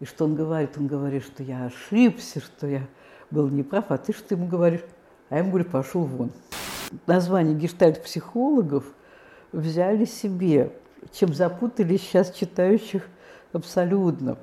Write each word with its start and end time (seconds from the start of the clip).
И 0.00 0.04
что 0.04 0.26
он 0.26 0.34
говорит? 0.34 0.70
Он 0.76 0.86
говорит, 0.86 1.24
что 1.24 1.42
я 1.42 1.66
ошибся, 1.66 2.40
что 2.40 2.66
я 2.66 2.82
был 3.30 3.48
неправ, 3.48 3.86
а 3.88 3.98
ты 3.98 4.12
что 4.12 4.34
ему 4.34 4.46
говоришь? 4.46 4.84
А 5.28 5.34
я 5.34 5.40
ему 5.40 5.50
говорю, 5.50 5.68
пошел 5.68 6.02
вон. 6.02 6.30
Название 7.06 7.54
гештальт-психологов 7.54 8.84
взяли 9.52 10.04
себе, 10.04 10.72
чем 11.12 11.34
запутали 11.34 11.96
сейчас 11.96 12.32
читающих 12.32 13.02
абсолютно. 13.52 14.38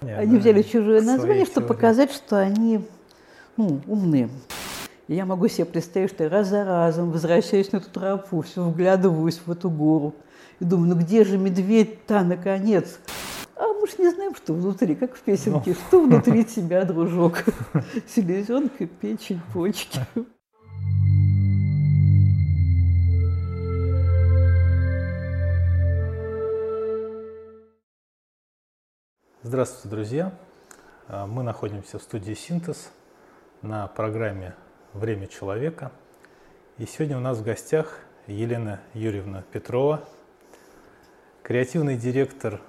Не, 0.00 0.16
они 0.16 0.38
взяли 0.38 0.62
чужое 0.62 1.02
название, 1.02 1.44
чтобы 1.44 1.66
показать, 1.66 2.12
что 2.12 2.38
они 2.38 2.86
ну, 3.56 3.80
умные. 3.86 4.30
И 5.08 5.14
я 5.14 5.26
могу 5.26 5.48
себе 5.48 5.66
представить, 5.66 6.10
что 6.10 6.24
я 6.24 6.30
раз 6.30 6.48
за 6.48 6.64
разом 6.64 7.10
возвращаюсь 7.10 7.72
на 7.72 7.78
эту 7.78 7.90
тропу, 7.90 8.40
все 8.42 8.62
вглядываюсь 8.62 9.40
в 9.44 9.50
эту 9.50 9.68
гору. 9.68 10.14
И 10.60 10.64
думаю, 10.64 10.94
ну 10.94 11.00
где 11.00 11.24
же 11.24 11.36
медведь-то, 11.36 12.22
наконец? 12.22 13.00
Мы 13.80 13.86
же 13.86 13.94
не 13.96 14.10
знаем, 14.10 14.34
что 14.34 14.52
внутри, 14.52 14.94
как 14.94 15.14
в 15.16 15.22
песенке, 15.22 15.70
ну. 15.70 15.74
что 15.74 16.02
внутри 16.02 16.44
тебя, 16.44 16.84
дружок. 16.84 17.44
Селезенка, 18.06 18.86
печень, 18.86 19.40
почки. 19.54 20.00
Здравствуйте, 29.42 29.88
друзья! 29.88 30.38
А, 31.08 31.26
мы 31.26 31.42
находимся 31.42 31.98
в 31.98 32.02
студии 32.02 32.34
«Синтез» 32.34 32.92
на 33.62 33.86
программе 33.86 34.54
«Время 34.92 35.26
человека». 35.26 35.90
И 36.76 36.84
сегодня 36.84 37.16
у 37.16 37.20
нас 37.20 37.38
в 37.38 37.44
гостях 37.44 38.00
Елена 38.26 38.82
Юрьевна 38.92 39.42
Петрова, 39.50 40.06
креативный 41.42 41.96
директор 41.96 42.60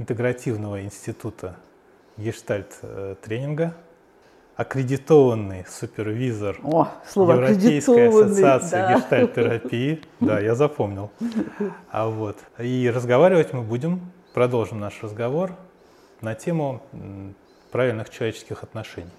интегративного 0.00 0.82
института 0.82 1.56
гештальт-тренинга, 2.16 3.74
аккредитованный 4.56 5.66
супервизор 5.68 6.58
О, 6.62 6.88
слово 7.06 7.32
Европейской 7.32 8.08
ассоциации 8.08 8.76
да. 8.76 8.94
гештальт-терапии. 8.94 10.00
Да, 10.20 10.40
я 10.40 10.54
запомнил. 10.54 11.10
А 11.90 12.08
вот. 12.08 12.38
И 12.58 12.90
разговаривать 12.94 13.52
мы 13.52 13.60
будем, 13.62 14.00
продолжим 14.32 14.80
наш 14.80 15.02
разговор 15.02 15.52
на 16.22 16.34
тему 16.34 16.82
правильных 17.70 18.08
человеческих 18.08 18.62
отношений. 18.62 19.10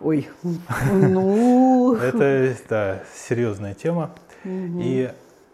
Ой, 0.00 0.28
ну... 0.90 1.94
Это, 2.02 2.56
да, 2.68 3.02
серьезная 3.14 3.74
тема. 3.74 4.10
И, 4.44 5.10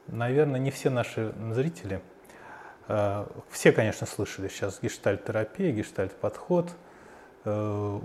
наверное, 0.08 0.58
не 0.58 0.70
все 0.70 0.88
наши 0.88 1.32
зрители, 1.52 2.00
все, 3.50 3.72
конечно, 3.72 4.06
слышали 4.06 4.48
сейчас 4.48 4.80
гештальт-терапия, 4.83 5.72
гештальт-подход, 5.72 6.70
э, 7.44 8.00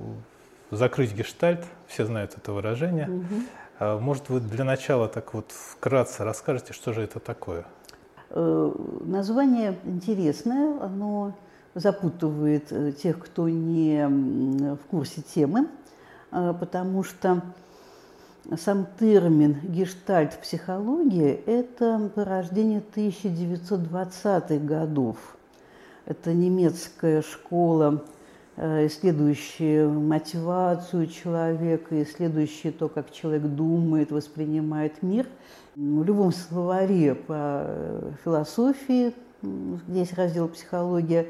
закрыть 0.72 1.14
гештальт, 1.14 1.66
все 1.88 2.06
знают 2.06 2.36
это 2.38 2.52
выражение. 2.52 3.10
Угу. 3.10 4.00
Может, 4.00 4.30
вы 4.30 4.40
для 4.40 4.64
начала 4.64 5.08
так 5.08 5.34
вот 5.34 5.52
вкратце 5.52 6.24
расскажете, 6.24 6.74
что 6.74 6.94
же 6.94 7.02
это 7.02 7.20
такое? 7.20 7.66
Э, 8.30 8.72
название 9.02 9.78
интересное, 9.86 10.80
оно 10.82 11.34
запутывает 11.74 12.72
э, 12.72 12.92
тех, 12.92 13.20
кто 13.20 13.50
не 13.50 14.08
в 14.76 14.86
курсе 14.90 15.22
темы, 15.22 15.68
потому 16.32 17.04
что 17.04 17.42
сам 18.58 18.88
термин 19.00 19.58
гештальт-психология– 19.64 21.34
это 21.46 22.12
порождение 22.14 22.82
1920-х 22.96 24.58
годов. 24.58 25.18
Это 26.06 26.32
немецкая 26.34 27.24
школа, 27.24 28.04
э, 28.58 28.86
исследующая 28.86 29.88
мотивацию 29.88 31.08
человека, 31.08 32.04
исследующая 32.04 32.72
то, 32.72 32.88
как 32.88 33.12
человек 33.12 33.42
думает, 33.42 34.12
воспринимает 34.12 35.02
мир. 35.02 35.26
В 35.76 36.04
любом 36.04 36.32
словаре 36.32 37.16
по 37.16 37.64
э, 37.66 38.12
философии, 38.24 39.14
здесь 39.88 40.14
раздел 40.14 40.48
«Психология», 40.50 41.26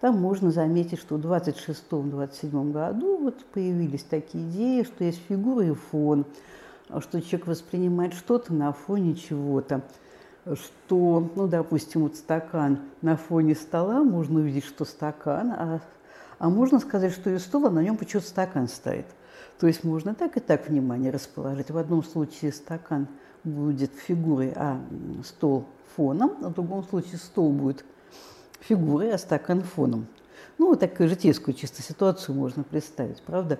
там 0.00 0.18
можно 0.18 0.50
заметить, 0.50 0.98
что 0.98 1.16
в 1.16 1.26
26-27 1.26 2.72
году 2.72 3.18
вот 3.18 3.44
появились 3.46 4.02
такие 4.02 4.44
идеи, 4.48 4.82
что 4.82 5.04
есть 5.04 5.22
фигура 5.28 5.64
и 5.64 5.72
фон, 5.72 6.26
что 7.00 7.20
человек 7.20 7.46
воспринимает 7.46 8.14
что-то 8.14 8.52
на 8.52 8.72
фоне 8.72 9.14
чего-то, 9.14 9.82
что, 10.54 11.30
ну, 11.34 11.48
допустим, 11.48 12.02
вот 12.02 12.16
стакан 12.16 12.80
на 13.02 13.16
фоне 13.16 13.54
стола, 13.54 14.04
можно 14.04 14.40
увидеть, 14.40 14.64
что 14.64 14.84
стакан, 14.84 15.50
а, 15.50 15.80
а 16.38 16.50
можно 16.50 16.78
сказать, 16.78 17.12
что 17.12 17.30
и 17.30 17.38
стол, 17.38 17.66
а 17.66 17.70
на 17.70 17.80
нем 17.80 17.96
почему-то 17.96 18.28
стакан 18.28 18.68
стоит. 18.68 19.06
То 19.58 19.66
есть 19.66 19.82
можно 19.82 20.14
так 20.14 20.36
и 20.36 20.40
так 20.40 20.68
внимание 20.68 21.10
расположить. 21.10 21.70
В 21.70 21.78
одном 21.78 22.04
случае 22.04 22.52
стакан 22.52 23.08
будет 23.42 23.92
фигурой, 23.92 24.52
а 24.54 24.78
стол 25.24 25.64
фоном, 25.96 26.36
а 26.42 26.48
в 26.50 26.54
другом 26.54 26.84
случае 26.84 27.16
стол 27.16 27.50
будет 27.52 27.84
фигурой, 28.68 29.12
а 29.12 29.18
стакан 29.18 29.62
фоном. 29.62 30.06
Ну, 30.58 30.68
вот 30.68 30.80
такую 30.80 31.08
житейскую 31.08 31.54
чисто 31.54 31.82
ситуацию 31.82 32.34
можно 32.34 32.62
представить, 32.62 33.20
правда? 33.22 33.58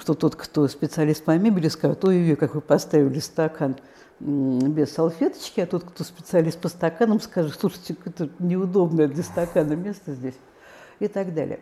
Что 0.00 0.14
тот, 0.14 0.36
кто 0.36 0.68
специалист 0.68 1.24
по 1.24 1.36
мебели, 1.36 1.68
скажет, 1.68 2.04
ой, 2.04 2.36
как 2.36 2.54
вы 2.54 2.60
поставили 2.60 3.18
стакан 3.18 3.76
без 4.20 4.92
салфеточки, 4.92 5.60
а 5.60 5.66
тот, 5.66 5.84
кто 5.84 6.04
специалист 6.04 6.58
по 6.58 6.68
стаканам, 6.68 7.20
скажет, 7.20 7.56
слушайте, 7.58 7.96
это 8.04 8.30
неудобное 8.38 9.08
для 9.08 9.22
стакана 9.22 9.72
место 9.74 10.14
здесь 10.14 10.38
и 11.00 11.08
так 11.08 11.34
далее. 11.34 11.60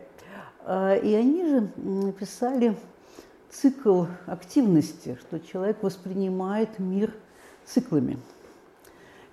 А, 0.65 0.95
и 0.95 1.13
они 1.13 1.45
же 1.45 1.71
написали 1.77 2.77
цикл 3.49 4.05
активности, 4.27 5.17
что 5.21 5.39
человек 5.39 5.81
воспринимает 5.81 6.79
мир 6.79 7.11
циклами– 7.65 8.19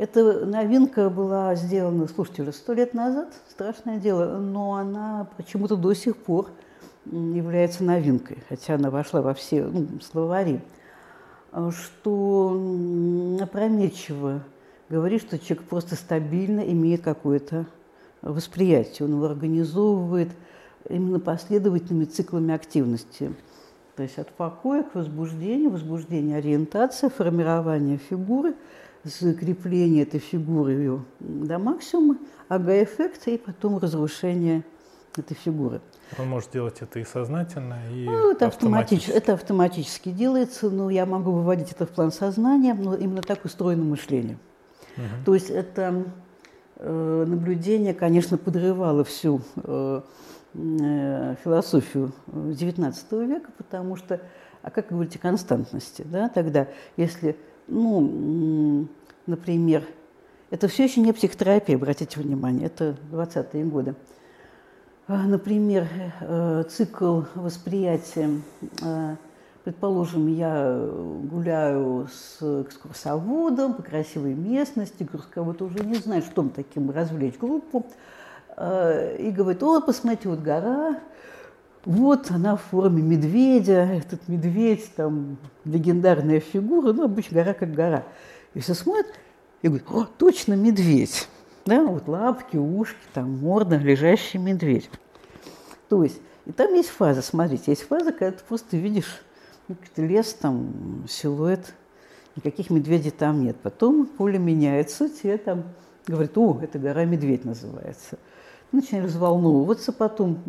эта 0.00 0.46
новинка 0.46 1.10
была 1.10 1.54
сделана, 1.56 2.08
слушайте, 2.08 2.40
уже 2.40 2.54
сто 2.54 2.72
лет 2.72 2.94
назад, 2.94 3.34
страшное 3.50 3.98
дело, 3.98 4.38
но 4.38 4.76
она 4.76 5.28
почему-то 5.36 5.76
до 5.76 5.92
сих 5.92 6.16
пор 6.16 6.48
является 7.04 7.84
новинкой, 7.84 8.38
хотя 8.48 8.76
она 8.76 8.88
вошла 8.88 9.20
во 9.20 9.34
все 9.34 9.62
ну, 9.62 10.00
словари, 10.00 10.62
что 11.52 13.38
опрометчиво 13.42 14.42
говорит, 14.88 15.20
что 15.20 15.38
человек 15.38 15.68
просто 15.68 15.96
стабильно 15.96 16.60
имеет 16.60 17.02
какое-то 17.02 17.66
восприятие, 18.22 19.06
он 19.06 19.16
его 19.16 19.26
организовывает 19.26 20.30
именно 20.88 21.20
последовательными 21.20 22.06
циклами 22.06 22.54
активности. 22.54 23.34
То 23.96 24.02
есть 24.02 24.16
от 24.18 24.30
покоя 24.30 24.82
к 24.82 24.94
возбуждению, 24.94 25.68
возбуждение 25.68 26.38
ориентация, 26.38 27.10
формирование 27.10 27.98
фигуры– 27.98 28.54
закрепление 29.04 30.02
этой 30.02 30.20
фигуры 30.20 31.00
до 31.20 31.58
максимума, 31.58 32.18
ага-эффект 32.48 33.28
и 33.28 33.38
потом 33.38 33.78
разрушение 33.78 34.64
этой 35.16 35.34
фигуры. 35.34 35.80
Он 36.18 36.28
может 36.28 36.50
делать 36.50 36.78
это 36.80 36.98
и 36.98 37.04
сознательно, 37.04 37.78
и 37.92 38.04
ну, 38.04 38.32
это 38.32 38.46
автоматически. 38.46 39.10
Это 39.10 39.34
автоматически 39.34 40.10
делается, 40.10 40.70
но 40.70 40.90
я 40.90 41.06
могу 41.06 41.32
выводить 41.32 41.72
это 41.72 41.86
в 41.86 41.90
план 41.90 42.12
сознания, 42.12 42.74
но 42.74 42.94
именно 42.94 43.22
так 43.22 43.44
устроено 43.44 43.84
мышление. 43.84 44.38
Угу. 44.96 45.24
То 45.24 45.34
есть 45.34 45.50
это 45.50 46.04
э, 46.76 47.24
наблюдение, 47.26 47.94
конечно, 47.94 48.38
подрывало 48.38 49.04
всю 49.04 49.40
э, 49.56 50.00
э, 50.54 51.34
философию 51.44 52.12
XIX 52.26 53.26
века, 53.26 53.50
потому 53.56 53.96
что, 53.96 54.20
а 54.62 54.70
как 54.70 54.90
вы 54.90 54.96
говорите, 54.96 55.18
константности, 55.18 56.02
да, 56.02 56.28
тогда, 56.28 56.68
если 56.96 57.36
ну, 57.70 58.88
например, 59.26 59.84
это 60.50 60.68
все 60.68 60.84
еще 60.84 61.00
не 61.00 61.12
психотерапия, 61.12 61.76
обратите 61.76 62.20
внимание, 62.20 62.66
это 62.66 62.96
20-е 63.12 63.64
годы. 63.64 63.94
А, 65.06 65.22
например, 65.24 65.88
э, 66.20 66.64
цикл 66.68 67.22
восприятия. 67.34 68.30
Э, 68.82 69.16
предположим, 69.64 70.28
я 70.28 70.88
гуляю 71.24 72.08
с 72.12 72.62
экскурсоводом 72.62 73.74
по 73.74 73.82
красивой 73.82 74.34
местности, 74.34 75.02
экскурсовод 75.04 75.62
уже 75.62 75.84
не 75.84 75.96
знает, 75.96 76.24
что 76.24 76.48
таким 76.48 76.90
развлечь 76.90 77.38
группу, 77.38 77.86
э, 78.56 79.16
и 79.18 79.30
говорит, 79.30 79.62
о, 79.62 79.80
посмотрите, 79.80 80.28
вот 80.28 80.40
гора, 80.40 81.00
вот 81.84 82.30
она 82.30 82.56
в 82.56 82.62
форме 82.62 83.02
медведя, 83.02 83.84
этот 83.84 84.28
медведь, 84.28 84.94
там, 84.94 85.38
легендарная 85.64 86.40
фигура, 86.40 86.92
ну, 86.92 87.04
обычно 87.04 87.36
гора 87.36 87.54
как 87.54 87.72
гора. 87.72 88.04
И 88.54 88.60
все 88.60 88.74
смотрят 88.74 89.06
и 89.62 89.68
говорят, 89.68 89.88
о, 89.90 90.04
точно 90.18 90.54
медведь. 90.54 91.28
Да, 91.64 91.82
вот 91.84 92.08
лапки, 92.08 92.56
ушки, 92.56 92.98
там, 93.14 93.38
морда, 93.38 93.76
лежащий 93.76 94.38
медведь. 94.38 94.90
То 95.88 96.02
есть, 96.04 96.20
и 96.46 96.52
там 96.52 96.72
есть 96.74 96.90
фаза, 96.90 97.22
смотрите, 97.22 97.70
есть 97.70 97.82
фаза, 97.82 98.12
когда 98.12 98.32
ты 98.32 98.44
просто 98.46 98.76
видишь 98.76 99.22
ну, 99.68 99.76
лес, 99.96 100.34
там, 100.34 101.04
силуэт, 101.08 101.74
никаких 102.36 102.70
медведей 102.70 103.10
там 103.10 103.42
нет. 103.42 103.56
Потом 103.62 104.06
поле 104.06 104.38
меняется, 104.38 105.08
тебе 105.08 105.38
там 105.38 105.64
говорят, 106.06 106.36
о, 106.36 106.58
это 106.62 106.78
гора 106.78 107.04
медведь 107.04 107.44
называется. 107.44 108.18
начинаешь 108.72 109.10
взволновываться, 109.10 109.92
потом 109.92 110.42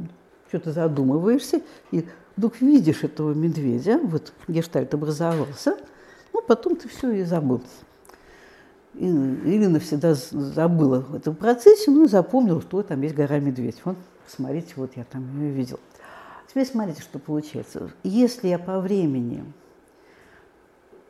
что-то 0.51 0.73
задумываешься, 0.73 1.61
и 1.91 2.05
вдруг 2.35 2.59
видишь 2.59 3.03
этого 3.03 3.33
медведя, 3.33 3.99
вот 4.03 4.33
гештальт 4.49 4.93
образовался, 4.93 5.77
ну, 6.33 6.41
потом 6.41 6.75
ты 6.75 6.89
все 6.89 7.11
и 7.11 7.23
забыл. 7.23 7.61
И, 8.95 9.05
или 9.05 9.67
навсегда 9.67 10.13
забыла 10.13 10.99
в 10.99 11.15
этом 11.15 11.35
процессе, 11.35 11.89
ну 11.89 12.03
и 12.03 12.07
запомнил, 12.09 12.61
что 12.61 12.83
там 12.83 13.01
есть 13.01 13.15
гора 13.15 13.39
Медведь. 13.39 13.77
Вот, 13.85 13.95
смотрите, 14.27 14.73
вот 14.75 14.91
я 14.97 15.05
там 15.05 15.23
ее 15.39 15.51
видел. 15.51 15.79
Теперь 16.49 16.65
смотрите, 16.65 17.01
что 17.01 17.17
получается. 17.17 17.89
Если 18.03 18.49
я 18.49 18.59
по 18.59 18.81
времени 18.81 19.45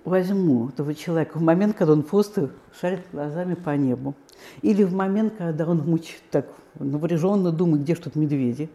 возьму 0.03 0.69
этого 0.69 0.93
человека 0.93 1.39
в 1.39 1.41
момент, 1.41 1.75
когда 1.75 1.93
он 1.93 2.03
просто 2.03 2.51
шарит 2.79 3.01
глазами 3.11 3.55
по 3.55 3.75
небу, 3.75 4.13
или 4.61 4.83
в 4.83 4.93
момент, 4.93 5.33
когда 5.39 5.67
он 5.67 5.79
мучит, 5.79 6.21
так 6.29 6.45
напряженно 6.77 7.51
думает, 7.51 7.81
где 7.81 7.95
что-то 7.95 8.19
медведи, 8.19 8.69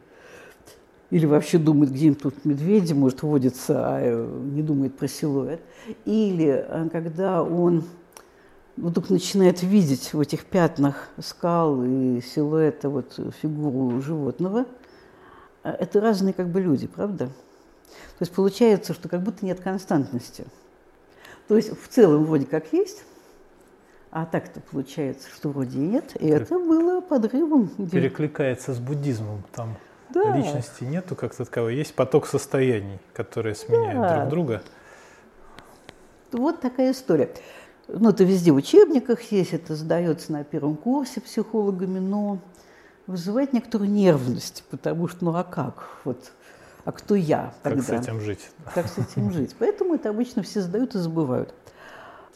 или 1.11 1.27
вообще 1.27 1.59
думает, 1.59 1.93
где 1.93 2.13
тут 2.15 2.45
медведи, 2.45 2.93
может, 2.93 3.23
водится, 3.23 3.87
а 3.87 4.01
э, 4.01 4.41
не 4.53 4.63
думает 4.63 4.97
про 4.97 5.07
силуэт, 5.07 5.61
или 6.05 6.65
э, 6.67 6.89
когда 6.91 7.43
он 7.43 7.85
вдруг 8.77 9.11
начинает 9.11 9.63
видеть 9.63 10.13
в 10.13 10.21
этих 10.21 10.45
пятнах 10.45 11.09
скал 11.19 11.83
и 11.85 12.21
силуэта 12.21 12.91
вот 12.91 13.19
фигуру 13.41 14.01
животного, 14.03 14.67
э, 15.63 15.71
это 15.71 16.01
разные 16.01 16.35
как 16.35 16.49
бы 16.49 16.61
люди, 16.61 16.87
правда? 16.89 17.27
То 17.27 18.23
есть 18.23 18.33
получается, 18.33 18.93
что 18.93 19.09
как 19.09 19.23
будто 19.23 19.45
нет 19.47 19.61
константности. 19.61 20.45
То 21.47 21.57
есть 21.57 21.71
в 21.81 21.89
целом 21.89 22.25
вроде 22.25 22.47
как 22.47 22.73
есть, 22.73 23.05
а 24.11 24.27
так-то 24.27 24.61
получается, 24.61 25.29
что 25.29 25.51
вроде 25.51 25.79
и 25.79 25.83
нет. 25.83 26.17
И 26.19 26.27
это 26.27 26.59
было 26.59 27.01
подрывом. 27.01 27.69
Перекликается 27.91 28.75
с 28.75 28.79
буддизмом. 28.79 29.45
Там 29.53 29.77
да. 30.11 30.37
личности 30.37 30.85
нету 30.85 31.15
как 31.17 31.35
таковой. 31.35 31.77
Есть 31.77 31.95
поток 31.95 32.27
состояний, 32.27 32.99
которые 33.13 33.55
сменяют 33.55 34.01
да. 34.01 34.17
друг 34.17 34.29
друга. 34.31 34.63
Вот 36.33 36.61
такая 36.61 36.93
история. 36.93 37.31
Ну, 37.89 38.11
это 38.11 38.25
везде 38.25 38.51
в 38.51 38.57
учебниках 38.57 39.23
есть, 39.31 39.53
это 39.53 39.77
задается 39.77 40.33
на 40.33 40.43
первом 40.43 40.77
курсе 40.77 41.21
психологами, 41.21 42.01
но 42.01 42.39
вызывает 43.07 43.53
некоторую 43.53 43.91
нервность, 43.91 44.65
потому 44.71 45.07
что, 45.07 45.25
ну 45.25 45.37
а 45.37 45.45
как? 45.45 45.89
Вот, 46.05 46.33
а 46.85 46.93
кто 46.93 47.15
я 47.15 47.55
тогда? 47.63 47.83
Как 47.83 47.87
с 47.87 48.03
этим 48.03 48.21
жить? 48.21 48.51
Как 48.75 48.89
с 48.89 48.99
этим 48.99 49.31
жить? 49.33 49.55
Поэтому 49.59 49.95
это 49.95 50.11
обычно 50.11 50.43
все 50.43 50.61
задают 50.61 50.95
и 50.95 50.99
забывают. 50.99 51.55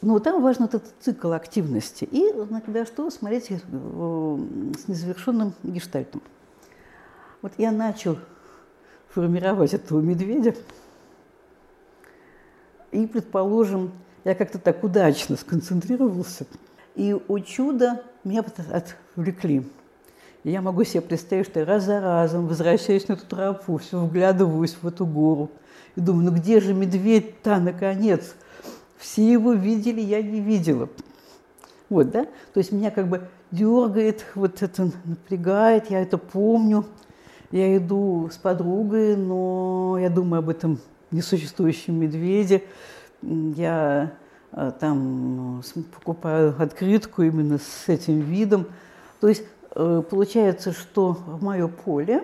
Но 0.03 0.19
там 0.19 0.41
важен 0.41 0.65
этот 0.65 0.85
цикл 1.01 1.33
активности. 1.33 2.05
И 2.05 2.21
иногда 2.21 2.87
что? 2.87 3.11
Смотрите, 3.11 3.61
э, 3.71 4.39
с 4.79 4.89
незавершенным 4.89 5.53
гештальтом. 5.63 6.23
Вот 7.43 7.53
я 7.59 7.73
начал 7.73 8.19
формировать 9.09 9.75
этого 9.75 10.01
медведя, 10.01 10.55
и, 12.93 13.07
предположим, 13.07 13.93
я 14.25 14.35
как-то 14.35 14.59
так 14.59 14.85
удачно 14.85 15.37
сконцентрировался, 15.37 16.47
и, 16.97 17.15
о 17.15 17.39
чудо, 17.39 18.03
меня 18.25 18.45
отвлекли. 18.71 19.65
Я 20.43 20.63
могу 20.63 20.85
себе 20.85 21.03
представить, 21.03 21.47
что 21.47 21.61
я 21.61 21.67
раз 21.67 21.85
за 21.85 22.01
разом 22.01 22.47
возвращаюсь 22.47 23.09
на 23.09 23.15
эту 23.15 23.27
тропу, 23.27 23.77
все 23.77 23.99
вглядываюсь 23.99 24.77
в 24.81 24.87
эту 24.87 25.07
гору. 25.07 25.51
И 25.97 26.01
думаю, 26.01 26.31
ну 26.31 26.37
где 26.37 26.61
же 26.61 26.73
медведь-то, 26.73 27.59
наконец? 27.59 28.35
Все 28.97 29.33
его 29.33 29.53
видели, 29.53 30.01
я 30.01 30.23
не 30.23 30.41
видела. 30.41 30.89
Вот, 31.91 32.11
да? 32.11 32.25
То 32.25 32.59
есть 32.59 32.73
меня 32.73 32.91
как 32.91 33.09
бы 33.09 33.29
дергает, 33.51 34.25
вот 34.35 34.63
это 34.63 34.91
напрягает, 35.05 35.91
я 35.91 36.01
это 36.01 36.17
помню. 36.17 36.87
Я 37.51 37.77
иду 37.77 38.29
с 38.33 38.37
подругой, 38.37 39.17
но 39.17 39.99
я 40.01 40.09
думаю 40.09 40.39
об 40.39 40.49
этом 40.49 40.79
несуществующем 41.11 41.99
медведе. 41.99 42.63
Я 43.23 44.13
э, 44.53 44.73
там 44.79 45.57
ну, 45.75 45.83
покупаю 45.93 46.55
открытку 46.59 47.23
именно 47.23 47.59
с 47.59 47.89
этим 47.89 48.21
видом. 48.21 48.67
То 49.21 49.27
есть 49.27 49.43
э, 49.75 50.03
получается, 50.09 50.73
что 50.73 51.13
в 51.13 51.43
мое 51.43 51.67
поле 51.67 52.23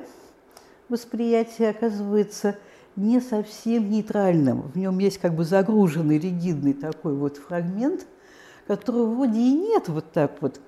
восприятие 0.88 1.70
оказывается 1.70 2.56
не 2.94 3.20
совсем 3.20 3.90
нейтральным. 3.90 4.62
В 4.62 4.78
нем 4.78 5.00
есть 5.00 5.18
как 5.18 5.34
бы 5.34 5.44
загруженный, 5.44 6.20
ригидный 6.20 6.72
такой 6.72 7.14
вот 7.14 7.36
фрагмент, 7.36 8.06
которого 8.68 9.12
вроде 9.12 9.40
и 9.40 9.52
нет 9.52 9.88
вот 9.88 10.12
так 10.12 10.36
вот 10.40 10.60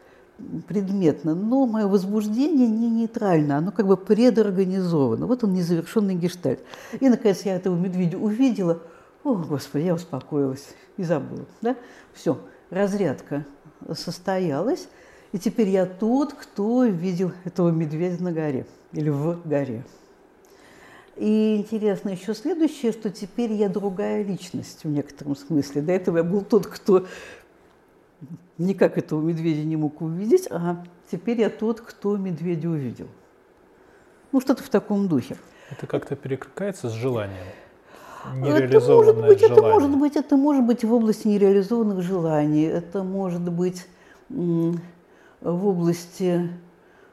предметно, 0.67 1.35
но 1.35 1.67
мое 1.67 1.87
возбуждение 1.87 2.69
не 2.69 2.88
нейтрально, 2.88 3.58
оно 3.58 3.73
как 3.73 3.87
бы 3.87 3.96
предорганизовано. 3.96 5.26
Вот 5.26 5.44
он 5.44 5.52
незавершенный 5.52 6.14
гештальт. 6.14 6.61
И, 7.00 7.08
наконец, 7.08 7.43
я 7.43 7.56
этого 7.56 7.76
медведя 7.76 8.19
увидела, 8.19 8.81
о, 9.25 9.35
Господи, 9.35 9.85
я 9.85 9.94
успокоилась 9.94 10.69
и 10.96 11.02
забыла. 11.02 11.46
Да? 11.61 11.76
Все, 12.14 12.38
разрядка 12.70 13.44
состоялась, 13.93 14.88
и 15.32 15.38
теперь 15.38 15.69
я 15.69 15.87
тот, 15.87 16.35
кто 16.35 16.85
видел 16.85 17.32
этого 17.44 17.70
медведя 17.70 18.23
на 18.23 18.32
горе 18.32 18.67
или 18.93 19.11
в 19.11 19.40
горе. 19.44 19.85
И 21.19 21.56
интересно 21.56 22.11
еще 22.11 22.32
следующее, 22.32 22.93
что 22.93 23.11
теперь 23.11 23.52
я 23.52 23.69
другая 23.69 24.23
личность 24.23 24.85
в 24.85 24.88
некотором 24.88 25.35
смысле. 25.35 25.82
До 25.82 25.90
этого 25.90 26.19
я 26.19 26.23
был 26.23 26.43
тот, 26.43 26.69
кто 26.69 27.06
никак 28.58 28.99
этого 28.99 29.20
медведя 29.20 29.64
не 29.64 29.76
мог 29.76 30.00
увидеть, 30.00 30.49
а 30.50 30.84
теперь 31.10 31.40
я 31.40 31.50
тот, 31.50 31.81
кто 31.81 32.16
медведя 32.16 32.69
увидел. 32.69 33.08
Ну, 34.32 34.40
что-то 34.40 34.62
в 34.62 34.69
таком 34.69 35.08
духе. 35.08 35.37
Это 35.70 35.87
как-то 35.87 36.16
перекликается 36.16 36.88
с 36.88 36.93
желанием? 36.93 37.44
Нереализованное 38.34 39.12
это 39.12 39.20
может 39.20 39.26
быть, 39.26 39.40
желание. 39.40 39.58
Это 39.58 39.62
может 39.62 39.99
быть, 39.99 40.16
это 40.16 40.37
может 40.37 40.64
быть 40.66 40.84
в 40.84 40.93
области 40.93 41.28
нереализованных 41.28 42.02
желаний, 42.02 42.64
это 42.64 43.02
может 43.02 43.43
быть 43.43 43.87
в 44.28 44.78
области 45.40 46.50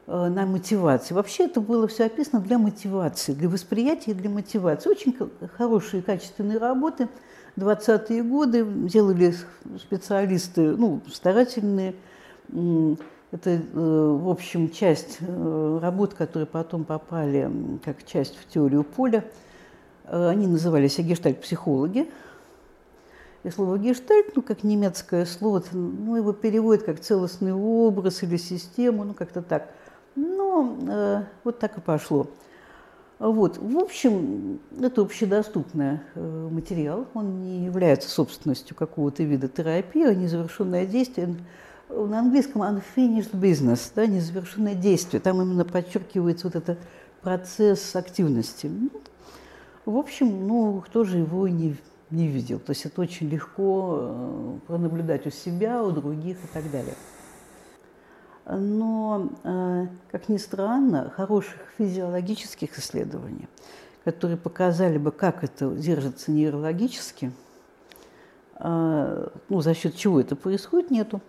Э, 0.08 0.28
на 0.28 0.46
мотивации. 0.46 1.14
Вообще 1.14 1.46
это 1.46 1.60
было 1.60 1.88
все 1.88 2.04
описано 2.04 2.40
для 2.40 2.58
мотивации, 2.58 3.32
для 3.32 3.48
восприятия 3.48 4.12
и 4.12 4.14
для 4.14 4.30
мотивации. 4.30 4.88
Очень 4.88 5.16
хорошие, 5.56 6.00
качественные 6.00 6.58
работы. 6.58 7.08
20-е 7.56 8.22
годы 8.22 8.64
делали 8.64 9.34
специалисты, 9.78 10.76
ну, 10.76 11.00
старательные. 11.12 11.94
Это, 13.32 13.50
э, 13.50 13.58
в 13.72 14.28
общем, 14.28 14.70
часть 14.70 15.18
э, 15.20 15.78
работ, 15.82 16.14
которые 16.14 16.46
потом 16.46 16.84
попали 16.84 17.50
как 17.84 18.04
часть 18.04 18.38
в 18.38 18.46
теорию 18.48 18.84
поля. 18.84 19.24
Они 20.04 20.46
назывались 20.46 20.98
гештальт-психологи. 20.98 22.08
И 23.42 23.50
слово 23.50 23.78
«гештальт», 23.78 24.36
ну, 24.36 24.42
как 24.42 24.62
немецкое 24.62 25.24
слово, 25.24 25.62
ну, 25.72 26.16
его 26.16 26.32
переводят 26.32 26.84
как 26.84 27.00
целостный 27.00 27.52
образ 27.52 28.22
или 28.22 28.36
систему, 28.36 29.04
ну, 29.04 29.14
как-то 29.14 29.42
так– 29.42 29.68
но 30.16 30.76
э, 30.88 31.22
вот 31.44 31.58
так 31.58 31.76
и 31.76 31.80
пошло. 31.80 32.26
Вот. 33.18 33.56
В 33.56 33.78
общем, 33.78 34.60
это 34.78 35.00
общедоступный 35.00 36.00
э, 36.14 36.48
материал, 36.50 37.06
он 37.14 37.40
не 37.40 37.64
является 37.64 38.10
собственностью 38.10 38.76
какого-то 38.76 39.22
вида 39.22 39.48
терапии, 39.48 40.04
а 40.04 40.14
незавершенное 40.14 40.84
действие. 40.84 41.34
На 41.88 42.18
английском 42.18 42.62
unfinished 42.62 43.32
business, 43.32 43.92
да, 43.94 44.06
незавершенное 44.06 44.74
действие. 44.74 45.20
Там 45.20 45.40
именно 45.40 45.64
подчеркивается 45.64 46.48
вот 46.48 46.56
этот 46.56 46.78
процесс 47.22 47.96
активности. 47.96 48.70
В 49.86 49.96
общем, 49.96 50.46
ну, 50.46 50.82
кто 50.84 51.04
же 51.04 51.18
его 51.18 51.48
не, 51.48 51.76
не 52.10 52.26
видел? 52.26 52.58
То 52.58 52.70
есть 52.70 52.84
это 52.84 53.00
очень 53.00 53.30
легко 53.30 53.98
э, 54.00 54.58
пронаблюдать 54.66 55.26
у 55.26 55.30
себя, 55.30 55.82
у 55.82 55.90
других 55.90 56.36
и 56.44 56.48
так 56.52 56.70
далее 56.70 56.94
но, 58.48 59.28
э, 59.42 59.86
как 60.10 60.28
ни 60.28 60.36
странно, 60.36 61.10
хороших 61.10 61.56
физиологических 61.78 62.78
исследований, 62.78 63.48
которые 64.04 64.36
показали 64.36 64.98
бы, 64.98 65.10
как 65.10 65.42
это 65.42 65.70
держится 65.70 66.30
нейрологически, 66.30 67.32
э, 68.58 69.28
ну, 69.48 69.60
за 69.60 69.74
счет 69.74 69.96
чего 69.96 70.20
это 70.20 70.36
происходит, 70.36 70.90
нету. 70.90 71.20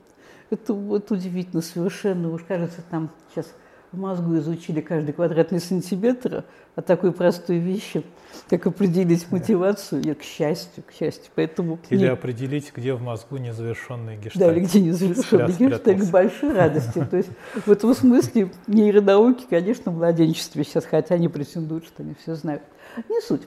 Это 0.50 0.74
вот 0.74 1.12
удивительно 1.12 1.62
совершенно. 1.62 2.32
Уж 2.32 2.44
кажется, 2.44 2.82
там 2.90 3.10
сейчас 3.34 3.48
в 3.92 3.98
мозгу 3.98 4.38
изучили 4.38 4.82
каждый 4.82 5.14
квадратный 5.14 5.60
сантиметр, 5.60 6.44
а 6.76 6.82
такой 6.82 7.12
простой 7.12 7.58
вещи, 7.58 8.04
как 8.50 8.68
определить 8.68 9.32
мотивацию, 9.32 10.04
я 10.04 10.14
к 10.14 10.22
счастью, 10.22 10.84
к 10.84 10.92
счастью. 10.92 11.32
Поэтому 11.36 11.80
или 11.90 12.02
не... 12.02 12.06
определить, 12.06 12.72
где 12.76 12.94
в 12.94 13.02
мозгу 13.02 13.38
незавершенный 13.38 14.18
гештальт. 14.18 14.40
Да, 14.40 14.52
или 14.52 14.66
где 14.66 14.82
незавершенный 14.82 15.54
гештальт, 15.54 16.02
к 16.02 16.12
большой 16.12 16.54
радости. 16.54 17.08
То 17.10 17.18
есть 17.18 17.30
в 17.66 17.72
этом 17.72 17.94
смысле 17.94 18.52
нейронауки, 18.68 19.46
конечно, 19.50 19.92
в 19.92 19.98
младенчестве 19.98 20.64
сейчас, 20.64 20.86
хотя 20.86 21.16
они 21.16 21.30
претендуют, 21.30 21.86
что 21.86 22.04
они 22.04 22.14
все 22.22 22.36
знают. 22.36 22.64
Не 23.10 23.22
суть. 23.22 23.44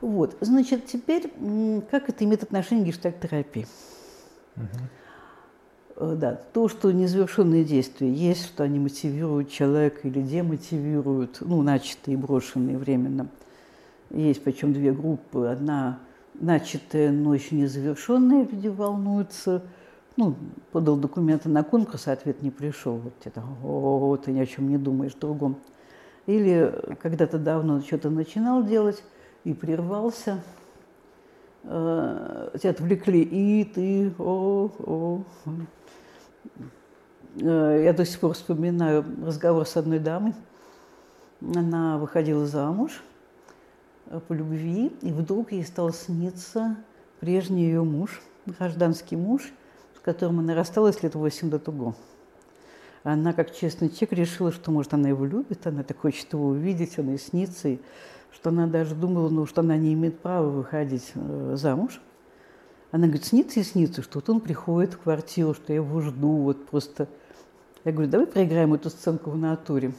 Вот, 0.00 0.36
значит, 0.40 0.86
теперь 0.86 1.32
как 1.90 2.08
это 2.08 2.24
имеет 2.24 2.42
отношение 2.42 2.84
к 2.84 2.88
гештальт-терапии? 2.88 3.66
Угу. 4.56 4.66
Э, 5.96 6.16
да, 6.18 6.40
то, 6.52 6.68
что 6.68 6.90
незавершенные 6.92 7.64
действия 7.64 8.12
есть, 8.12 8.46
что 8.46 8.64
они 8.64 8.78
мотивируют 8.78 9.50
человека 9.50 10.06
или 10.08 10.20
демотивируют, 10.20 11.38
ну, 11.40 11.62
начатые 11.62 12.14
и 12.14 12.16
брошенные 12.16 12.78
временно. 12.78 13.28
Есть 14.10 14.42
причем 14.42 14.72
две 14.72 14.92
группы. 14.92 15.46
Одна 15.46 16.00
начатая, 16.34 17.12
но 17.12 17.34
еще 17.34 17.54
не 17.54 17.66
завершенная, 17.66 18.46
люди 18.50 18.68
волнуются. 18.68 19.62
Ну, 20.16 20.36
подал 20.70 20.96
документы 20.96 21.48
на 21.48 21.64
конкурс, 21.64 22.06
а 22.06 22.12
ответ 22.12 22.42
не 22.42 22.50
пришел. 22.50 22.98
Вот 22.98 23.14
это, 23.24 23.42
о, 23.64 24.16
ты 24.16 24.30
ни 24.30 24.40
о 24.40 24.46
чем 24.46 24.68
не 24.68 24.78
думаешь 24.78 25.14
другом. 25.14 25.56
Или 26.26 26.72
когда-то 27.00 27.38
давно 27.38 27.80
что-то 27.80 28.10
начинал 28.10 28.64
делать 28.64 29.02
и 29.42 29.52
прервался, 29.52 30.40
э, 31.64 32.50
тебя 32.60 32.70
отвлекли, 32.70 33.22
и 33.22 33.64
ты, 33.64 34.12
о, 34.18 34.70
о. 34.78 35.22
Э, 35.46 35.50
я 37.36 37.92
до 37.92 38.04
сих 38.04 38.20
пор 38.20 38.34
вспоминаю 38.34 39.04
разговор 39.24 39.66
с 39.66 39.76
одной 39.76 39.98
дамой. 39.98 40.34
Она 41.40 41.98
выходила 41.98 42.46
замуж 42.46 43.02
э, 44.06 44.20
по 44.26 44.32
любви, 44.32 44.92
и 45.02 45.12
вдруг 45.12 45.52
ей 45.52 45.64
стал 45.64 45.92
сниться 45.92 46.76
прежний 47.20 47.64
ее 47.64 47.82
муж, 47.82 48.22
гражданский 48.46 49.16
муж, 49.16 49.42
с 49.96 50.00
которым 50.00 50.40
она 50.40 50.54
рассталась 50.54 51.02
лет 51.02 51.14
восемь 51.14 51.50
до 51.50 51.58
того. 51.58 51.94
Она, 53.02 53.34
как 53.34 53.54
честный 53.54 53.90
человек, 53.90 54.12
решила, 54.12 54.52
что, 54.52 54.70
может, 54.70 54.94
она 54.94 55.10
его 55.10 55.26
любит, 55.26 55.66
она 55.66 55.82
так 55.82 55.98
хочет 55.98 56.32
его 56.32 56.48
увидеть, 56.48 56.98
он 56.98 57.10
ей 57.10 57.18
снится, 57.18 57.68
и 57.68 57.78
что 58.32 58.50
она 58.50 58.66
даже 58.66 58.94
думала, 58.94 59.28
ну, 59.28 59.44
что 59.44 59.60
она 59.60 59.76
не 59.76 59.92
имеет 59.92 60.20
права 60.20 60.48
выходить 60.48 61.12
э, 61.14 61.54
замуж. 61.56 62.00
Она 62.94 63.08
говорит, 63.08 63.24
снится 63.24 63.58
и 63.58 63.64
снится, 63.64 64.02
что 64.02 64.20
вот 64.20 64.30
он 64.30 64.40
приходит 64.40 64.94
в 64.94 64.98
квартиру, 64.98 65.52
что 65.52 65.72
я 65.72 65.80
его 65.80 66.00
жду, 66.00 66.42
вот 66.42 66.64
просто. 66.66 67.08
Я 67.84 67.90
говорю, 67.90 68.08
давай 68.08 68.28
проиграем 68.28 68.72
эту 68.72 68.88
сценку 68.88 69.30
в 69.30 69.36
натуре. 69.36 69.92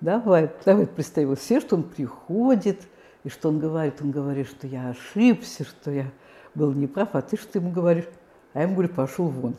Давай, 0.00 0.52
давай 0.64 0.86
представим 0.86 1.34
все, 1.34 1.60
что 1.60 1.74
он 1.74 1.82
приходит, 1.82 2.82
и 3.24 3.28
что 3.28 3.48
он 3.48 3.58
говорит. 3.58 4.00
Он 4.00 4.12
говорит, 4.12 4.46
что 4.46 4.68
я 4.68 4.90
ошибся, 4.90 5.64
что 5.64 5.90
я 5.90 6.12
был 6.54 6.72
неправ, 6.72 7.08
а 7.14 7.22
ты 7.22 7.36
что 7.36 7.58
ему 7.58 7.72
говоришь? 7.72 8.06
А 8.52 8.60
я 8.60 8.66
ему 8.66 8.74
говорю, 8.74 8.94
пошел 8.94 9.26
вон. 9.26 9.56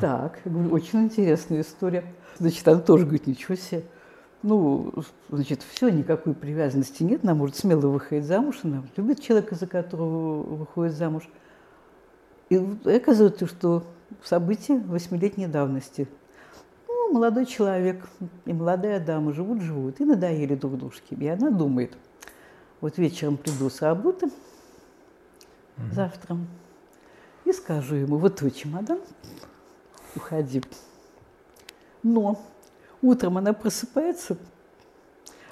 Так, 0.00 0.40
я 0.46 0.50
говорю, 0.50 0.70
очень 0.70 1.04
интересная 1.04 1.60
история. 1.60 2.04
Значит, 2.38 2.66
она 2.66 2.80
тоже 2.80 3.04
говорит, 3.04 3.26
ничего 3.26 3.54
себе. 3.54 3.82
Ну, 4.42 4.92
значит, 5.28 5.62
все, 5.62 5.88
никакой 5.88 6.34
привязанности 6.34 7.02
нет, 7.02 7.24
она 7.24 7.34
может 7.34 7.56
смело 7.56 7.88
выходить 7.88 8.26
замуж, 8.26 8.60
она 8.62 8.84
любит 8.96 9.20
человека, 9.20 9.54
за 9.54 9.66
которого 9.66 10.42
выходит 10.42 10.94
замуж. 10.94 11.28
И 12.48 12.56
оказывается, 12.84 13.46
что 13.46 13.84
событие 14.22 14.78
восьмилетней 14.78 15.46
давности. 15.46 16.06
Ну, 16.86 17.12
молодой 17.12 17.46
человек 17.46 18.08
и 18.44 18.52
молодая 18.52 19.00
дама 19.04 19.32
живут-живут 19.32 20.00
и 20.00 20.04
надоели 20.04 20.54
друг 20.54 20.78
дружке. 20.78 21.16
И 21.16 21.26
она 21.26 21.50
думает, 21.50 21.96
вот 22.80 22.98
вечером 22.98 23.36
приду 23.36 23.70
с 23.70 23.80
работы, 23.82 24.26
mm-hmm. 24.26 25.92
завтра, 25.92 26.36
и 27.44 27.52
скажу 27.52 27.94
ему, 27.96 28.18
вот 28.18 28.36
твой 28.36 28.50
чемодан, 28.50 29.00
уходи. 30.14 30.62
Но 32.02 32.40
утром 33.06 33.38
она 33.38 33.52
просыпается, 33.52 34.36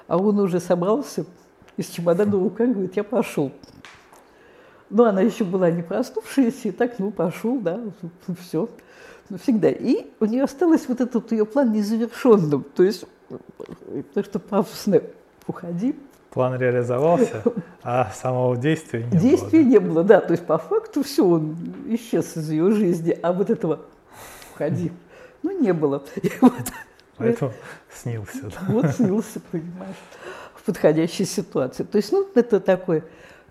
а 0.07 0.17
он 0.17 0.39
уже 0.39 0.59
собрался 0.59 1.25
из 1.77 1.87
чемодана 1.87 2.37
в 2.37 2.43
руках, 2.43 2.69
говорит, 2.69 2.95
я 2.95 3.03
пошел. 3.03 3.51
Но 4.89 5.05
она 5.05 5.21
еще 5.21 5.43
была 5.43 5.71
не 5.71 5.81
проснувшаяся, 5.81 6.69
и 6.69 6.71
так, 6.71 6.99
ну, 6.99 7.11
пошел, 7.11 7.59
да, 7.59 7.79
все, 8.39 8.69
навсегда. 9.29 9.69
И 9.69 10.07
у 10.19 10.25
нее 10.25 10.43
осталось 10.43 10.87
вот 10.87 11.01
этот 11.01 11.31
ее 11.31 11.45
план 11.45 11.71
незавершенным, 11.71 12.63
то 12.75 12.83
есть, 12.83 13.05
то, 14.13 14.23
что 14.23 14.39
пафосно 14.39 15.01
уходи. 15.47 15.95
План 16.29 16.59
реализовался, 16.59 17.43
а 17.83 18.11
самого 18.11 18.57
действия 18.57 19.03
не 19.05 19.11
действия 19.11 19.29
было. 19.29 19.39
Действия 19.39 19.63
не 19.63 19.79
было, 19.79 20.03
да, 20.03 20.21
то 20.21 20.31
есть 20.31 20.45
по 20.45 20.57
факту 20.57 21.03
все, 21.03 21.25
он 21.25 21.55
исчез 21.87 22.37
из 22.37 22.49
ее 22.49 22.71
жизни, 22.71 23.17
а 23.21 23.33
вот 23.33 23.49
этого 23.49 23.81
входи. 24.53 24.91
Ну, 25.43 25.51
не 25.61 25.73
было. 25.73 26.03
И 26.23 26.31
вот, 26.41 26.53
Поэтому 27.17 27.53
снился. 27.93 28.43
Да? 28.43 28.59
Вот 28.69 28.91
снился, 28.91 29.39
понимаешь, 29.51 29.95
в 30.53 30.63
подходящей 30.63 31.25
ситуации. 31.25 31.83
То 31.83 31.97
есть, 31.97 32.11
ну, 32.11 32.27
это 32.35 32.59
такой... 32.59 33.03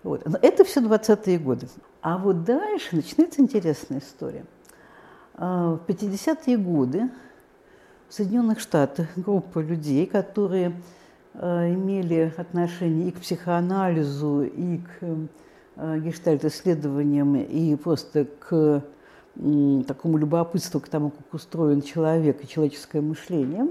Вот. 0.03 0.23
Но 0.27 0.37
это 0.41 0.63
все 0.63 0.81
20-е 0.81 1.39
годы. 1.39 1.67
А 2.01 2.17
вот 2.17 2.43
дальше 2.43 2.95
начинается 2.95 3.41
интересная 3.41 3.99
история. 3.99 4.45
А, 5.33 5.73
в 5.73 5.89
50-е 5.89 6.57
годы 6.57 7.09
в 8.07 8.13
Соединенных 8.13 8.59
Штатах 8.59 9.07
группа 9.15 9.59
людей, 9.59 10.05
которые 10.05 10.79
а, 11.33 11.67
имели 11.67 12.31
отношение 12.37 13.09
и 13.09 13.11
к 13.11 13.19
психоанализу, 13.19 14.43
и 14.43 14.77
к 14.77 15.27
а, 15.75 15.97
гештальт-исследованиям, 15.97 17.35
и 17.35 17.75
просто 17.75 18.25
к 18.25 18.83
такому 19.87 20.17
любопытству 20.17 20.79
к 20.79 20.87
тому, 20.87 21.09
как 21.09 21.33
устроен 21.33 21.81
человек 21.81 22.43
и 22.43 22.47
человеческое 22.47 23.01
мышление, 23.01 23.67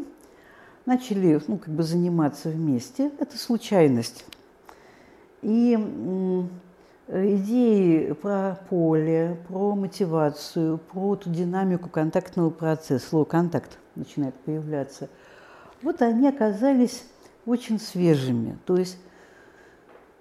начали 0.86 1.40
ну, 1.46 1.58
как 1.58 1.72
бы 1.72 1.82
заниматься 1.82 2.50
вместе. 2.50 3.10
Это 3.18 3.38
случайность. 3.38 4.24
И 5.42 5.78
идеи 7.08 8.12
про 8.12 8.58
поле, 8.68 9.38
про 9.48 9.74
мотивацию, 9.74 10.78
про 10.78 11.16
ту 11.16 11.30
динамику 11.30 11.88
контактного 11.88 12.50
процесса, 12.50 13.06
слово 13.08 13.24
«контакт» 13.24 13.78
начинает 13.94 14.34
появляться, 14.34 15.08
вот 15.82 16.00
они 16.02 16.28
оказались 16.28 17.04
очень 17.46 17.78
свежими. 17.78 18.56
То 18.64 18.76
есть, 18.76 18.98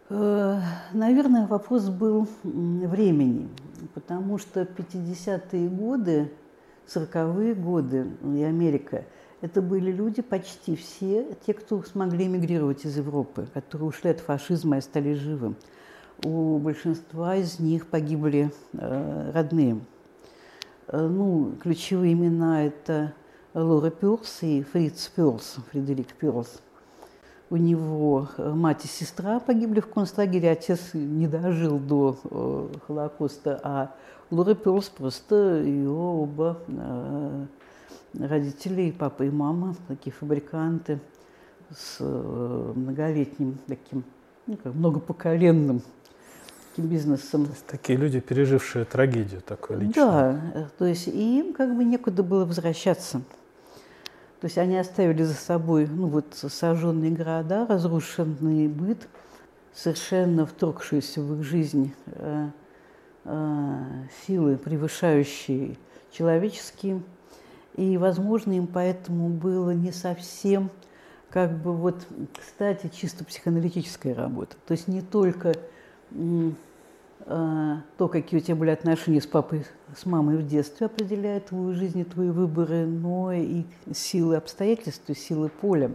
э, 0.09 0.59
наверное, 0.91 1.47
вопрос 1.47 1.87
был 1.87 2.27
времени 2.43 3.49
потому 3.93 4.37
что 4.37 4.61
50-е 4.61 5.69
годы, 5.69 6.31
40-е 6.87 7.53
годы 7.55 8.07
и 8.23 8.43
Америка, 8.43 9.05
это 9.41 9.61
были 9.61 9.91
люди 9.91 10.21
почти 10.21 10.75
все, 10.75 11.35
те, 11.45 11.53
кто 11.53 11.81
смогли 11.83 12.27
эмигрировать 12.27 12.85
из 12.85 12.97
Европы, 12.97 13.47
которые 13.53 13.89
ушли 13.89 14.11
от 14.11 14.19
фашизма 14.19 14.77
и 14.77 14.81
стали 14.81 15.13
живы. 15.13 15.55
У 16.23 16.57
большинства 16.59 17.35
из 17.35 17.59
них 17.59 17.87
погибли 17.87 18.51
э, 18.73 19.31
родные. 19.33 19.79
Э, 20.87 21.05
ну, 21.07 21.53
ключевые 21.61 22.13
имена– 22.13 22.63
это 22.65 23.13
Лора 23.53 23.89
Пёрс 23.89 24.43
и 24.43 24.63
Фриц 24.63 25.09
Пёрс, 25.09 25.57
Фредерик 25.71 26.13
Пёрс– 26.13 26.61
у 27.49 27.57
него 27.57 28.29
э, 28.37 28.53
мать 28.53 28.85
и 28.85 28.87
сестра 28.87 29.39
погибли 29.39 29.79
в 29.79 29.87
концлагере, 29.87 30.51
отец 30.51 30.93
не 30.93 31.27
дожил 31.27 31.77
до 31.77 32.17
э, 32.23 32.67
Холокоста, 32.87 33.59
а 33.63 33.91
Лора 34.31 34.55
Перлс 34.55 34.89
просто 34.89 35.61
ее 35.61 35.91
оба 35.91 36.59
э, 36.67 37.45
родители, 38.19 38.91
папа 38.91 39.23
и 39.23 39.29
мама, 39.29 39.75
такие 39.87 40.11
фабриканты 40.11 40.99
с 41.69 41.99
многолетним 41.99 43.57
таким, 43.67 44.03
ну, 44.45 44.57
как 44.57 44.73
многопоколенным 44.75 45.81
таким 46.69 46.89
бизнесом. 46.89 47.45
То 47.45 47.51
есть 47.51 47.65
такие 47.65 47.97
люди, 47.97 48.19
пережившие 48.19 48.85
трагедию 48.85 49.41
такую 49.41 49.79
личную. 49.79 50.05
Да, 50.05 50.69
то 50.77 50.85
есть 50.85 51.07
им 51.07 51.53
как 51.53 51.75
бы 51.75 51.83
некуда 51.83 52.23
было 52.23 52.45
возвращаться. 52.45 53.21
То 54.43 54.47
есть 54.47 54.57
они 54.57 54.75
оставили 54.75 55.23
за 55.23 55.35
собой 55.35 55.87
ну, 55.87 56.07
вот, 56.07 56.25
сожженные 56.33 57.11
города, 57.11 57.65
разрушенный 57.65 58.67
быт, 58.67 59.07
совершенно 59.73 60.45
вторгшиеся 60.45 61.21
в 61.21 61.39
их 61.39 61.45
жизнь 61.45 61.93
э, 62.07 62.49
э, 63.23 63.77
силы, 64.27 64.57
превышающие 64.57 65.77
человеческие. 66.11 67.01
И, 67.77 67.95
возможно, 67.95 68.51
им 68.51 68.67
поэтому 68.67 69.29
было 69.29 69.69
не 69.69 69.93
совсем, 69.93 70.71
как 71.29 71.57
бы 71.57 71.71
вот, 71.71 72.05
кстати, 72.37 72.91
чисто 72.93 73.23
психоаналитическая 73.23 74.13
работа. 74.13 74.57
То 74.67 74.73
есть 74.73 74.89
не 74.89 75.01
только 75.01 75.53
то, 77.25 78.07
какие 78.11 78.39
у 78.39 78.43
тебя 78.43 78.55
были 78.55 78.71
отношения 78.71 79.21
с 79.21 79.27
папой, 79.27 79.65
с 79.95 80.05
мамой 80.05 80.37
в 80.37 80.45
детстве, 80.45 80.87
определяет 80.87 81.47
твою 81.47 81.73
жизнь 81.73 81.99
и 81.99 82.03
твои 82.03 82.29
выборы, 82.29 82.85
но 82.85 83.31
и 83.31 83.63
силы 83.93 84.35
обстоятельств, 84.35 85.05
силы 85.17 85.49
поля. 85.49 85.91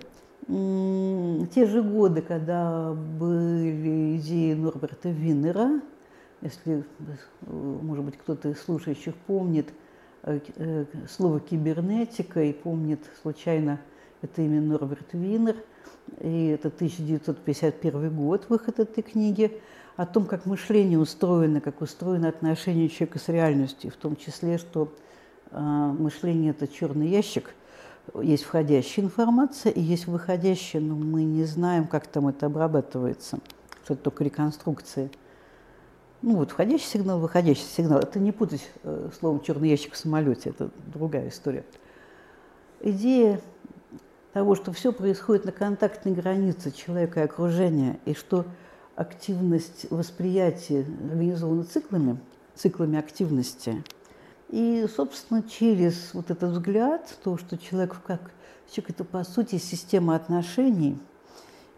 Те 0.46 1.66
же 1.66 1.82
годы, 1.82 2.22
когда 2.22 2.92
были 2.94 4.16
идеи 4.16 4.54
Норберта 4.54 5.10
Виннера, 5.10 5.82
если, 6.40 6.84
может 7.42 8.04
быть, 8.04 8.16
кто-то 8.16 8.48
из 8.48 8.62
слушающих 8.62 9.14
помнит 9.14 9.68
э, 10.22 10.38
э, 10.56 10.84
слово 11.10 11.40
кибернетика 11.40 12.40
и 12.42 12.52
помнит 12.52 13.00
случайно 13.20 13.80
это 14.22 14.40
имя 14.40 14.62
Норберт 14.62 15.12
Виннер, 15.12 15.56
и 16.20 16.46
это 16.46 16.68
1951 16.68 18.16
год, 18.16 18.46
выход 18.48 18.78
этой 18.78 19.02
книги– 19.02 19.60
о 19.98 20.06
том, 20.06 20.26
как 20.26 20.46
мышление 20.46 20.96
устроено, 20.96 21.60
как 21.60 21.80
устроено 21.80 22.28
отношение 22.28 22.88
человека 22.88 23.18
с 23.18 23.26
реальностью, 23.28 23.90
в 23.90 23.96
том 23.96 24.14
числе, 24.14 24.56
что 24.56 24.94
э, 25.50 25.58
мышление– 25.58 26.50
это 26.52 26.68
черный 26.68 27.08
ящик, 27.08 27.52
есть 28.22 28.44
входящая 28.44 29.04
информация 29.04 29.72
и 29.72 29.80
есть 29.80 30.06
выходящая, 30.06 30.80
но 30.80 30.94
мы 30.94 31.24
не 31.24 31.42
знаем, 31.42 31.88
как 31.88 32.06
там 32.06 32.28
это 32.28 32.46
обрабатывается, 32.46 33.40
что 33.82 33.94
это 33.94 34.04
только 34.04 34.22
реконструкция. 34.22 35.10
Ну 36.22 36.36
вот 36.36 36.52
входящий 36.52 36.86
сигнал, 36.86 37.18
выходящий 37.18 37.64
сигнал. 37.64 37.98
Это 37.98 38.20
не 38.20 38.30
путать 38.30 38.70
э, 38.84 39.10
словом 39.18 39.40
черный 39.40 39.68
ящик 39.68 39.94
в 39.94 39.96
самолете, 39.96 40.50
это 40.50 40.70
другая 40.86 41.28
история. 41.28 41.64
Идея 42.80 43.40
того, 44.32 44.54
что 44.54 44.72
все 44.72 44.92
происходит 44.92 45.44
на 45.44 45.50
контактной 45.50 46.12
границе 46.12 46.70
человека 46.70 47.18
и 47.18 47.24
окружения, 47.24 47.98
и 48.04 48.14
что 48.14 48.44
активность 48.98 49.86
восприятия 49.90 50.84
организована 51.04 51.64
циклами, 51.64 52.18
циклами 52.56 52.98
активности. 52.98 53.84
И, 54.48 54.86
собственно, 54.94 55.42
через 55.42 56.12
вот 56.14 56.30
этот 56.32 56.52
взгляд, 56.52 57.16
то, 57.22 57.38
что 57.38 57.56
человек 57.56 57.96
как 58.04 58.32
человек 58.70 58.90
это 58.90 59.04
по 59.04 59.22
сути 59.22 59.56
система 59.58 60.16
отношений, 60.16 60.98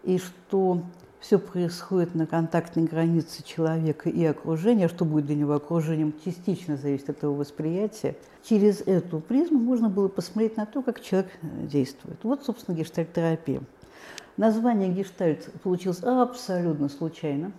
и 0.03 0.17
что 0.17 0.81
все 1.19 1.37
происходит 1.37 2.15
на 2.15 2.25
контактной 2.25 2.85
границе 2.85 3.43
человека 3.43 4.09
и 4.09 4.25
окружения, 4.25 4.87
что 4.87 5.05
будет 5.05 5.27
для 5.27 5.35
него 5.35 5.53
окружением, 5.53 6.15
частично 6.25 6.75
зависит 6.75 7.11
от 7.11 7.21
его 7.21 7.35
восприятия. 7.35 8.15
Через 8.43 8.81
эту 8.81 9.19
призму 9.19 9.59
можно 9.59 9.89
было 9.89 10.07
посмотреть 10.07 10.57
на 10.57 10.65
то, 10.65 10.81
как 10.81 11.01
человек 11.01 11.29
э, 11.43 11.67
действует. 11.67 12.17
Вот, 12.23 12.43
собственно, 12.43 12.75
гештальтерапия. 12.75 13.61
Название 14.37 14.89
гештальт 14.89 15.49
получилось 15.63 16.03
абсолютно 16.03 16.89
случайно. 16.89 17.51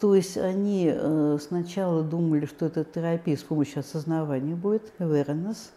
То 0.00 0.14
есть 0.14 0.36
они 0.36 0.90
э, 0.92 1.38
сначала 1.40 2.02
думали, 2.02 2.46
что 2.46 2.66
это 2.66 2.84
терапия 2.84 3.36
с 3.36 3.42
помощью 3.42 3.80
осознавания 3.80 4.54
будет, 4.54 4.92
awareness, 4.98 5.70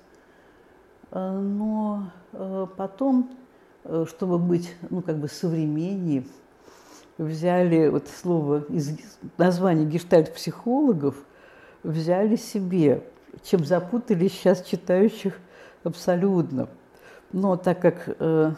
э, 1.12 1.39
но 1.39 2.12
потом, 2.77 3.32
чтобы 4.08 4.38
быть, 4.38 4.75
ну, 4.89 5.01
как 5.01 5.18
бы 5.18 5.27
современнее, 5.27 6.25
взяли 7.18 7.89
вот 7.89 8.08
слово 8.08 8.63
из 8.70 8.98
названия 9.38 9.86
гештальт-психологов, 9.86 11.15
взяли 11.84 12.36
себе, 12.36 13.03
чем 13.44 13.65
запутали 13.65 14.27
сейчас 14.27 14.63
читающих 14.63 15.38
абсолютно. 15.84 16.70
Но 17.32 17.58
так 17.58 17.79
как 17.82 18.15
э, 18.20 18.51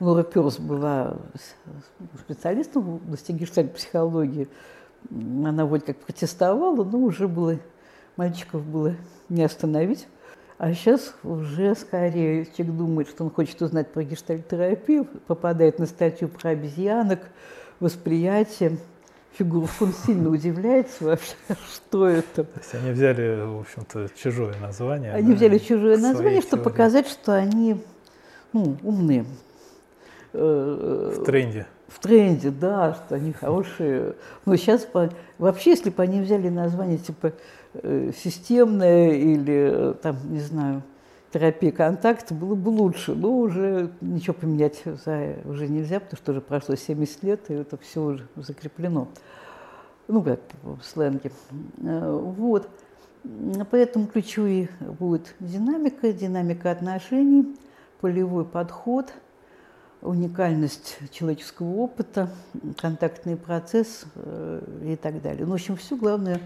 Лора 0.00 0.22
Перс 0.22 0.58
была 0.58 1.16
специалистом 2.24 2.82
в 2.82 2.94
области 2.96 3.32
гештальт-психологии, 3.32 4.48
она 5.10 5.64
вроде 5.66 5.86
как 5.86 5.96
протестовала, 5.98 6.84
но 6.84 6.98
уже 6.98 7.28
было, 7.28 7.58
мальчиков 8.16 8.64
было 8.64 8.94
не 9.28 9.42
остановить. 9.42 10.06
А 10.58 10.74
сейчас 10.74 11.14
уже 11.22 11.74
скорее 11.74 12.44
человек 12.44 12.76
думает, 12.76 13.08
что 13.08 13.24
он 13.24 13.30
хочет 13.30 13.60
узнать 13.62 13.92
про 13.92 14.04
гештальт-терапию, 14.04 15.06
попадает 15.26 15.78
на 15.78 15.86
статью 15.86 16.28
про 16.28 16.50
обезьянок, 16.50 17.20
восприятие. 17.78 18.76
Фигура 19.38 19.66
фон 19.66 19.94
сильно 19.94 20.28
удивляется 20.28 21.04
вообще, 21.04 21.34
что 21.72 22.06
это. 22.06 22.44
То 22.44 22.58
есть 22.58 22.74
они 22.74 22.90
взяли, 22.90 23.42
в 23.42 23.60
общем-то, 23.60 24.08
чужое 24.14 24.54
название. 24.60 25.14
Они 25.14 25.32
взяли 25.32 25.56
чужое 25.56 25.96
название, 25.96 26.42
чтобы 26.42 26.64
показать, 26.64 27.08
что 27.08 27.34
они 27.34 27.82
ну, 28.52 28.76
умные. 28.82 29.24
Э, 30.32 31.12
в 31.20 31.24
тренде. 31.24 31.66
В 31.88 31.98
тренде, 31.98 32.50
да, 32.50 32.94
что 32.94 33.16
они 33.16 33.32
хорошие. 33.32 34.14
Но 34.46 34.56
сейчас 34.56 34.86
вообще, 35.38 35.70
если 35.70 35.90
бы 35.90 36.02
они 36.02 36.20
взяли 36.20 36.48
название 36.48 36.98
типа 36.98 37.32
э, 37.74 38.12
системное 38.16 39.12
или 39.12 39.94
там, 40.02 40.16
не 40.30 40.40
знаю, 40.40 40.82
терапия 41.32 41.72
контакта 41.72 42.34
было 42.34 42.54
бы 42.54 42.68
лучше, 42.68 43.14
но 43.14 43.36
уже 43.36 43.90
ничего 44.00 44.34
поменять 44.34 44.82
за, 45.04 45.36
уже 45.44 45.68
нельзя, 45.68 46.00
потому 46.00 46.16
что 46.16 46.32
уже 46.32 46.40
прошло 46.40 46.76
70 46.76 47.22
лет, 47.22 47.40
и 47.50 47.54
это 47.54 47.76
все 47.78 48.02
уже 48.02 48.28
закреплено. 48.36 49.08
Ну, 50.08 50.22
как 50.22 50.40
в 50.62 50.82
сленге. 50.82 51.30
Э, 51.82 52.20
вот. 52.20 52.68
Поэтому 53.70 54.06
ключевые 54.06 54.70
будет 54.98 55.34
динамика, 55.40 56.12
динамика 56.12 56.70
отношений, 56.70 57.54
полевой 58.00 58.44
подход, 58.44 59.12
уникальность 60.02 60.98
человеческого 61.10 61.74
опыта, 61.76 62.30
контактный 62.78 63.36
процесс 63.36 64.04
э, 64.14 64.60
и 64.84 64.96
так 64.96 65.20
далее. 65.22 65.44
Ну, 65.44 65.52
в 65.52 65.54
общем, 65.54 65.76
все 65.76 65.96
главное 65.96 66.40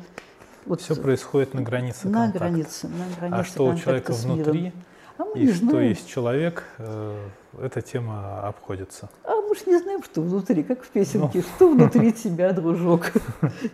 вот 0.66 0.80
все 0.80 0.96
происходит 0.96 1.54
на 1.54 1.62
границе 1.62 2.08
на 2.08 2.24
контакта. 2.24 2.38
Границе, 2.38 2.88
на 2.88 3.16
границе 3.16 3.40
а 3.40 3.44
что 3.44 3.66
у 3.66 3.76
человека 3.76 4.12
внутри, 4.12 4.72
а 5.18 5.24
и 5.34 5.52
что 5.52 5.66
знаем. 5.66 5.88
есть 5.88 6.08
человек, 6.08 6.64
э, 6.78 7.28
эта 7.60 7.82
тема 7.82 8.46
обходится. 8.46 9.10
А 9.24 9.34
мы 9.34 9.54
же 9.54 9.62
не 9.66 9.78
знаем, 9.78 10.02
что 10.02 10.22
внутри, 10.22 10.62
как 10.62 10.82
в 10.82 10.88
песенке, 10.88 11.38
ну. 11.38 11.42
что 11.42 11.70
внутри 11.70 12.12
тебя, 12.14 12.52
дружок. 12.52 13.12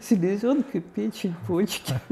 Селезенка, 0.02 0.80
печень, 0.80 1.34
почки. 1.46 1.94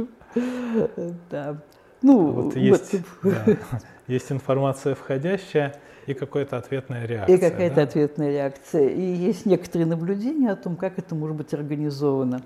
Да. 1.31 1.57
Ну, 2.03 2.31
вот 2.31 2.57
есть, 2.57 2.97
да, 3.23 3.45
есть 4.07 4.31
информация 4.31 4.95
входящая 4.95 5.75
и 6.07 6.15
какая-то 6.15 6.57
ответная 6.57 7.07
реакция. 7.07 7.37
И 7.37 7.39
какая-то 7.39 7.77
да? 7.77 7.83
ответная 7.83 8.31
реакция. 8.31 8.89
И 8.89 9.01
есть 9.01 9.47
некоторые 9.47 9.87
наблюдения 9.87 10.51
о 10.51 10.57
том, 10.57 10.77
как 10.77 10.99
это 10.99 11.15
может 11.15 11.37
быть 11.37 11.53
организовано. 11.53 12.43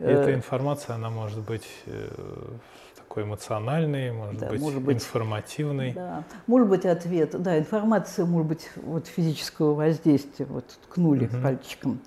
И 0.00 0.04
эта 0.04 0.30
э, 0.30 0.34
информация, 0.34 0.96
она 0.96 1.08
может 1.08 1.38
быть 1.40 1.66
э, 1.86 2.08
такой 2.96 3.22
эмоциональный, 3.22 4.12
может, 4.12 4.40
да, 4.40 4.48
быть, 4.48 4.60
может 4.60 4.82
быть 4.82 4.96
информативный. 4.96 5.92
Да. 5.92 6.24
Может 6.46 6.68
быть 6.68 6.84
ответ, 6.84 7.40
да, 7.40 7.58
информация 7.58 8.26
может 8.26 8.48
быть 8.48 8.70
вот 8.76 9.06
физического 9.06 9.74
воздействия, 9.74 10.46
вот 10.46 10.66
ткнули 10.88 11.26
угу. 11.26 11.36
пальчиком, 11.42 12.00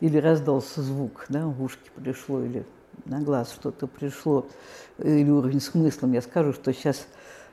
или 0.00 0.16
раздался 0.18 0.80
звук, 0.80 1.26
да, 1.28 1.46
в 1.46 1.62
ушки 1.62 1.90
пришло, 1.94 2.42
или 2.42 2.64
на 3.04 3.20
глаз 3.20 3.52
что-то 3.52 3.86
пришло, 3.86 4.46
или 4.98 5.30
уровень 5.30 5.60
смыслом. 5.60 6.12
Я 6.12 6.22
скажу, 6.22 6.52
что 6.52 6.72
сейчас 6.72 7.06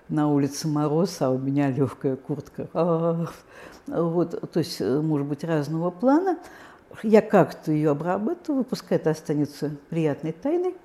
на 0.09 0.31
улице 0.31 0.67
мороз, 0.67 1.21
а 1.21 1.31
у 1.31 1.37
меня 1.37 1.71
легкая 1.71 2.15
куртка. 2.15 2.67
Вот, 3.87 4.51
то 4.51 4.59
есть, 4.59 4.81
э, 4.81 4.99
может 4.99 5.27
быть, 5.27 5.43
разного 5.43 5.91
плана 5.91 6.39
я 7.03 7.21
как-то 7.21 7.71
ее 7.71 7.91
обрабатываю, 7.91 8.63
пускай 8.63 8.97
это 8.97 9.11
останется 9.11 9.71
приятной 9.89 10.31
тайной, 10.31 10.75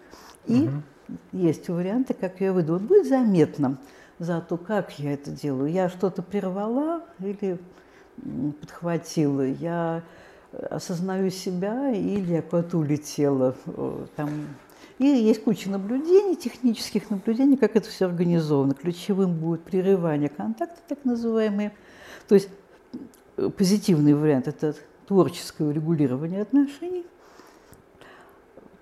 и 0.46 0.64
угу. 0.64 1.16
есть 1.32 1.68
варианты, 1.68 2.14
как 2.14 2.40
я 2.40 2.52
выйду. 2.52 2.74
Вот 2.74 2.82
будет 2.82 3.08
заметно 3.08 3.78
за 4.18 4.40
то, 4.40 4.56
как 4.56 4.98
я 4.98 5.14
это 5.14 5.30
делаю. 5.30 5.70
Я 5.70 5.88
что-то 5.88 6.22
прервала 6.22 7.02
или 7.20 7.58
подхватила, 8.60 9.46
я 9.46 10.02
осознаю 10.52 11.30
себя 11.30 11.90
или 11.90 12.34
я 12.34 12.42
куда-то 12.42 12.78
улетела. 12.78 13.54
Там. 14.16 14.28
И 14.98 15.06
есть 15.06 15.44
куча 15.44 15.70
наблюдений, 15.70 16.36
технических 16.36 17.08
наблюдений, 17.10 17.56
как 17.56 17.76
это 17.76 17.88
все 17.88 18.06
организовано. 18.06 18.74
Ключевым 18.74 19.34
будет 19.34 19.62
прерывание 19.62 20.28
контакта, 20.28 20.80
так 20.88 21.04
называемые. 21.04 21.72
То 22.28 22.34
есть 22.34 22.48
э, 23.36 23.48
позитивный 23.48 24.14
вариант– 24.14 24.46
это 24.48 24.74
творческое 25.06 25.64
урегулирование 25.64 26.42
отношений, 26.42 27.06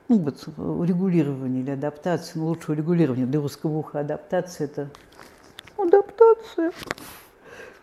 ну, 0.09 0.18
вот 0.18 0.48
урегулирование 0.57 1.62
или 1.62 1.70
адаптация, 1.70 2.40
ну, 2.40 2.48
лучше 2.48 2.72
урегулирование 2.72 3.26
для 3.26 3.40
русского 3.40 3.78
уха 3.78 4.00
адаптация– 4.00 4.64
это 4.66 4.90
адаптация, 5.76 6.72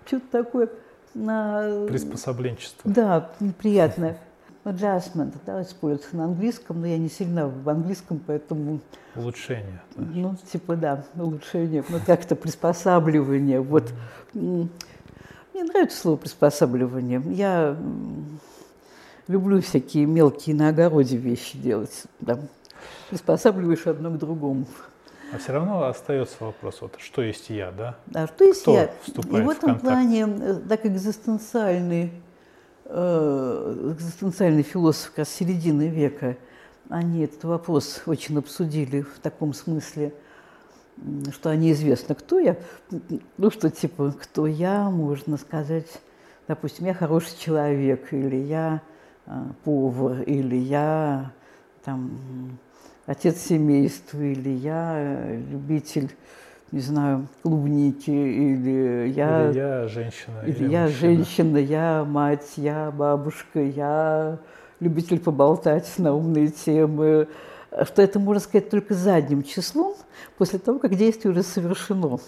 что-то 0.05 0.25
такое. 0.31 0.69
Приспособленчество. 1.15 2.91
Да, 2.91 3.31
приятное. 3.57 4.17
Adjustment, 4.65 5.35
да, 5.45 5.61
используется 5.61 6.15
на 6.17 6.25
английском, 6.25 6.81
но 6.81 6.87
я 6.87 6.97
не 6.97 7.07
сильно 7.07 7.47
в 7.47 7.69
английском, 7.69 8.19
поэтому... 8.25 8.79
Улучшение. 9.15 9.79
Ну, 9.95 10.35
типа, 10.51 10.75
да, 10.75 11.05
улучшение, 11.15 11.83
ну, 11.87 11.99
как-то 12.03 12.35
приспосабливание. 12.35 13.61
Вот. 13.61 13.93
Мне 14.33 14.69
нравится 15.53 15.99
слово 15.99 16.17
приспосабливание. 16.17 17.21
Я 17.27 17.77
люблю 19.27 19.61
всякие 19.61 20.07
мелкие 20.07 20.55
на 20.55 20.69
огороде 20.69 21.15
вещи 21.15 21.59
делать. 21.59 22.03
Да. 22.19 22.39
Приспосабливаешь 23.11 23.85
одно 23.85 24.09
к 24.09 24.17
другому. 24.17 24.65
А 25.33 25.37
все 25.37 25.53
равно 25.53 25.85
остается 25.85 26.37
вопрос, 26.39 26.81
вот, 26.81 26.95
что 26.99 27.21
есть 27.21 27.49
я, 27.49 27.71
да? 27.71 27.97
Да, 28.05 28.27
что 28.27 28.43
есть 28.43 28.61
Кто 28.61 28.73
я. 28.73 28.85
И 28.85 29.41
в 29.41 29.49
этом 29.49 29.75
в 29.75 29.81
плане, 29.81 30.27
э, 30.27 30.55
так 30.69 30.85
экзистенциальный, 30.85 32.11
э, 32.85 33.93
экзистенциальный 33.97 34.63
философ 34.63 35.11
как 35.15 35.27
середины 35.27 35.87
века, 35.87 36.37
они 36.89 37.23
этот 37.23 37.43
вопрос 37.43 38.03
очень 38.05 38.37
обсудили 38.37 39.01
в 39.01 39.19
таком 39.19 39.53
смысле– 39.53 40.13
что 41.31 41.53
неизвестно, 41.55 42.15
кто 42.15 42.39
я. 42.39 42.57
Ну, 43.37 43.51
что 43.51 43.69
типа, 43.69 44.13
кто 44.19 44.47
я, 44.47 44.89
можно 44.89 45.37
сказать, 45.37 45.87
допустим, 46.47 46.85
я 46.85 46.93
хороший 46.93 47.37
человек, 47.37 48.13
или 48.13 48.37
я 48.37 48.81
повар, 49.63 50.21
или 50.21 50.55
я 50.55 51.31
там 51.83 52.57
отец 53.05 53.37
семейства, 53.37 54.19
или 54.19 54.49
я 54.49 55.35
любитель, 55.49 56.11
не 56.71 56.79
знаю, 56.79 57.27
клубники, 57.43 58.09
или 58.09 59.09
я... 59.09 59.49
Или 59.49 59.57
я 59.57 59.87
женщина. 59.87 60.41
Или, 60.45 60.55
или 60.55 60.71
я 60.71 60.83
мужчина. 60.83 60.99
женщина, 60.99 61.57
я 61.57 62.03
мать, 62.03 62.53
я 62.57 62.91
бабушка, 62.91 63.61
я 63.61 64.39
любитель 64.79 65.19
поболтать 65.19 65.91
на 65.97 66.13
умные 66.13 66.49
темы, 66.49 67.27
что 67.83 68.01
это 68.01 68.19
можно 68.19 68.41
сказать 68.41 68.69
только 68.69 68.93
задним 68.93 69.43
числом 69.43 69.95
после 70.37 70.59
того, 70.59 70.79
как 70.79 70.95
действие 70.95 71.31
уже 71.31 71.43
совершено. 71.43 72.19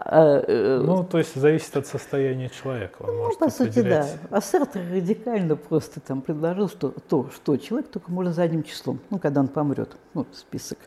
А, 0.00 0.42
э, 0.46 0.80
ну, 0.84 1.02
то 1.02 1.18
есть 1.18 1.34
зависит 1.34 1.76
от 1.76 1.86
состояния 1.86 2.48
человека. 2.48 2.96
Он 3.00 3.16
ну, 3.16 3.24
может 3.24 3.38
по 3.38 3.50
сути, 3.50 3.80
да. 3.80 4.08
А 4.30 4.40
Сартер 4.40 4.82
радикально 4.90 5.56
просто 5.56 6.00
там 6.00 6.22
предложил, 6.22 6.68
что 6.68 6.94
то, 7.08 7.30
что 7.34 7.56
человек 7.56 7.90
только 7.90 8.10
может 8.10 8.34
задним 8.34 8.62
числом, 8.62 9.00
ну, 9.10 9.18
когда 9.18 9.40
он 9.40 9.48
помрет, 9.48 9.96
ну, 10.14 10.26
список. 10.32 10.78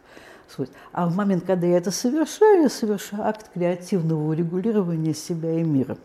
А 0.92 1.08
в 1.08 1.16
момент, 1.16 1.46
когда 1.46 1.68
я 1.68 1.78
это 1.78 1.92
совершаю, 1.92 2.64
я 2.64 2.70
совершаю 2.70 3.24
акт 3.24 3.50
креативного 3.54 4.30
урегулирования 4.30 5.14
себя 5.14 5.60
и 5.60 5.64
мира. 5.64 5.98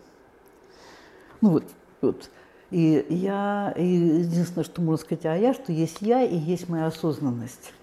Ну, 1.41 1.51
вот, 1.51 1.63
вот. 2.01 2.29
И 2.71 3.05
я, 3.09 3.73
и 3.77 3.85
единственное, 3.85 4.63
что 4.63 4.81
можно 4.81 5.03
сказать 5.05 5.25
о 5.25 5.37
я, 5.37 5.53
что 5.53 5.71
есть 5.71 6.01
я 6.01 6.23
и 6.23 6.35
есть 6.35 6.67
моя 6.67 6.87
осознанность. 6.87 7.73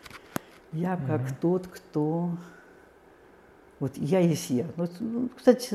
Я 0.73 0.97
как 0.97 1.23
mm-hmm. 1.23 1.37
тот, 1.41 1.67
кто... 1.69 2.31
Вот 3.81 3.93
я 3.97 4.21
есть 4.21 4.51
я. 4.51 4.67
Вот, 4.77 4.93
ну, 5.01 5.29
кстати, 5.37 5.75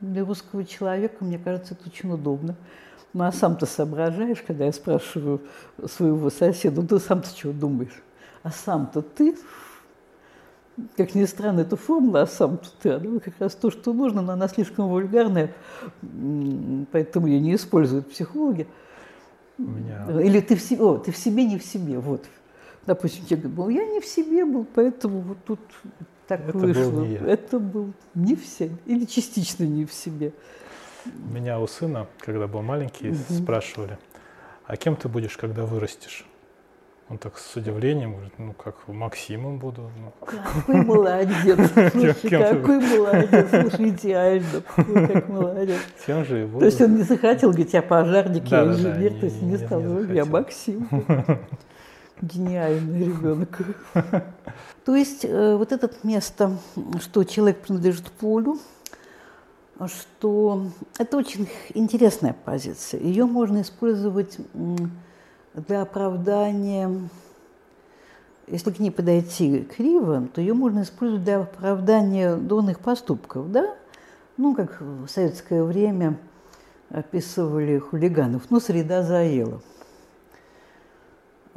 для 0.00 0.24
русского 0.24 0.64
человека, 0.64 1.24
мне 1.24 1.38
кажется, 1.38 1.74
это 1.74 1.88
очень 1.88 2.12
удобно. 2.12 2.56
Ну, 3.12 3.24
а 3.24 3.32
сам-то 3.32 3.66
соображаешь, 3.66 4.42
когда 4.46 4.66
я 4.66 4.72
спрашиваю 4.72 5.40
своего 5.86 6.30
соседа, 6.30 6.80
ну, 6.80 6.86
ты 6.86 6.98
сам-то 6.98 7.28
чего 7.34 7.52
думаешь? 7.52 8.02
А 8.42 8.50
сам-то 8.50 9.02
ты 9.02 9.36
как 10.96 11.14
ни 11.14 11.24
странно, 11.24 11.60
эта 11.60 11.76
формула, 11.76 12.22
а 12.22 12.26
сам 12.26 12.58
ты, 12.82 12.90
она 12.90 13.20
как 13.20 13.34
раз 13.38 13.54
то, 13.54 13.70
что 13.70 13.92
нужно, 13.92 14.22
но 14.22 14.32
она 14.32 14.48
слишком 14.48 14.88
вульгарная, 14.88 15.52
поэтому 16.92 17.26
ее 17.26 17.40
не 17.40 17.54
используют 17.54 18.10
психологи. 18.10 18.66
Меня... 19.58 20.20
Или 20.20 20.40
ты 20.40 20.56
в, 20.56 20.60
себе, 20.60 20.82
о, 20.82 20.96
ты 20.96 21.12
в 21.12 21.16
себе, 21.16 21.44
не 21.44 21.58
в 21.58 21.64
себе, 21.64 21.98
вот. 21.98 22.24
Допустим, 22.86 23.26
тебе 23.26 23.48
говорят, 23.48 23.82
я 23.82 23.92
не 23.92 24.00
в 24.00 24.06
себе 24.06 24.44
был, 24.44 24.66
поэтому 24.74 25.20
вот 25.20 25.38
тут 25.44 25.60
так 26.30 26.48
Это 26.48 26.58
вышло. 26.58 26.90
Был 26.90 27.06
не 27.06 27.14
я. 27.14 27.26
Это 27.26 27.58
был 27.58 27.92
не 28.14 28.36
в 28.36 28.46
себе, 28.46 28.76
или 28.86 29.04
частично 29.04 29.64
не 29.64 29.84
в 29.84 29.92
себе. 29.92 30.32
Меня 31.04 31.58
у 31.58 31.66
сына, 31.66 32.06
когда 32.20 32.46
был 32.46 32.62
маленький, 32.62 33.10
угу. 33.10 33.18
спрашивали, 33.30 33.98
а 34.64 34.76
кем 34.76 34.94
ты 34.94 35.08
будешь, 35.08 35.36
когда 35.36 35.64
вырастешь? 35.64 36.24
Он 37.08 37.18
так 37.18 37.36
с 37.36 37.56
удивлением 37.56 38.12
говорит, 38.12 38.34
ну 38.38 38.52
как 38.52 38.86
Максимом 38.86 39.58
буду. 39.58 39.90
Ну. 39.98 40.12
Какой 40.24 40.84
молодец, 40.84 41.58
слушай, 41.92 42.30
какой 42.30 42.78
молодец, 42.78 43.48
слушай, 43.50 43.88
идеально, 43.88 44.62
как 45.08 45.28
молодец. 45.28 45.80
Тем 46.06 46.24
же 46.24 46.46
буду. 46.46 46.60
То 46.60 46.66
есть 46.66 46.80
он 46.80 46.94
не 46.94 47.02
захотел 47.02 47.50
говорить, 47.50 47.72
я 47.72 47.82
пожарник, 47.82 48.44
я 48.44 48.62
инженер, 48.62 49.14
то 49.14 49.26
есть 49.26 49.42
не 49.42 49.56
стал, 49.56 50.04
я 50.04 50.24
Максим. 50.24 50.88
Гениальный 52.22 53.04
ребенок. 53.06 53.58
То 54.84 54.96
есть 54.96 55.24
э, 55.24 55.56
вот 55.56 55.72
это 55.72 55.90
место, 56.02 56.56
что 57.00 57.24
человек 57.24 57.60
принадлежит 57.60 58.10
полю, 58.12 58.58
что 59.86 60.66
это 60.98 61.16
очень 61.16 61.48
интересная 61.74 62.34
позиция. 62.44 63.00
Ее 63.00 63.24
можно 63.24 63.62
использовать 63.62 64.38
для 65.54 65.82
оправдания, 65.82 67.08
если 68.46 68.70
к 68.70 68.78
ней 68.78 68.90
подойти 68.90 69.62
криво, 69.62 70.28
то 70.34 70.40
ее 70.40 70.54
можно 70.54 70.82
использовать 70.82 71.24
для 71.24 71.40
оправдания 71.40 72.36
дурных 72.36 72.80
поступков, 72.80 73.50
да? 73.50 73.74
Ну, 74.36 74.54
как 74.54 74.80
в 74.80 75.08
советское 75.08 75.62
время 75.62 76.16
описывали 76.90 77.78
хулиганов, 77.78 78.42
ну, 78.50 78.60
среда 78.60 79.02
заела. 79.02 79.62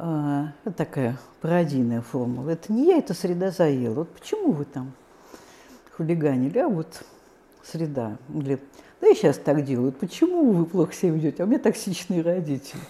А, 0.06 0.52
это 0.66 0.76
такая 0.76 1.16
пародийная 1.40 2.02
формула. 2.02 2.50
Это 2.50 2.70
не 2.70 2.88
я, 2.88 2.98
это 2.98 3.14
среда 3.14 3.50
заела. 3.50 3.94
Вот 3.94 4.10
почему 4.10 4.52
вы 4.52 4.66
там 4.66 4.92
хулиганили, 5.96 6.58
а 6.58 6.68
вот 6.68 7.02
среда. 7.62 8.18
Или, 8.34 8.60
да 9.00 9.08
и 9.08 9.14
сейчас 9.14 9.38
так 9.38 9.64
делают. 9.64 9.98
Почему 9.98 10.52
вы 10.52 10.66
плохо 10.66 10.92
себя 10.92 11.12
ведете? 11.12 11.42
А 11.42 11.46
у 11.46 11.48
меня 11.48 11.58
токсичные 11.58 12.20
родители. 12.20 12.82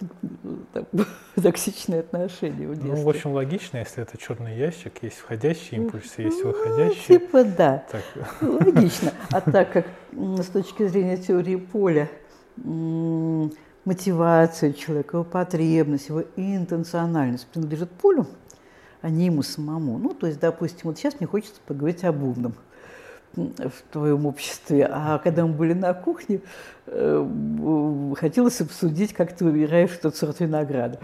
токсичные 1.34 2.00
отношения 2.00 2.66
в 2.68 2.72
детстве. 2.72 2.94
Ну, 2.94 3.02
в 3.02 3.08
общем, 3.10 3.32
логично, 3.32 3.76
если 3.76 4.02
это 4.02 4.16
черный 4.16 4.56
ящик, 4.56 5.02
есть 5.02 5.18
входящий 5.18 5.76
импульс, 5.76 6.14
есть 6.16 6.42
ну, 6.42 6.52
выходящий. 6.52 7.18
Типа 7.18 7.44
да, 7.44 7.84
так. 7.92 8.02
логично. 8.40 9.12
А 9.30 9.42
так 9.42 9.74
как 9.74 9.86
с 10.10 10.46
точки 10.46 10.86
зрения 10.86 11.18
теории 11.18 11.56
поля 11.56 12.08
мотивация 13.86 14.72
человека, 14.72 15.16
его 15.16 15.24
потребность, 15.24 16.08
его 16.08 16.24
интенциональность 16.36 17.46
принадлежит 17.46 17.90
полю, 17.90 18.26
а 19.00 19.08
не 19.08 19.26
ему 19.26 19.42
самому. 19.42 19.96
Ну, 19.96 20.12
то 20.12 20.26
есть, 20.26 20.40
допустим, 20.40 20.82
вот 20.84 20.98
сейчас 20.98 21.18
мне 21.18 21.26
хочется 21.26 21.60
поговорить 21.66 22.04
об 22.04 22.22
умном 22.22 22.54
в 23.34 23.92
твоем 23.92 24.26
обществе. 24.26 24.88
А 24.90 25.18
когда 25.18 25.46
мы 25.46 25.54
были 25.54 25.72
на 25.72 25.94
кухне, 25.94 26.40
э, 26.86 28.12
хотелось 28.18 28.60
обсудить, 28.60 29.12
как 29.12 29.36
ты 29.36 29.44
выбираешь 29.44 29.96
тот 30.02 30.16
сорт 30.16 30.40
винограда. 30.40 30.98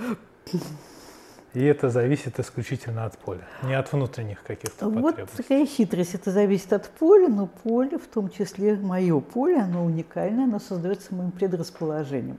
И 1.54 1.62
это 1.62 1.90
зависит 1.90 2.40
исключительно 2.40 3.04
от 3.04 3.18
поля, 3.18 3.46
не 3.62 3.74
от 3.74 3.92
внутренних 3.92 4.42
каких-то 4.42 4.86
вот 4.86 4.94
потребностей. 4.94 5.36
Вот 5.36 5.46
такая 5.46 5.66
хитрость. 5.66 6.14
Это 6.14 6.30
зависит 6.30 6.72
от 6.72 6.88
поля, 6.88 7.28
но 7.28 7.46
поле, 7.46 7.98
в 7.98 8.06
том 8.06 8.30
числе 8.30 8.74
мое 8.76 9.20
поле, 9.20 9.58
оно 9.58 9.84
уникальное, 9.84 10.44
оно 10.44 10.58
создается 10.58 11.14
моим 11.14 11.30
предрасположением. 11.30 12.38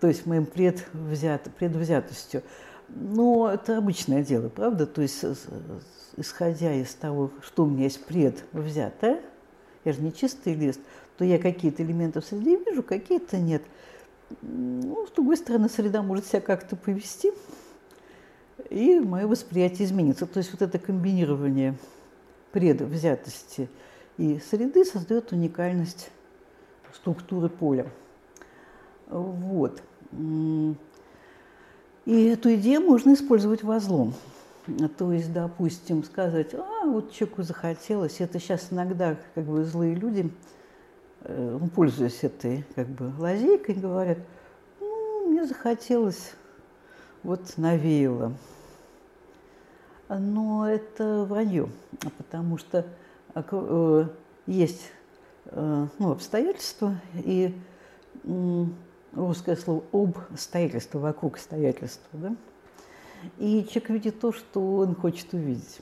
То 0.00 0.08
есть 0.08 0.26
моим 0.26 0.46
предвзят, 0.46 1.48
предвзятостью. 1.58 2.42
Но 2.88 3.50
это 3.52 3.78
обычное 3.78 4.22
дело, 4.22 4.48
правда? 4.48 4.86
То 4.86 5.02
есть 5.02 5.24
исходя 6.16 6.72
из 6.72 6.94
того, 6.94 7.30
что 7.42 7.64
у 7.64 7.66
меня 7.66 7.84
есть 7.84 8.04
предвзятое, 8.04 9.20
я 9.84 9.92
же 9.92 10.00
не 10.02 10.12
чистый 10.12 10.54
лист, 10.54 10.80
то 11.16 11.24
я 11.24 11.38
какие-то 11.38 11.82
элементы 11.82 12.20
в 12.20 12.24
среде 12.24 12.56
вижу, 12.56 12.82
какие-то 12.82 13.38
нет. 13.38 13.62
Ну, 14.42 15.06
с 15.06 15.10
другой 15.12 15.36
стороны, 15.36 15.68
среда 15.68 16.02
может 16.02 16.26
себя 16.26 16.40
как-то 16.40 16.76
повести, 16.76 17.32
и 18.70 18.98
мое 19.00 19.26
восприятие 19.26 19.86
изменится. 19.86 20.26
То 20.26 20.38
есть 20.38 20.52
вот 20.52 20.62
это 20.62 20.78
комбинирование 20.78 21.76
предвзятости 22.52 23.68
и 24.16 24.40
среды 24.50 24.84
создает 24.84 25.32
уникальность 25.32 26.10
структуры 26.94 27.48
поля. 27.48 27.86
Вот. 29.08 29.82
И 32.06 32.24
эту 32.24 32.54
идею 32.54 32.82
можно 32.82 33.14
использовать 33.14 33.62
во 33.62 33.80
злом. 33.80 34.14
То 34.98 35.12
есть, 35.12 35.32
допустим, 35.32 36.02
сказать, 36.02 36.54
а 36.54 36.86
вот 36.86 37.12
человеку 37.12 37.42
захотелось, 37.42 38.20
это 38.20 38.40
сейчас 38.40 38.68
иногда 38.72 39.16
как 39.34 39.44
бы 39.44 39.64
злые 39.64 39.94
люди, 39.94 40.32
э, 41.20 41.58
ну, 41.60 41.68
пользуясь 41.68 42.24
этой 42.24 42.64
как 42.74 42.88
бы 42.88 43.12
лазейкой, 43.16 43.76
говорят, 43.76 44.18
ну, 44.80 45.28
мне 45.28 45.46
захотелось, 45.46 46.32
вот 47.22 47.56
навеяло. 47.56 48.32
Но 50.08 50.68
это 50.68 51.24
вранье, 51.24 51.68
потому 52.16 52.58
что 52.58 52.86
э, 53.34 54.08
есть 54.46 54.90
э, 55.46 55.86
ну, 55.98 56.10
обстоятельства, 56.10 56.96
и 57.14 57.54
русское 59.16 59.56
слово 59.56 59.82
обстоятельства, 60.30 60.98
вокруг 60.98 61.34
обстоятельства, 61.34 62.08
да, 62.12 62.36
и 63.38 63.66
человек 63.70 63.90
видит 63.90 64.20
то, 64.20 64.32
что 64.32 64.76
он 64.76 64.94
хочет 64.94 65.32
увидеть. 65.32 65.80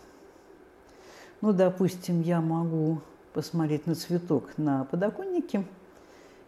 Ну, 1.40 1.52
допустим, 1.52 2.22
я 2.22 2.40
могу 2.40 3.00
посмотреть 3.32 3.86
на 3.86 3.94
цветок 3.94 4.56
на 4.56 4.84
подоконнике 4.84 5.64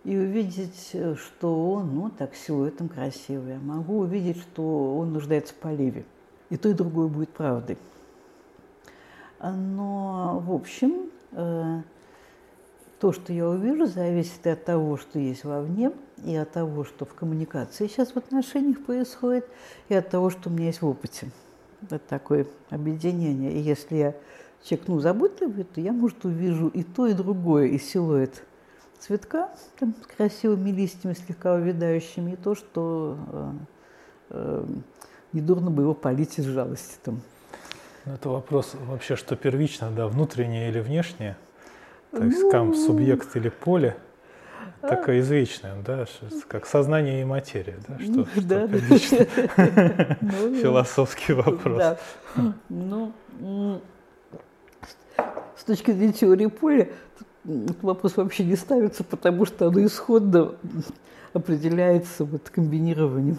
и 0.05 0.17
увидеть, 0.17 0.97
что 1.17 1.73
он, 1.73 1.95
ну, 1.95 2.11
так 2.11 2.35
силуэтом 2.35 2.89
красивый. 2.89 3.55
Я 3.55 3.59
могу 3.59 3.99
увидеть, 3.99 4.41
что 4.41 4.97
он 4.97 5.13
нуждается 5.13 5.53
в 5.53 5.57
поливе. 5.57 6.05
И 6.49 6.57
то, 6.57 6.69
и 6.69 6.73
другое 6.73 7.09
будет 7.09 7.31
правдой. 7.31 7.77
Но, 9.43 10.43
в 10.47 10.53
общем, 10.53 11.11
э, 11.33 11.83
то, 13.01 13.13
что 13.13 13.33
я 13.33 13.49
увижу, 13.49 13.87
зависит 13.87 14.47
от 14.47 14.65
того, 14.65 14.97
что 14.97 15.19
есть 15.19 15.45
вовне, 15.45 15.93
и 16.25 16.35
от 16.35 16.53
того, 16.53 16.85
что 16.85 17.05
в 17.05 17.15
коммуникации 17.15 17.87
сейчас 17.89 18.13
в 18.13 18.17
отношениях 18.17 18.85
происходит, 18.85 19.47
и 19.89 19.95
от 19.95 20.09
того, 20.09 20.31
что 20.31 20.49
у 20.49 20.53
меня 20.53 20.67
есть 20.67 20.83
в 20.83 20.87
опыте. 20.87 21.31
Это 21.83 21.99
такое 21.99 22.47
объединение. 22.71 23.53
И 23.53 23.59
если 23.59 23.97
я 23.97 24.15
чекну 24.63 25.01
заботливый, 25.01 25.65
то 25.65 25.81
я, 25.81 25.93
может, 25.93 26.25
увижу 26.25 26.69
и 26.69 26.83
то, 26.83 27.07
и 27.07 27.13
другое, 27.13 27.67
и 27.67 27.79
силуэт 27.79 28.43
цветка 28.99 29.51
там, 29.79 29.95
с 30.03 30.07
красивыми 30.17 30.71
листьями, 30.71 31.15
слегка 31.15 31.55
увядающими, 31.55 32.33
и 32.33 32.37
то, 32.37 32.55
что 32.55 33.19
э, 33.33 33.53
э, 34.31 34.67
недурно 35.33 35.71
бы 35.71 35.83
его 35.83 35.95
полить 35.95 36.39
из 36.39 36.47
жалости. 36.47 36.97
Там. 37.05 37.21
Ну, 38.07 38.15
это 38.15 38.31
вопрос 38.31 38.75
вообще, 38.75 39.17
что 39.17 39.37
первично, 39.37 39.91
да, 39.91 40.09
внутреннее 40.09 40.71
или 40.71 40.81
внешнее? 40.81 41.37
То 42.11 42.25
есть 42.25 42.43
ну, 42.43 42.51
там 42.51 42.75
субъект 42.75 43.37
или 43.37 43.49
поле? 43.49 43.97
А. 44.87 44.97
Такое 44.97 45.21
извечное, 45.21 45.75
да, 45.85 46.07
как 46.49 46.67
сознание 46.67 47.23
и 47.23 47.25
материя, 47.25 47.77
да, 47.89 47.99
что, 47.99 48.13
ну, 48.13 48.27
что 48.33 48.43
да, 48.47 48.69
ну, 50.21 50.55
Философский 50.55 51.33
вопрос. 51.33 51.79
Да. 51.79 51.99
Ну, 52.69 53.13
с 55.57 55.65
точки 55.65 55.91
зрения 55.91 56.13
теории 56.13 56.47
поля, 56.47 56.89
этот 57.45 57.83
вопрос 57.83 58.17
вообще 58.17 58.45
не 58.45 58.57
ставится, 58.57 59.03
потому 59.03 59.45
что 59.45 59.69
оно 59.69 59.85
исходно 59.85 60.55
определяется 61.33 62.25
вот 62.25 62.49
комбинированием. 62.51 63.39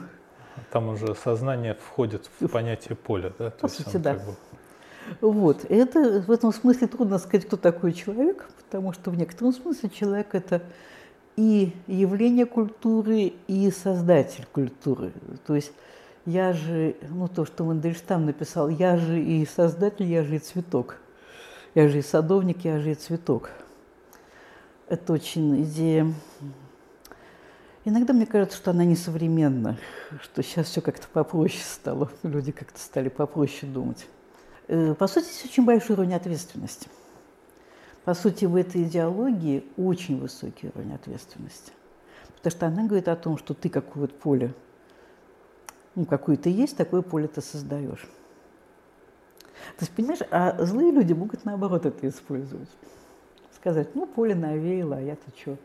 Там 0.71 0.89
уже 0.89 1.15
сознание 1.15 1.75
входит 1.75 2.29
в 2.39 2.47
понятие 2.47 2.95
поля, 2.95 3.31
да? 3.39 3.51
По 3.51 3.67
сути, 3.67 3.97
да. 3.97 4.15
Как 4.15 4.25
бы... 4.25 4.35
Вот. 5.21 5.65
Это 5.69 6.21
в 6.25 6.31
этом 6.31 6.53
смысле 6.53 6.87
трудно 6.87 7.17
сказать, 7.19 7.45
кто 7.45 7.57
такой 7.57 7.93
человек, 7.93 8.49
потому 8.57 8.93
что 8.93 9.11
в 9.11 9.17
некотором 9.17 9.53
смысле 9.53 9.89
человек– 9.89 10.27
это 10.33 10.61
и 11.37 11.71
явление 11.85 12.45
культуры, 12.45 13.33
и 13.47 13.71
создатель 13.71 14.45
культуры. 14.51 15.13
То 15.45 15.55
есть 15.55 15.71
я 16.25 16.51
же, 16.51 16.97
ну 17.09 17.29
то, 17.29 17.45
что 17.45 17.63
Мандельштам 17.63 18.25
написал, 18.25 18.67
я 18.67 18.97
же 18.97 19.21
и 19.21 19.45
создатель, 19.45 20.05
я 20.05 20.23
же 20.23 20.35
и 20.35 20.39
цветок. 20.39 20.97
Я 21.75 21.87
же 21.87 21.99
и 21.99 22.01
садовник, 22.01 22.65
я 22.65 22.79
же 22.79 22.91
и 22.91 22.95
цветок. 22.95 23.51
Это 24.89 25.13
очень 25.13 25.63
идея. 25.63 26.11
Иногда 27.85 28.13
мне 28.13 28.25
кажется, 28.25 28.57
что 28.57 28.71
она 28.71 28.83
несовременна, 28.83 29.77
что 30.21 30.43
сейчас 30.43 30.67
все 30.67 30.81
как-то 30.81 31.07
попроще 31.07 31.63
стало, 31.63 32.11
люди 32.23 32.51
как-то 32.51 32.79
стали 32.79 33.07
попроще 33.07 33.71
думать. 33.71 34.07
Э, 34.67 34.93
по 34.95 35.07
сути, 35.07 35.25
здесь 35.25 35.45
очень 35.45 35.63
большой 35.63 35.95
уровень 35.95 36.15
ответственности. 36.15 36.89
По 38.07 38.13
сути, 38.13 38.45
в 38.45 38.55
этой 38.55 38.83
идеологии 38.83 39.65
очень 39.75 40.17
высокий 40.17 40.69
уровень 40.73 40.95
ответственности. 40.95 41.73
Потому 42.37 42.51
что 42.51 42.67
она 42.67 42.85
говорит 42.85 43.09
о 43.09 43.17
том, 43.17 43.37
что 43.37 43.53
ты 43.53 43.67
какое 43.67 44.03
вот 44.03 44.17
поле, 44.17 44.53
ну, 45.93 46.05
какое 46.05 46.37
ты 46.37 46.49
есть, 46.49 46.77
такое 46.77 47.01
поле 47.01 47.27
ты 47.27 47.41
создаешь. 47.41 48.07
То 49.75 49.81
есть, 49.81 49.91
понимаешь, 49.91 50.21
а 50.31 50.55
злые 50.63 50.93
люди 50.93 51.11
могут 51.11 51.43
наоборот 51.43 51.85
это 51.85 52.07
использовать. 52.07 52.69
Сказать, 53.53 53.93
ну, 53.93 54.05
поле 54.07 54.35
навеяло, 54.35 54.95
а 54.95 55.01
я-то 55.01 55.29
что, 55.37 55.57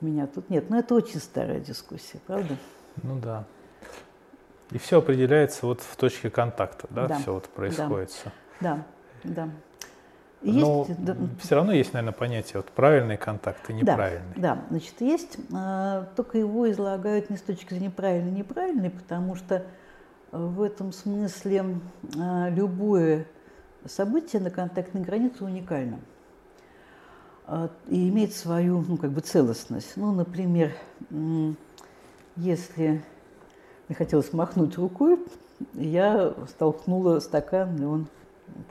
меня 0.00 0.26
тут 0.28 0.48
нет. 0.48 0.70
Но 0.70 0.78
это 0.78 0.94
очень 0.94 1.20
старая 1.20 1.60
дискуссия, 1.60 2.20
правда? 2.26 2.56
Ну 3.02 3.18
да. 3.18 3.44
И 4.70 4.78
все 4.78 5.00
определяется 5.00 5.66
вот 5.66 5.82
в 5.82 5.94
точке 5.96 6.30
контакта, 6.30 6.86
да, 6.88 7.06
да. 7.06 7.18
все 7.18 7.34
вот 7.34 7.44
происходит. 7.50 8.14
Да, 8.62 8.82
да. 9.24 9.50
Есть, 10.42 10.60
Но 10.60 10.86
да, 10.98 11.16
все 11.40 11.54
равно 11.54 11.72
есть, 11.72 11.92
наверное, 11.92 12.12
понятие 12.12 12.58
вот 12.58 12.66
правильный 12.66 13.16
контакт 13.16 13.68
и 13.70 13.72
неправильный. 13.72 14.34
Да, 14.36 14.54
да. 14.54 14.62
значит, 14.70 15.00
есть, 15.00 15.38
а, 15.52 16.08
только 16.14 16.38
его 16.38 16.70
излагают 16.70 17.30
не 17.30 17.36
с 17.36 17.40
точки 17.40 17.70
зрения 17.70 17.90
правильный 17.90 18.30
и 18.30 18.34
неправильный, 18.38 18.90
потому 18.90 19.34
что 19.34 19.64
в 20.30 20.62
этом 20.62 20.92
смысле 20.92 21.80
а, 22.18 22.48
любое 22.50 23.26
событие 23.86 24.42
на 24.42 24.50
контактной 24.50 25.02
границе 25.02 25.42
уникально 25.42 26.00
а, 27.46 27.70
и 27.88 28.08
имеет 28.08 28.34
свою, 28.34 28.84
ну, 28.86 28.98
как 28.98 29.12
бы 29.12 29.22
целостность. 29.22 29.96
Ну, 29.96 30.12
например, 30.12 30.72
если 32.36 33.02
мне 33.88 33.96
хотелось 33.96 34.32
махнуть 34.32 34.76
рукой, 34.76 35.18
я 35.72 36.34
столкнула 36.48 37.20
стакан, 37.20 37.76
и 37.80 37.84
он 37.84 38.06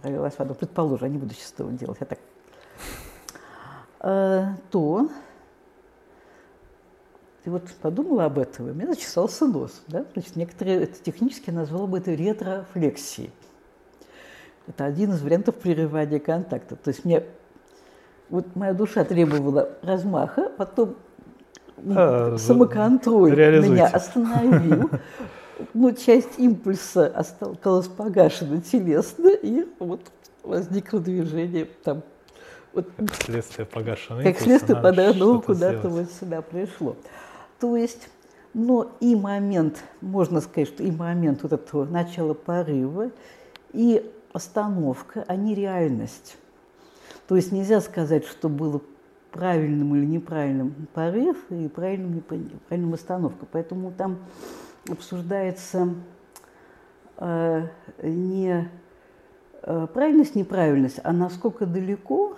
пролилась 0.01 0.37
вода. 0.37 0.53
Предположим, 0.53 1.07
я 1.07 1.13
не 1.13 1.17
буду 1.17 1.33
сейчас 1.33 1.53
этого 1.53 1.71
делать, 1.71 1.97
я 1.99 2.05
так. 2.05 2.19
А, 3.99 4.55
то 4.71 5.09
ты 7.43 7.51
вот 7.51 7.63
подумала 7.81 8.25
об 8.25 8.39
этом, 8.39 8.67
и 8.67 8.71
у 8.71 8.73
меня 8.73 8.87
зачесался 8.87 9.45
нос. 9.45 9.83
Да? 9.87 10.05
Значит, 10.13 10.35
некоторые 10.35 10.83
это 10.83 10.99
технически 11.01 11.51
назвало 11.51 11.85
бы 11.85 11.99
это 11.99 12.13
ретрофлексией. 12.13 13.31
Это 14.67 14.85
один 14.85 15.11
из 15.11 15.21
вариантов 15.21 15.55
прерывания 15.55 16.19
контакта. 16.19 16.75
То 16.75 16.89
есть 16.89 17.05
мне 17.05 17.23
вот 18.29 18.55
моя 18.55 18.73
душа 18.73 19.03
требовала 19.03 19.69
размаха, 19.83 20.49
потом 20.57 20.95
а, 21.95 22.35
самоконтроль 22.37 23.35
меня 23.35 23.87
остановил. 23.87 24.89
Ну, 25.73 25.91
часть 25.93 26.37
импульса 26.37 27.07
осталась 27.07 27.87
погашена 27.87 28.61
телесно, 28.61 29.29
и 29.29 29.65
вот 29.79 30.01
возникло 30.43 30.99
движение 30.99 31.65
там. 31.83 32.03
Вот, 32.73 32.87
как 32.97 33.15
следствие 33.15 33.65
погашено. 33.65 34.21
Как 34.21 34.37
следствие 34.37 34.79
подогнул 34.79 35.41
куда-то 35.41 35.87
вот 35.89 36.11
сюда 36.11 36.41
пришло. 36.41 36.95
То 37.59 37.77
есть, 37.77 38.09
но 38.53 38.91
и 38.99 39.15
момент, 39.15 39.83
можно 40.01 40.41
сказать, 40.41 40.67
что 40.67 40.83
и 40.83 40.91
момент 40.91 41.43
вот 41.43 41.53
этого 41.53 41.85
начала 41.85 42.33
порыва, 42.33 43.11
и 43.71 44.11
остановка, 44.33 45.23
а 45.27 45.35
не 45.37 45.55
реальность. 45.55 46.37
То 47.27 47.37
есть 47.37 47.51
нельзя 47.53 47.79
сказать, 47.79 48.25
что 48.25 48.49
было 48.49 48.81
правильным 49.31 49.95
или 49.95 50.05
неправильным 50.05 50.87
порыв 50.93 51.37
и 51.49 51.67
правильным, 51.67 52.15
неправильным 52.15 52.93
остановка. 52.93 53.45
Поэтому 53.51 53.91
там 53.91 54.17
обсуждается 54.89 55.93
э, 57.17 57.67
не 58.03 58.69
э, 59.61 59.87
правильность, 59.93 60.35
неправильность, 60.35 60.99
а 61.03 61.11
насколько 61.11 61.65
далеко 61.65 62.37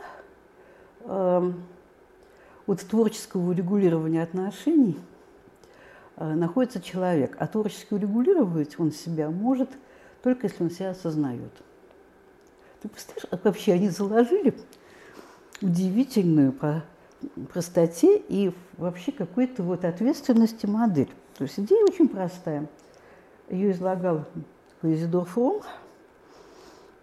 э, 1.01 1.51
от 2.67 2.81
творческого 2.81 3.49
урегулирования 3.49 4.23
отношений 4.23 4.99
э, 6.17 6.33
находится 6.33 6.81
человек. 6.81 7.35
А 7.39 7.47
творчески 7.47 7.93
урегулировать 7.93 8.79
он 8.79 8.91
себя 8.91 9.29
может 9.29 9.69
только 10.23 10.47
если 10.47 10.63
он 10.63 10.71
себя 10.71 10.91
осознает. 10.91 11.51
Ты 12.81 12.89
представляешь, 12.89 13.43
вообще 13.43 13.73
они 13.73 13.89
заложили 13.89 14.53
удивительную 15.61 16.51
по 16.51 16.83
простоте 17.51 18.17
и 18.17 18.51
вообще 18.77 19.11
какой-то 19.11 19.63
вот 19.63 19.85
ответственности 19.85 20.65
модель. 20.65 21.09
То 21.37 21.43
есть 21.43 21.59
идея 21.59 21.83
очень 21.83 22.07
простая. 22.07 22.67
Ее 23.49 23.71
излагал 23.71 24.25
Изидор 24.81 25.25
Фром, 25.25 25.61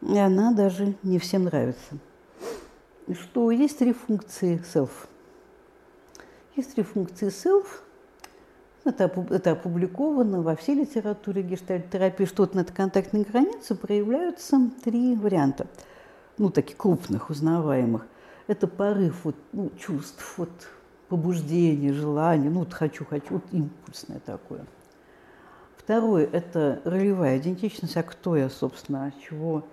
и 0.03 0.18
она 0.18 0.53
даже 0.53 0.94
не 1.03 1.18
всем 1.18 1.44
нравится. 1.44 1.99
Что 3.12 3.51
есть 3.51 3.79
три 3.79 3.92
функции 3.92 4.62
self. 4.75 4.90
Есть 6.57 6.75
три 6.75 6.83
функции 6.83 7.29
self. 7.29 7.66
Это, 8.85 9.07
опубликовано 9.53 10.42
во 10.42 10.57
всей 10.57 10.75
литературе 10.75 11.42
гештальт-терапии, 11.42 12.27
что 12.27 12.49
на 12.53 12.61
этой 12.61 12.75
контактной 12.75 13.23
границе 13.23 13.75
проявляются 13.75 14.70
три 14.85 15.16
варианта, 15.16 15.66
ну, 16.37 16.51
таких 16.51 16.77
крупных, 16.77 17.31
узнаваемых 17.31 18.07
это 18.47 18.66
порыв 18.66 19.25
вот, 19.25 19.37
ну, 19.53 19.70
чувств, 19.79 20.35
вот, 20.37 20.51
побуждение, 21.14 21.92
желание, 21.92 22.50
ну, 22.50 22.61
вот 22.61 22.74
хочу, 22.74 23.05
хочу, 23.05 23.35
вот 23.35 23.44
импульсное 23.53 24.18
такое. 24.18 24.66
Второе– 25.77 26.29
это 26.33 26.81
ролевая 26.85 27.38
идентичность, 27.38 27.96
а 27.96 28.03
кто 28.03 28.37
я, 28.37 28.50
собственно, 28.50 29.12
чего, 29.22 29.64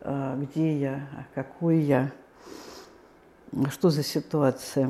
а, 0.00 0.34
где 0.36 0.74
я, 0.80 1.06
а 1.12 1.26
какой 1.34 1.80
я, 1.80 2.12
что 3.70 3.90
за 3.90 4.02
ситуация. 4.02 4.86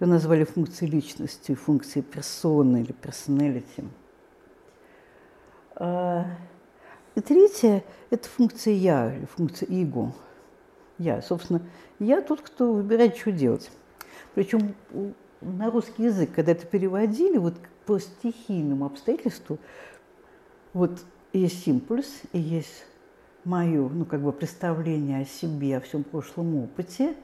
Ее 0.00 0.06
назвали 0.06 0.44
функцией 0.44 0.90
личности, 0.90 1.54
функцией 1.54 2.02
персоны 2.02 2.80
или 2.80 2.92
персоналити. 2.92 3.84
А, 5.74 6.24
и 7.14 7.20
третье– 7.20 7.84
это 8.10 8.26
функция 8.30 8.72
«я» 8.72 9.14
или 9.14 9.26
функция 9.26 9.66
«иго». 9.66 10.14
Я, 10.96 11.20
собственно, 11.20 11.60
я 11.98 12.22
тот, 12.22 12.40
кто 12.40 12.72
выбирает, 12.72 13.18
что 13.18 13.30
делать. 13.30 13.70
Причем 14.34 14.74
на 15.40 15.70
русский 15.70 16.04
язык, 16.04 16.30
когда 16.34 16.52
это 16.52 16.66
переводили, 16.66 17.38
вот 17.38 17.54
по 17.86 17.98
стихийному 17.98 18.86
обстоятельству, 18.86 19.58
вот 20.72 21.04
есть 21.32 21.66
импульс, 21.66 22.22
и 22.32 22.38
есть 22.38 22.84
мое, 23.44 23.88
ну, 23.88 24.04
как 24.04 24.20
бы 24.20 24.32
представление 24.32 25.22
о 25.22 25.24
себе, 25.24 25.76
о 25.76 25.80
всем 25.80 26.04
прошлом 26.04 26.56
опыте, 26.56 27.14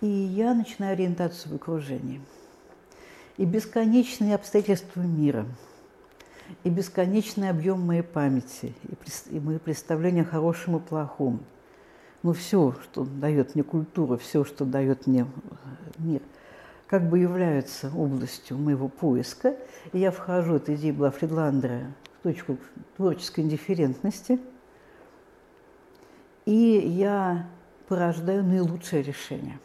и 0.00 0.06
я 0.06 0.54
начинаю 0.54 0.92
ориентацию 0.92 1.52
в 1.52 1.56
окружении. 1.56 2.20
И 3.36 3.44
бесконечные 3.44 4.34
обстоятельства 4.34 5.00
мира, 5.00 5.46
и 6.64 6.70
бесконечный 6.70 7.50
объем 7.50 7.80
моей 7.80 8.02
памяти, 8.02 8.74
и 9.30 9.38
мои 9.38 9.58
представления 9.58 10.22
о 10.22 10.26
хорошем 10.26 10.76
и 10.76 10.80
плохом– 10.80 11.40
ну, 12.26 12.32
все, 12.32 12.74
что 12.82 13.04
дает 13.04 13.54
мне 13.54 13.62
культура, 13.62 14.16
все, 14.16 14.44
что 14.44 14.64
дает 14.64 15.06
мне 15.06 15.28
мир, 15.98 16.20
как 16.88 17.08
бы 17.08 17.20
являются 17.20 17.88
областью 17.96 18.58
моего 18.58 18.88
поиска. 18.88 19.56
И 19.92 20.00
я 20.00 20.10
вхожу, 20.10 20.56
эта 20.56 20.74
идея 20.74 20.92
была 20.92 21.12
Фридландера, 21.12 21.92
в 22.18 22.24
точку 22.24 22.56
творческой 22.96 23.44
индифферентности. 23.44 24.40
И 26.46 26.52
я 26.52 27.46
порождаю 27.86 28.42
наилучшее 28.42 29.04
решение 29.04 29.60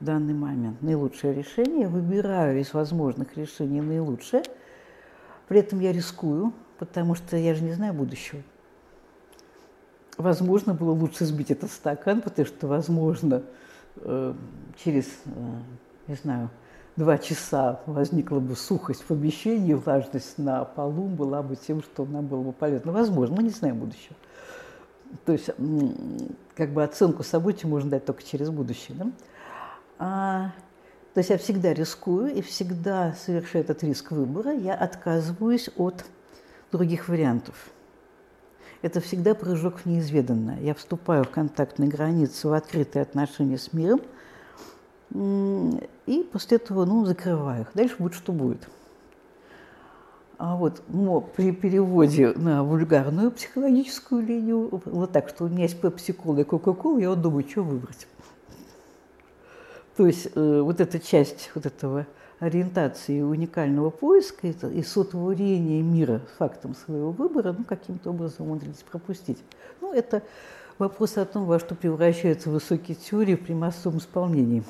в 0.00 0.04
данный 0.06 0.32
момент. 0.32 0.80
Наилучшее 0.80 1.34
решение. 1.34 1.82
Я 1.82 1.88
выбираю 1.90 2.60
из 2.60 2.72
возможных 2.72 3.36
решений 3.36 3.82
наилучшее. 3.82 4.42
При 5.48 5.60
этом 5.60 5.80
я 5.80 5.92
рискую, 5.92 6.54
потому 6.78 7.14
что 7.14 7.36
я 7.36 7.54
же 7.54 7.62
не 7.62 7.72
знаю 7.72 7.92
будущего. 7.92 8.40
Возможно, 10.18 10.74
было 10.74 10.90
лучше 10.90 11.24
сбить 11.24 11.52
этот 11.52 11.70
стакан, 11.70 12.20
потому 12.20 12.44
что, 12.44 12.66
возможно, 12.66 13.42
э, 13.96 14.34
через, 14.82 15.06
э, 15.06 15.30
не 16.08 16.16
знаю, 16.16 16.50
два 16.96 17.18
часа 17.18 17.80
возникла 17.86 18.40
бы 18.40 18.56
сухость 18.56 19.02
в 19.02 19.06
помещении, 19.06 19.74
влажность 19.74 20.36
на 20.36 20.64
полу 20.64 21.06
была 21.06 21.40
бы 21.42 21.54
тем, 21.54 21.82
что 21.82 22.04
нам 22.04 22.26
было 22.26 22.42
бы 22.42 22.52
полезно. 22.52 22.90
Возможно, 22.90 23.36
мы 23.36 23.44
не 23.44 23.50
знаем 23.50 23.78
будущего. 23.78 24.16
То 25.24 25.32
есть, 25.32 25.50
как 26.56 26.70
бы 26.70 26.82
оценку 26.82 27.22
событий 27.22 27.68
можно 27.68 27.90
дать 27.90 28.04
только 28.04 28.24
через 28.24 28.50
будущее. 28.50 28.96
Да? 28.98 29.06
А, 30.00 30.52
то 31.14 31.18
есть 31.18 31.30
я 31.30 31.38
всегда 31.38 31.72
рискую 31.72 32.34
и 32.34 32.42
всегда 32.42 33.14
совершая 33.14 33.62
этот 33.62 33.84
риск 33.84 34.10
выбора, 34.10 34.52
я 34.52 34.74
отказываюсь 34.74 35.70
от 35.76 36.04
других 36.72 37.08
вариантов. 37.08 37.70
Это 38.80 39.00
всегда 39.00 39.34
прыжок 39.34 39.80
в 39.80 39.86
неизведанное. 39.86 40.60
Я 40.60 40.74
вступаю 40.74 41.24
в 41.24 41.30
контактные 41.30 41.88
границы, 41.88 42.48
в 42.48 42.52
открытые 42.52 43.02
отношения 43.02 43.58
с 43.58 43.72
миром, 43.72 44.00
и 45.14 46.28
после 46.32 46.58
этого 46.58 46.84
ну, 46.84 47.04
закрываю 47.04 47.62
их. 47.62 47.70
Дальше 47.74 47.96
будет, 47.98 48.14
что 48.14 48.32
будет. 48.32 48.68
А 50.38 50.54
вот 50.54 50.82
но 50.86 51.20
при 51.20 51.50
переводе 51.50 52.32
на 52.36 52.62
вульгарную 52.62 53.32
психологическую 53.32 54.24
линию, 54.24 54.80
вот 54.84 55.10
так, 55.10 55.28
что 55.30 55.44
у 55.44 55.48
меня 55.48 55.64
есть 55.64 55.80
пепси-кола 55.80 56.38
и 56.38 56.44
кока-кола, 56.44 56.98
я 56.98 57.10
вот 57.10 57.20
думаю, 57.20 57.44
что 57.48 57.64
выбрать. 57.64 58.06
То 59.96 60.06
есть 60.06 60.28
э, 60.32 60.60
вот 60.60 60.80
эта 60.80 61.00
часть 61.00 61.50
вот 61.56 61.66
этого 61.66 62.06
ориентации 62.40 63.20
уникального 63.20 63.90
поиска 63.90 64.46
и 64.46 64.82
сотворения 64.82 65.82
мира 65.82 66.20
фактом 66.38 66.74
своего 66.74 67.10
выбора, 67.10 67.54
ну, 67.56 67.64
каким-то 67.64 68.10
образом 68.10 68.46
умудрились 68.46 68.84
пропустить. 68.88 69.42
Ну, 69.80 69.92
это 69.92 70.22
вопрос 70.78 71.16
о 71.16 71.24
том, 71.24 71.46
во 71.46 71.58
что 71.58 71.74
превращаются 71.74 72.50
высокие 72.50 72.96
теории 72.96 73.34
при 73.34 73.54
массовом 73.54 73.98
исполнении. 73.98 74.62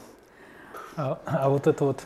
А, 0.97 1.21
а 1.27 1.49
вот 1.51 1.67
эта 1.67 1.85
вот 1.85 2.03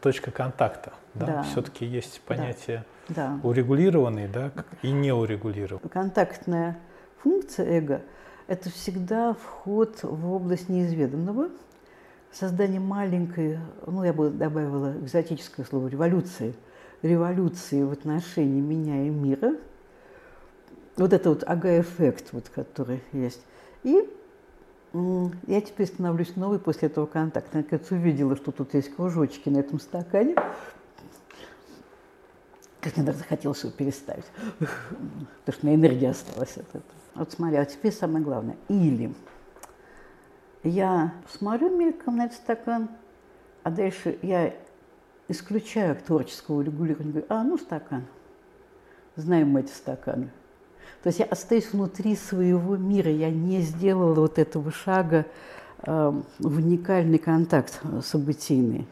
точка 0.00 0.30
контакта, 0.30 0.92
да, 1.14 1.26
да. 1.26 1.42
все-таки 1.44 1.84
есть 1.84 2.20
понятие 2.22 2.84
да. 3.08 3.38
урегулированный, 3.42 4.26
да, 4.26 4.50
и 4.82 4.90
неурегулированный. 4.90 5.88
Контактная 5.90 6.78
функция 7.22 7.66
эго– 7.66 8.02
это 8.48 8.70
всегда 8.70 9.34
вход 9.34 10.02
в 10.02 10.32
область 10.32 10.68
неизведанного– 10.68 11.48
создание 12.32 12.80
маленькой, 12.80 13.58
ну, 13.86 14.04
я 14.04 14.12
бы 14.12 14.30
добавила 14.30 14.96
экзотическое 14.98 15.66
слово, 15.66 15.88
революции, 15.88 16.54
революции 17.02 17.82
в 17.82 17.92
отношении 17.92 18.60
меня 18.60 19.06
и 19.06 19.10
мира, 19.10 19.56
вот 20.96 21.12
это 21.12 21.28
вот 21.28 21.44
ага-эффект, 21.46 22.28
вот, 22.32 22.48
который 22.48 23.02
есть. 23.12 23.40
И 23.84 24.08
я 25.46 25.60
теперь 25.60 25.86
становлюсь 25.86 26.34
новой 26.34 26.58
после 26.58 26.88
этого 26.88 27.06
контакта. 27.06 27.58
Наконец, 27.58 27.90
увидела, 27.90 28.36
что 28.36 28.52
тут 28.52 28.74
есть 28.74 28.94
кружочки 28.94 29.48
на 29.48 29.58
этом 29.58 29.78
стакане. 29.78 30.34
Как 32.80 32.96
мне 32.96 33.04
даже 33.04 33.18
захотелось 33.18 33.62
его 33.62 33.72
переставить, 33.72 34.24
потому 34.58 34.72
что 35.48 35.58
у 35.62 35.66
меня 35.66 35.74
энергия 35.76 36.10
осталась 36.10 36.56
от 36.56 36.68
этого. 36.68 36.82
Вот 37.14 37.32
смотри, 37.32 37.56
а 37.58 37.64
теперь 37.64 37.92
самое 37.92 38.24
главное. 38.24 38.56
Или 38.68 39.12
я 40.62 41.12
смотрю 41.30 41.76
мельком 41.76 42.16
на 42.16 42.26
этот 42.26 42.36
стакан, 42.36 42.88
а 43.62 43.70
дальше 43.70 44.18
я 44.22 44.54
исключаю 45.28 45.96
творческого 45.96 46.62
регулирования, 46.62 47.10
говорю, 47.10 47.26
а, 47.28 47.42
ну, 47.44 47.58
стакан. 47.58 48.04
Знаем 49.16 49.50
мы 49.50 49.60
эти 49.60 49.72
стаканы. 49.72 50.30
То 51.02 51.08
есть 51.08 51.18
я 51.18 51.26
остаюсь 51.26 51.72
внутри 51.72 52.16
своего 52.16 52.76
мира, 52.76 53.10
я 53.10 53.30
не 53.30 53.60
сделала 53.60 54.14
вот 54.14 54.38
этого 54.38 54.70
шага 54.72 55.26
э, 55.82 56.22
в 56.38 56.56
уникальный 56.56 57.18
контакт 57.18 57.80
событийный 58.02 58.86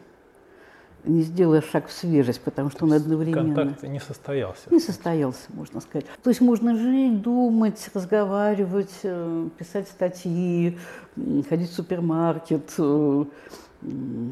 не 1.07 1.21
сделая 1.21 1.61
шаг 1.61 1.87
в 1.87 1.91
свежесть, 1.91 2.41
потому 2.41 2.69
что 2.69 2.79
То 2.79 2.85
он 2.85 2.93
одновременно... 2.93 3.55
Контакт 3.55 3.83
не 3.83 3.99
состоялся. 3.99 4.61
Не 4.69 4.79
состоялся, 4.79 5.45
можно 5.49 5.81
сказать. 5.81 6.05
То 6.23 6.29
есть 6.29 6.41
можно 6.41 6.75
жить, 6.75 7.21
думать, 7.21 7.89
разговаривать, 7.93 8.93
э, 9.03 9.49
писать 9.57 9.87
статьи, 9.87 10.77
ходить 11.49 11.69
в 11.69 11.73
супермаркет, 11.73 12.73
э, 12.77 13.25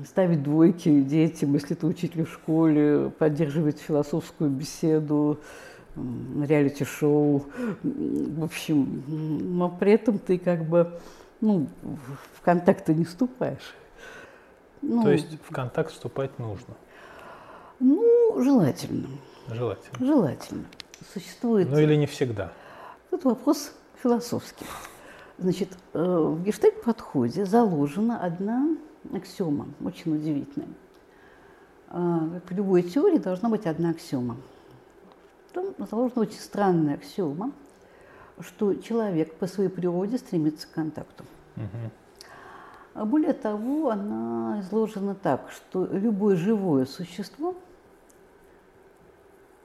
ставить 0.07 0.43
двойки 0.43 1.01
детям, 1.01 1.53
если 1.53 1.75
ты 1.75 1.85
учитель 1.85 2.25
в 2.25 2.31
школе, 2.31 3.11
поддерживать 3.17 3.79
философскую 3.79 4.49
беседу, 4.49 5.39
реалити-шоу. 5.95 7.45
В 7.83 8.43
общем, 8.43 9.03
но 9.07 9.69
при 9.69 9.93
этом 9.93 10.19
ты 10.19 10.37
как 10.37 10.65
бы 10.65 10.99
ну, 11.41 11.67
в 12.33 12.41
контакты 12.41 12.93
не 12.93 13.05
вступаешь. 13.05 13.75
Ну, 14.87 15.03
То 15.03 15.11
есть 15.11 15.27
в 15.43 15.51
контакт 15.51 15.91
вступать 15.91 16.37
нужно? 16.37 16.75
Ну, 17.79 18.41
желательно. 18.41 19.07
Желательно. 19.47 20.05
Желательно. 20.05 20.65
Существует... 21.11 21.69
Ну 21.69 21.79
или 21.79 21.95
не 21.95 22.05
всегда? 22.05 22.51
Это 23.11 23.29
вопрос 23.29 23.73
философский. 24.01 24.65
Значит, 25.39 25.69
э, 25.93 25.99
в 25.99 26.43
гештальт-подходе 26.43 27.45
заложена 27.45 28.23
одна 28.23 28.77
аксиома, 29.11 29.67
очень 29.83 30.15
удивительная. 30.15 30.69
В 31.89 32.51
э, 32.51 32.55
любой 32.55 32.83
теории 32.83 33.17
должна 33.17 33.49
быть 33.49 33.65
одна 33.65 33.89
аксиома. 33.89 34.37
Там 35.51 35.73
заложена 35.89 36.21
очень 36.21 36.39
странная 36.39 36.95
аксиома, 36.95 37.51
что 38.39 38.75
человек 38.75 39.33
по 39.35 39.47
своей 39.47 39.69
природе 39.69 40.19
стремится 40.19 40.67
к 40.67 40.71
контакту. 40.71 41.25
Угу. 41.57 41.91
А 42.95 43.03
более 43.03 43.33
того, 43.33 43.89
она 43.89 44.61
изложена 44.61 45.15
так, 45.15 45.51
что 45.51 45.85
любое 45.91 46.37
живое 46.37 46.85
существо 46.85 47.53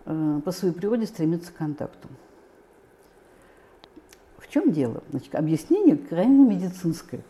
э, 0.04 0.40
по 0.44 0.50
своей 0.50 0.74
природе 0.74 1.06
стремится 1.06 1.52
к 1.52 1.54
контакту. 1.54 2.08
В 4.38 4.48
чем 4.48 4.72
дело? 4.72 5.04
Значит, 5.10 5.36
объяснение 5.36 5.96
крайне 5.96 6.44
медицинское. 6.44 7.20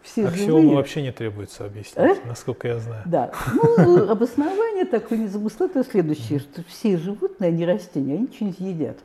Все 0.00 0.26
Аксиому 0.26 0.62
живые... 0.62 0.76
вообще 0.76 1.02
не 1.02 1.12
требуется 1.12 1.66
объяснить, 1.66 1.98
э? 1.98 2.16
насколько 2.26 2.66
я 2.68 2.78
знаю. 2.78 3.02
Да. 3.04 3.30
Ну, 3.52 4.08
обоснование 4.10 4.86
такое 4.86 5.18
незамысловое 5.18 5.84
следующее, 5.84 6.38
что 6.38 6.64
все 6.64 6.96
животные, 6.96 7.48
они 7.48 7.66
растения, 7.66 8.14
они 8.14 8.28
что-нибудь 8.34 8.60
едят. 8.60 8.96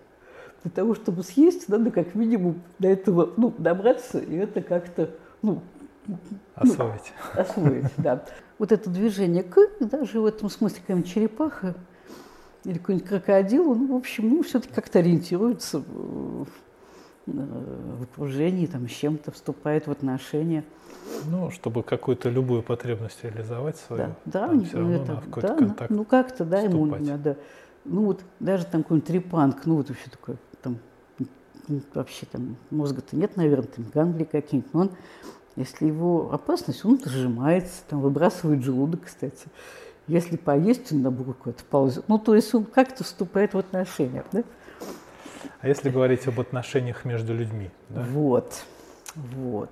Для 0.64 0.72
того, 0.72 0.96
чтобы 0.96 1.24
съесть, 1.24 1.68
надо 1.68 1.92
как 1.92 2.16
минимум 2.16 2.62
до 2.80 2.88
этого 2.88 3.34
ну, 3.36 3.54
добраться, 3.58 4.20
и 4.20 4.34
это 4.36 4.62
как-то 4.62 5.10
ну, 5.42 5.62
Освоить. 6.56 7.14
Ну, 7.36 7.42
освоить, 7.42 7.92
да. 7.98 8.24
Вот 8.58 8.72
это 8.72 8.90
движение 8.90 9.44
к, 9.44 9.58
даже 9.80 10.22
в 10.22 10.26
этом 10.26 10.50
смысле, 10.50 10.80
какая-нибудь 10.82 11.12
черепаха 11.12 11.76
или 12.64 12.78
какой-нибудь 12.78 13.08
крокодил, 13.08 13.70
он, 13.72 13.88
в 13.88 13.96
общем, 13.96 14.30
ну, 14.30 14.44
все-таки 14.44 14.74
как-то 14.74 15.00
ориентируется 15.00 15.80
в, 15.80 16.48
в 17.26 18.04
окружении, 18.04 18.66
там, 18.66 18.88
с 18.88 18.92
чем-то 18.92 19.32
вступает 19.32 19.88
в 19.88 19.92
отношения. 19.92 20.64
Ну, 21.26 21.52
чтобы 21.52 21.84
какую-то 21.84 22.30
любую 22.30 22.64
потребность 22.64 23.24
реализовать 23.24 23.78
свою, 23.78 24.16
да, 24.26 24.48
да, 24.48 24.64
все 24.64 24.78
равно 24.78 24.94
это, 24.96 25.14
надо 25.14 25.22
в 25.22 25.26
какой-то 25.26 25.48
да, 25.48 25.56
контакт 25.56 25.92
Ну, 25.92 26.06
как-то, 26.06 26.46
да, 26.46 26.58
вступать. 26.58 27.02
ему 27.02 27.12
надо. 27.12 27.38
Ну, 27.84 28.06
вот 28.06 28.22
даже 28.40 28.66
там 28.66 28.84
какой-нибудь 28.84 29.08
трепанг, 29.08 29.66
ну, 29.66 29.76
вот 29.76 29.90
вообще 29.90 30.10
такой, 30.10 30.38
там, 30.62 30.80
вообще 31.94 32.26
там 32.26 32.58
мозга-то 32.72 33.16
нет, 33.16 33.38
наверное, 33.38 33.68
там 33.68 33.86
ганглии 33.94 34.24
какие-нибудь, 34.24 34.74
но 34.74 34.82
он 34.82 34.92
если 35.56 35.86
его 35.86 36.34
опасность, 36.34 36.84
он 36.84 37.00
сжимается, 37.04 37.84
там, 37.88 38.02
выбрасывает 38.02 38.64
желудок, 38.64 39.06
кстати. 39.06 39.48
Если 40.08 40.36
поесть, 40.36 40.92
он 40.92 41.02
на 41.02 41.12
букву 41.12 41.52
это 41.52 41.64
ползет. 41.64 42.06
Ну, 42.08 42.20
то 42.20 42.36
есть 42.36 42.54
он 42.54 42.66
как-то 42.66 43.04
вступает 43.04 43.54
в 43.54 43.58
отношения. 43.58 44.24
Да? 44.32 44.44
А 45.62 45.68
если 45.68 45.90
говорить 45.90 46.28
об 46.28 46.40
отношениях 46.40 47.06
между 47.06 47.34
людьми? 47.34 47.72
Да? 47.90 48.02
Вот. 48.12 48.66
Вот. 49.16 49.72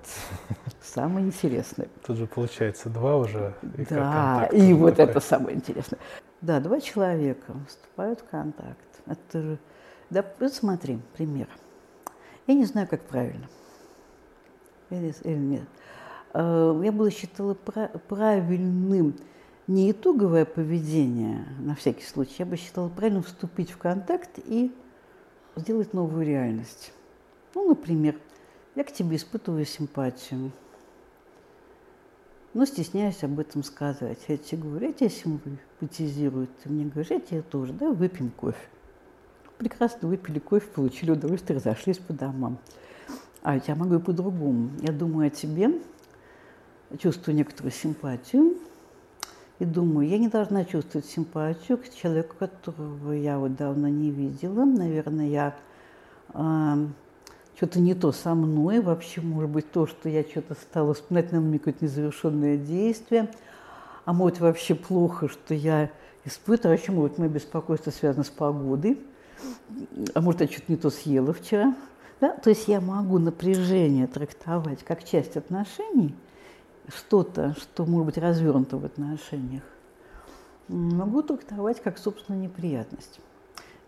Самое 0.81 1.27
интересное. 1.27 1.89
Тут 2.07 2.17
же 2.17 2.27
получается 2.27 2.89
два 2.89 3.17
уже. 3.17 3.53
И 3.77 3.83
да, 3.85 4.47
и 4.51 4.73
вот 4.73 4.95
такой. 4.95 5.11
это 5.11 5.19
самое 5.19 5.57
интересное. 5.57 5.99
Да, 6.39 6.61
два 6.61 6.79
человека 6.79 7.53
вступают 7.67 8.21
в 8.21 8.29
контакт. 8.29 8.79
Это 9.05 9.41
же... 9.41 9.59
Да, 10.09 10.25
вот 10.39 10.53
смотри, 10.53 10.99
пример. 11.15 11.47
Я 12.47 12.53
не 12.53 12.63
знаю, 12.65 12.87
как 12.87 13.01
правильно 13.01 13.47
или, 14.93 15.13
или 15.23 15.35
нет. 15.37 15.63
э, 16.33 16.81
я 16.83 16.91
бы 16.91 17.09
считала 17.11 17.53
правильным 17.53 19.15
не 19.67 19.91
итоговое 19.91 20.45
поведение, 20.45 21.45
на 21.59 21.75
всякий 21.75 22.03
случай, 22.03 22.35
я 22.39 22.45
бы 22.45 22.57
считала 22.57 22.89
правильным 22.89 23.23
вступить 23.23 23.71
в 23.71 23.77
контакт 23.77 24.39
и 24.45 24.71
сделать 25.55 25.93
новую 25.93 26.25
реальность. 26.25 26.91
Ну, 27.55 27.69
например, 27.69 28.19
я 28.75 28.83
к 28.83 28.91
тебе 28.91 29.15
испытываю 29.15 29.65
симпатию, 29.65 30.51
но 32.53 32.65
стесняюсь 32.65 33.23
об 33.23 33.39
этом 33.39 33.63
сказать. 33.63 34.19
Я 34.27 34.37
тебе 34.37 34.61
говорю, 34.63 34.87
я 34.87 34.93
тебя 34.93 35.09
симпатизирую, 35.09 36.47
ты 36.61 36.69
мне 36.69 36.85
говоришь, 36.85 37.11
я 37.11 37.19
тебе 37.19 37.41
тоже, 37.41 37.73
да, 37.73 37.91
выпьем 37.91 38.31
кофе. 38.31 38.57
Прекрасно 39.57 40.07
выпили 40.09 40.39
кофе, 40.39 40.67
получили 40.67 41.11
удовольствие, 41.11 41.57
разошлись 41.57 41.99
по 41.99 42.11
домам. 42.11 42.57
А 43.43 43.59
я 43.67 43.75
могу 43.75 43.95
и 43.95 43.99
по-другому. 43.99 44.69
Я 44.79 44.93
думаю 44.93 45.27
о 45.27 45.29
тебе, 45.29 45.81
чувствую 46.97 47.35
некоторую 47.35 47.73
симпатию, 47.73 48.55
и 49.59 49.65
думаю, 49.65 50.07
я 50.07 50.17
не 50.17 50.29
должна 50.29 50.63
чувствовать 50.63 51.05
симпатию 51.05 51.77
к 51.77 51.89
человеку, 51.93 52.35
которого 52.39 53.11
я 53.11 53.37
вот 53.37 53.57
давно 53.57 53.89
не 53.89 54.11
видела. 54.11 54.63
Наверное, 54.63 55.27
я 55.27 55.55
э, 56.33 56.87
что-то 57.57 57.81
не 57.81 57.93
то 57.95 58.13
со 58.13 58.33
мной, 58.33 58.79
вообще, 58.79 59.19
может 59.19 59.49
быть, 59.49 59.69
то, 59.71 59.87
что 59.87 60.07
я 60.07 60.23
что-то 60.23 60.53
стала 60.53 60.93
вспоминать, 60.93 61.33
на 61.33 61.41
мне 61.41 61.59
какое-то 61.59 61.83
незавершенное 61.83 62.55
действие. 62.55 63.29
А 64.05 64.13
может, 64.13 64.39
вообще 64.39 64.73
плохо, 64.73 65.27
что 65.27 65.53
я 65.53 65.91
испытываю, 66.23 66.77
вообще, 66.77 66.93
может, 66.93 67.17
мое 67.17 67.27
беспокойство 67.27 67.91
связано 67.91 68.23
с 68.23 68.29
погодой. 68.29 69.01
А 70.13 70.21
может, 70.21 70.39
я 70.39 70.47
что-то 70.47 70.71
не 70.71 70.77
то 70.77 70.89
съела 70.89 71.33
вчера. 71.33 71.75
Да? 72.23 72.29
То 72.37 72.51
есть 72.51 72.69
я 72.69 72.79
могу 72.79 73.19
напряжение 73.19 74.07
трактовать 74.07 74.81
как 74.83 75.03
часть 75.03 75.35
отношений– 75.35 76.15
что-то, 76.87 77.53
что 77.59 77.85
может 77.85 78.05
быть 78.05 78.17
развернуто 78.17 78.77
в 78.77 78.85
отношениях, 78.85 79.63
могу 80.69 81.21
трактовать 81.21 81.81
как, 81.81 81.97
собственно, 81.97 82.37
неприятность. 82.37 83.19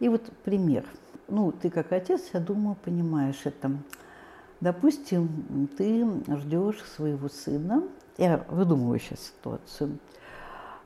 И 0.01 0.09
вот 0.09 0.21
пример. 0.43 0.83
Ну, 1.29 1.53
ты 1.53 1.69
как 1.69 1.93
отец, 1.93 2.23
я 2.33 2.41
думаю, 2.41 2.75
понимаешь 2.83 3.39
это. 3.45 3.71
Допустим, 4.59 5.69
ты 5.77 6.05
ждешь 6.36 6.83
своего 6.83 7.29
сына, 7.29 7.83
я 8.17 8.45
выдумываю 8.49 8.99
сейчас 8.99 9.21
ситуацию, 9.21 9.97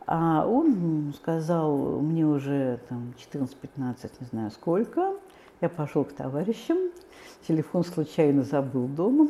а 0.05 0.45
он 0.45 1.15
сказал 1.15 1.99
мне 1.99 2.27
уже 2.27 2.79
там 2.89 3.15
14-15, 3.33 4.11
не 4.19 4.27
знаю 4.27 4.51
сколько, 4.51 5.15
я 5.62 5.70
пошел 5.70 6.03
к 6.03 6.14
товарищам, 6.14 6.78
телефон 7.47 7.84
случайно 7.84 8.43
забыл 8.43 8.88
дома, 8.88 9.30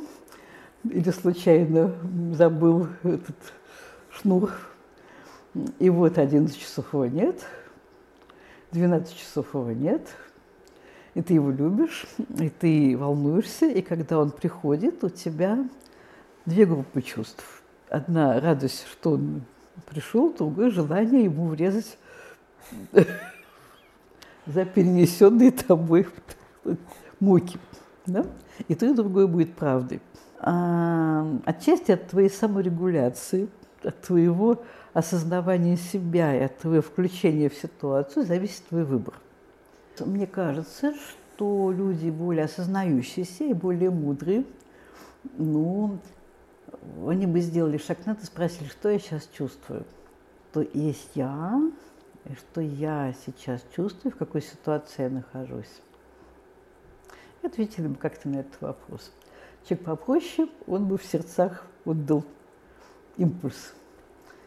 или 0.84 1.10
случайно 1.12 1.96
забыл 2.34 2.88
этот 3.04 3.36
шнур. 4.12 4.52
И 5.80 5.90
вот 5.90 6.18
11 6.18 6.58
часов 6.58 6.94
его 6.94 7.06
нет, 7.08 7.46
12 8.72 9.16
часов 9.16 9.54
его 9.54 9.72
нет, 9.72 10.08
и 11.16 11.22
ты 11.22 11.34
его 11.34 11.50
любишь, 11.50 12.06
и 12.38 12.50
ты 12.50 12.96
волнуешься, 12.96 13.66
и 13.66 13.82
когда 13.82 14.20
он 14.20 14.32
приходит, 14.32 15.04
у 15.04 15.10
тебя 15.10 15.68
две 16.46 16.66
группы 16.66 17.02
чувств. 17.02 17.64
Одна 17.90 18.40
радость, 18.40 18.86
что 18.92 19.14
он 19.14 19.42
пришел, 19.88 20.32
другое 20.32 20.70
желание 20.70 21.24
ему 21.24 21.48
врезать 21.48 21.98
за 24.50 24.66
перенесенные 24.66 25.52
тобой 25.68 26.08
муки. 27.20 27.58
Да? 28.06 28.26
И 28.68 28.76
то, 28.76 28.86
и 28.86 28.94
другое 28.94 29.28
будет 29.28 29.56
правдой 29.56 30.02
отчасти 30.42 31.92
от 31.92 32.08
твоей 32.08 32.30
саморегуляции, 32.30 33.50
от 33.84 34.02
твоего 34.02 34.64
осознавания 34.94 35.78
себя 35.78 36.36
и 36.36 36.40
от 36.44 36.58
твоего 36.58 36.82
включения 36.82 37.50
в 37.50 37.56
ситуацию 37.56 38.26
зависит 38.26 38.66
твой 38.68 38.84
выбор. 38.84 39.16
Мне 40.00 40.28
кажется, 40.28 40.94
что 40.94 41.72
люди 41.72 42.10
более 42.10 42.46
осознающиеся 42.46 43.46
и 43.46 43.54
более 43.54 43.90
мудрые, 43.90 44.46
ну, 45.38 46.00
они 47.06 47.26
бы 47.26 47.42
сделали 47.42 47.78
шаг 47.78 48.06
назад 48.06 48.24
и 48.24 48.26
спросили, 48.26 48.70
что 48.70 48.90
я 48.90 49.00
сейчас 49.00 49.28
чувствую. 49.34 49.84
То 50.54 50.62
есть 50.62 51.10
я, 51.16 51.62
и 52.26 52.34
что 52.36 52.62
я 52.62 53.14
сейчас 53.26 53.64
чувствую, 53.76 54.14
в 54.14 54.18
какой 54.18 54.42
ситуации 54.42 55.04
я 55.04 55.10
нахожусь. 55.10 55.82
И 57.42 57.48
ответили 57.48 57.88
бы 57.88 57.96
как-то 57.96 58.30
на 58.30 58.38
этот 58.38 58.60
вопрос. 58.62 59.12
Человек 59.68 59.86
попроще, 59.86 60.50
он 60.68 60.88
бы 60.88 60.98
в 60.98 61.04
сердцах 61.04 61.66
отдал 61.86 62.24
импульс 63.18 63.74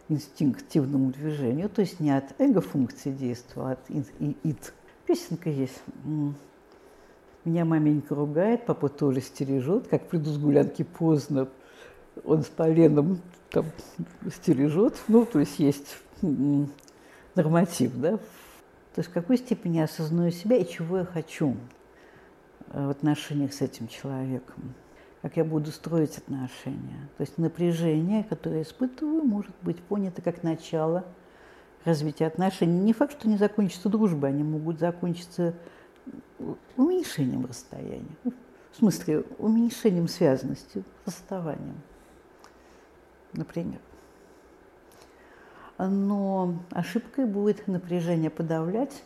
инстинктивному 0.09 1.11
движению, 1.11 1.69
то 1.69 1.81
есть 1.81 2.01
не 2.01 2.11
от 2.11 2.39
эго-функции 2.39 3.11
действия, 3.11 3.63
а 3.63 3.71
от 3.73 3.91
ид. 3.91 4.75
Песенка 5.07 5.51
есть. 5.51 5.81
Меня 7.45 7.65
маменька 7.65 8.15
ругает, 8.15 8.67
папа 8.67 8.89
тоже 8.89 9.21
стережет, 9.21 9.89
как 9.89 10.07
приду 10.09 10.31
с 10.31 10.39
гулянки 10.39 10.85
поздно, 10.85 11.49
он 12.25 12.43
с 12.43 12.47
поленом 12.47 13.21
там 13.51 13.67
стережет, 14.31 14.95
ну, 15.09 15.25
то 15.25 15.41
есть 15.41 15.59
есть 15.59 15.99
норматив, 17.35 17.97
да. 17.97 18.17
То 18.17 18.99
есть 18.99 19.11
в 19.11 19.13
какой 19.13 19.39
степени 19.39 19.79
я 19.79 19.85
осознаю 19.85 20.31
себя 20.31 20.57
и 20.57 20.69
чего 20.69 20.99
я 20.99 21.05
хочу 21.05 21.57
э, 22.69 22.87
в 22.87 22.91
отношениях 22.91 23.53
с 23.53 23.61
этим 23.61 23.89
человеком 23.89 24.75
как 25.23 25.37
я 25.37 25.45
буду 25.45 25.71
строить 25.71 26.19
отношения. 26.19 27.09
То 27.17 27.21
есть 27.21 27.39
напряжение, 27.39 28.25
которое 28.25 28.57
я 28.57 28.63
испытываю, 28.63 29.23
может 29.23 29.55
быть 29.63 29.81
понято 29.81 30.21
как 30.21 30.43
начало 30.43 31.05
развития 31.85 32.27
отношений. 32.27 32.81
Не 32.81 32.93
факт, 32.93 33.19
что 33.19 33.29
не 33.29 33.37
закончится 33.37 33.89
дружба, 33.89 34.29
они 34.29 34.43
могут 34.43 34.81
закончиться 34.81 35.55
уменьшением 36.77 37.47
расстояния. 37.47 38.17
В 38.25 38.77
смысле, 38.77 39.25
уменьшением 39.39 40.09
связанности, 40.09 40.83
расставанием, 41.07 41.81
например. 43.33 43.79
Но 45.89 46.55
ошибкой 46.71 47.27
будет 47.27 47.67
напряжение 47.67 48.31
подавлять, 48.31 49.03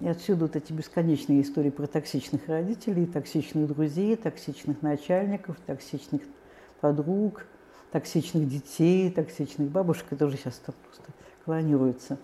и 0.00 0.06
отсюда 0.06 0.46
вот 0.46 0.54
эти 0.54 0.72
бесконечные 0.72 1.42
истории 1.42 1.70
про 1.70 1.86
токсичных 1.86 2.46
родителей, 2.46 3.06
токсичных 3.06 3.66
друзей, 3.66 4.14
токсичных 4.16 4.82
начальников, 4.82 5.56
токсичных 5.66 6.22
подруг, 6.80 7.46
токсичных 7.90 8.48
детей, 8.48 9.10
токсичных 9.10 9.70
бабушек, 9.70 10.06
которые 10.08 10.36
сейчас 10.36 10.58
там 10.58 10.74
просто 10.84 11.06
клонируются. 11.44 12.18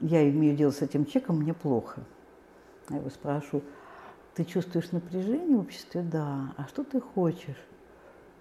Я 0.00 0.28
имею 0.28 0.56
дело 0.56 0.72
с 0.72 0.82
этим 0.82 1.04
человеком, 1.04 1.40
мне 1.40 1.54
плохо. 1.54 2.02
Я 2.88 2.96
его 2.96 3.10
спрашиваю, 3.10 3.62
ты 4.34 4.44
чувствуешь 4.44 4.90
напряжение 4.90 5.56
в 5.56 5.60
обществе? 5.60 6.02
Да. 6.02 6.54
А 6.56 6.66
что 6.66 6.82
ты 6.82 7.00
хочешь? 7.00 7.62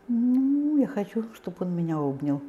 Ну, 0.08 0.78
я 0.80 0.88
хочу, 0.88 1.24
чтобы 1.36 1.58
он 1.60 1.76
меня 1.76 2.00
обнял. 2.00 2.42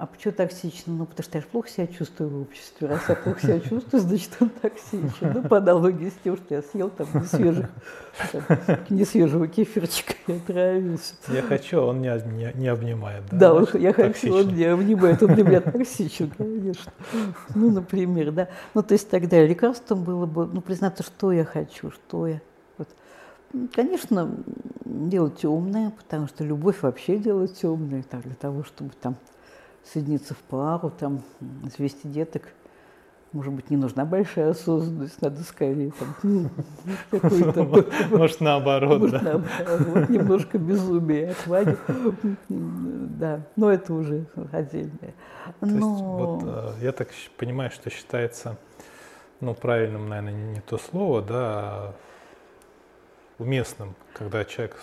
А 0.00 0.06
почему 0.06 0.32
токсично? 0.32 0.94
Ну, 0.94 1.04
потому 1.04 1.24
что 1.24 1.36
я 1.36 1.42
же 1.42 1.46
плохо 1.48 1.68
себя 1.68 1.86
чувствую 1.86 2.30
в 2.30 2.40
обществе. 2.40 2.88
Раз 2.88 3.02
я 3.06 3.14
плохо 3.16 3.40
себя 3.42 3.60
чувствую, 3.60 4.00
значит, 4.00 4.30
он 4.40 4.48
токсичен. 4.48 5.10
Ну, 5.34 5.42
по 5.42 5.58
аналогии 5.58 6.08
с 6.08 6.14
тем, 6.24 6.38
что 6.38 6.54
я 6.54 6.62
съел 6.62 6.88
там 6.88 7.06
несвежих, 7.12 7.68
там, 8.32 8.42
несвежего 8.88 9.46
кефирчика 9.46 10.14
и 10.26 10.32
отравился. 10.38 11.12
Я 11.28 11.42
хочу, 11.42 11.82
он 11.82 12.00
не, 12.00 12.08
не, 12.32 12.50
не 12.54 12.68
обнимает, 12.68 13.24
да? 13.30 13.36
Да, 13.36 13.52
он, 13.52 13.66
я 13.74 13.92
хочу, 13.92 14.34
он 14.34 14.54
не 14.54 14.64
обнимает, 14.64 15.22
он 15.22 15.34
для 15.34 15.44
меня 15.44 15.60
токсичен, 15.60 16.30
конечно. 16.30 16.92
Ну, 17.54 17.70
например, 17.70 18.32
да. 18.32 18.48
Ну, 18.72 18.82
то 18.82 18.94
есть 18.94 19.10
тогда 19.10 19.44
лекарством 19.44 20.02
было 20.02 20.24
бы, 20.24 20.46
ну, 20.46 20.62
признаться, 20.62 21.02
что 21.02 21.30
я 21.30 21.44
хочу, 21.44 21.90
что 21.90 22.26
я. 22.26 22.40
Вот. 22.78 22.88
Конечно, 23.74 24.30
делать 24.86 25.36
темное, 25.36 25.90
потому 25.90 26.26
что 26.26 26.42
любовь 26.42 26.80
вообще 26.80 27.18
делает 27.18 27.54
темное, 27.54 28.02
так, 28.02 28.22
для 28.22 28.34
того, 28.34 28.64
чтобы 28.64 28.92
там 28.98 29.16
соединиться 29.84 30.34
в 30.34 30.38
пару, 30.38 30.90
там, 30.90 31.22
завести 31.76 32.08
деток. 32.08 32.48
Может 33.32 33.52
быть, 33.52 33.70
не 33.70 33.76
нужна 33.76 34.04
большая 34.04 34.50
осознанность, 34.50 35.22
надо 35.22 35.42
скорее 35.44 35.92
там, 35.92 36.16
ну, 36.24 36.50
Может, 38.10 38.40
наоборот, 38.40 39.00
Может, 39.00 39.22
да. 39.22 39.40
наоборот, 39.64 40.08
немножко 40.08 40.58
безумия 40.58 41.30
отвадить. 41.30 41.78
Да, 42.48 43.42
но 43.54 43.70
это 43.70 43.94
уже 43.94 44.26
отдельное. 44.50 45.14
Но... 45.60 45.94
вот, 46.16 46.42
э, 46.44 46.84
я 46.84 46.90
так 46.90 47.10
понимаю, 47.36 47.70
что 47.70 47.88
считается, 47.88 48.56
ну, 49.38 49.54
правильным, 49.54 50.08
наверное, 50.08 50.54
не 50.54 50.60
то 50.60 50.76
слово, 50.78 51.22
да, 51.22 51.36
а 51.36 51.94
уместным, 53.38 53.94
когда 54.12 54.44
человек 54.44 54.76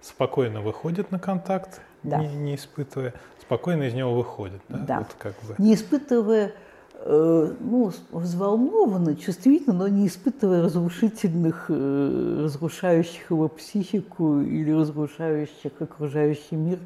спокойно 0.00 0.60
выходит 0.60 1.10
на 1.10 1.18
контакт, 1.18 1.80
да. 2.02 2.18
не, 2.18 2.28
не 2.36 2.54
испытывая, 2.56 3.14
спокойно 3.46 3.84
из 3.84 3.94
него 3.94 4.14
выходит. 4.14 4.60
Да. 4.68 4.78
да. 4.78 4.98
Вот 4.98 5.14
как 5.18 5.34
бы. 5.42 5.54
Не 5.58 5.74
испытывая, 5.74 6.52
э, 6.94 7.54
ну, 7.60 7.92
взволнованно, 8.10 9.16
чувствительно, 9.16 9.74
но 9.74 9.88
не 9.88 10.06
испытывая 10.06 10.62
разрушительных, 10.62 11.66
э, 11.68 12.40
разрушающих 12.44 13.30
его 13.30 13.48
психику 13.48 14.40
или 14.40 14.72
разрушающих 14.72 15.72
окружающий 15.80 16.56
мир 16.56 16.78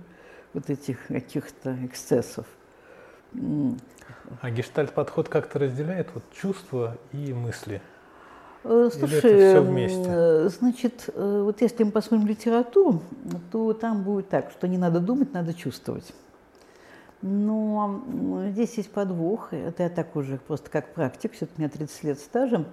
вот 0.54 0.70
этих 0.70 1.06
каких-то 1.06 1.76
эксцессов. 1.84 2.46
А 4.40 4.50
гештальт-подход 4.50 5.28
как-то 5.28 5.58
разделяет 5.58 6.08
вот 6.14 6.24
чувства 6.32 6.96
и 7.12 7.32
мысли? 7.32 7.80
Э, 8.64 8.90
слушай, 8.92 9.18
Или 9.18 9.18
это 9.18 9.50
все 9.50 9.60
вместе? 9.60 10.04
Э, 10.06 10.48
значит, 10.48 11.10
э, 11.14 11.42
вот 11.44 11.60
если 11.60 11.84
мы 11.84 11.90
посмотрим 11.90 12.28
литературу, 12.28 13.02
то 13.52 13.72
там 13.72 14.02
будет 14.02 14.28
так, 14.28 14.50
что 14.50 14.66
не 14.66 14.78
надо 14.78 15.00
думать, 15.00 15.32
надо 15.32 15.54
чувствовать. 15.54 16.12
Но 17.20 18.02
здесь 18.50 18.74
есть 18.76 18.92
подвох, 18.92 19.52
это 19.52 19.82
я 19.82 19.88
так 19.88 20.14
уже 20.14 20.38
просто 20.38 20.70
как 20.70 20.94
практик, 20.94 21.32
все-таки 21.32 21.54
у 21.58 21.60
меня 21.62 21.68
30 21.68 22.04
лет 22.04 22.18
стажа. 22.20 22.64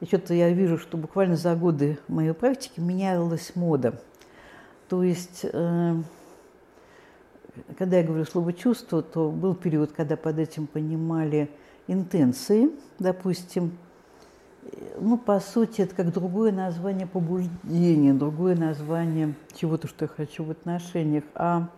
И 0.00 0.04
что-то 0.04 0.34
я 0.34 0.50
вижу, 0.50 0.78
что 0.78 0.96
буквально 0.96 1.36
за 1.36 1.54
годы 1.54 1.98
моей 2.08 2.34
практики 2.34 2.80
менялась 2.80 3.52
мода. 3.54 4.00
То 4.88 5.02
есть, 5.02 5.40
э, 5.44 5.94
когда 7.78 7.98
я 7.98 8.02
говорю 8.02 8.24
слово 8.24 8.52
«чувство», 8.52 9.00
то 9.00 9.30
был 9.30 9.54
период, 9.54 9.92
когда 9.92 10.16
под 10.16 10.38
этим 10.38 10.66
понимали 10.66 11.48
интенции, 11.86 12.70
допустим. 12.98 13.78
Ну, 15.00 15.18
по 15.18 15.40
сути, 15.40 15.82
это 15.82 15.94
как 15.94 16.12
другое 16.12 16.52
название 16.52 17.06
побуждения, 17.06 18.12
другое 18.12 18.54
название 18.56 19.34
чего-то, 19.54 19.88
что 19.88 20.04
я 20.04 20.08
хочу 20.08 20.44
в 20.44 20.50
отношениях. 20.50 21.24
А 21.34 21.68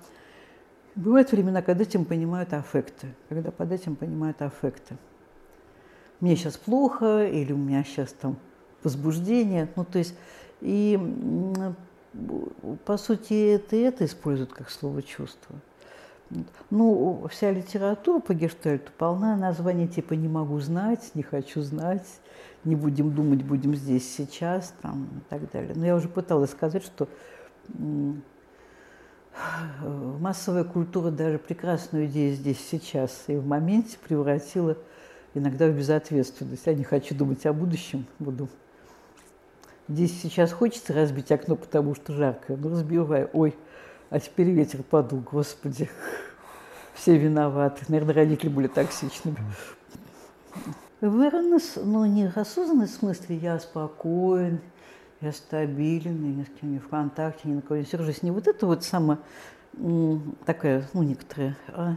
бывают 0.95 1.33
времена, 1.33 1.63
когда 1.63 1.83
этим 1.83 2.05
понимают 2.05 2.53
аффекты, 2.53 3.09
когда 3.29 3.51
под 3.51 3.73
этим 3.73 3.97
понимают 3.97 4.43
аффекты 4.43 4.97
мне 6.21 6.37
сейчас 6.37 6.57
плохо, 6.57 7.27
или 7.27 7.53
у 7.53 7.57
меня 7.57 7.85
сейчас 7.85 8.13
там 8.13 8.37
возбуждение. 8.83 9.69
Ну, 9.77 9.85
то 9.85 9.99
есть, 9.99 10.15
и 10.61 10.99
по 12.85 12.97
сути 12.97 13.55
это, 13.55 13.77
это 13.77 14.05
используют 14.05 14.53
как 14.53 14.71
слово 14.71 15.03
чувство. 15.03 15.57
Ну, 16.71 17.27
вся 17.31 17.51
литература 17.51 18.21
по 18.21 18.33
гештальту 18.33 18.91
полна 18.97 19.37
названий 19.37 19.87
типа 19.87 20.15
«не 20.15 20.29
могу 20.29 20.59
знать», 20.61 21.11
«не 21.15 21.23
хочу 21.23 21.61
знать», 21.61 22.07
«не 22.65 22.75
будем 22.75 23.15
думать, 23.15 23.43
будем 23.43 23.75
здесь 23.75 24.11
сейчас» 24.15 24.75
там, 24.81 25.05
и 25.05 25.31
так 25.31 25.51
далее. 25.53 25.75
Но 25.77 25.85
я 25.85 25.95
уже 25.95 26.09
пыталась 26.09 26.51
сказать, 26.51 26.83
что 26.83 27.09
массовая 29.81 30.65
культура 30.65 31.11
даже 31.11 31.39
прекрасную 31.39 32.07
идею 32.07 32.35
здесь 32.35 32.59
сейчас 32.71 33.25
и 33.27 33.37
в 33.37 33.47
моменте 33.47 33.99
превратила 33.99 34.77
иногда 35.35 35.67
в 35.67 35.77
безответственность. 35.77 36.67
Я 36.67 36.75
не 36.75 36.85
хочу 36.85 37.15
думать 37.15 37.45
о 37.47 37.53
будущем, 37.53 38.07
буду. 38.19 38.49
Здесь 39.89 40.19
сейчас 40.23 40.53
хочется 40.53 40.95
разбить 40.95 41.31
окно, 41.31 41.57
потому 41.57 41.95
что 41.95 42.13
жарко. 42.13 42.57
Ну, 42.57 42.71
разбиваю. 42.71 43.29
Ой, 43.33 43.55
а 44.09 44.19
теперь 44.19 44.51
ветер 44.51 44.83
подул, 44.83 45.21
господи. 45.21 45.91
Все 46.95 47.19
виноваты. 47.19 47.85
Наверное, 47.89 48.15
родители 48.15 48.49
были 48.49 48.69
токсичными. 48.69 49.37
Awareness, 51.01 51.83
ну, 51.85 52.07
не 52.07 52.29
осознанный 52.29 52.87
в 52.87 52.91
смысле, 52.91 53.37
я 53.37 53.59
спокоен, 53.59 54.61
я 55.25 55.33
стабилен, 55.33 56.25
я 56.25 56.35
ни 56.35 56.45
с 56.45 56.49
кем 56.61 56.73
не 56.73 56.79
в 56.79 56.89
контакте, 56.89 57.49
ни 57.49 57.55
на 57.55 57.63
кого 57.63 57.79
не 57.79 57.85
сержусь. 57.85 58.23
Не 58.23 58.31
вот 58.31 58.47
это 58.47 58.67
вот 58.67 58.85
самое 58.85 59.19
такая, 60.45 60.89
ну, 60.93 61.03
некоторая, 61.03 61.57
а 61.69 61.97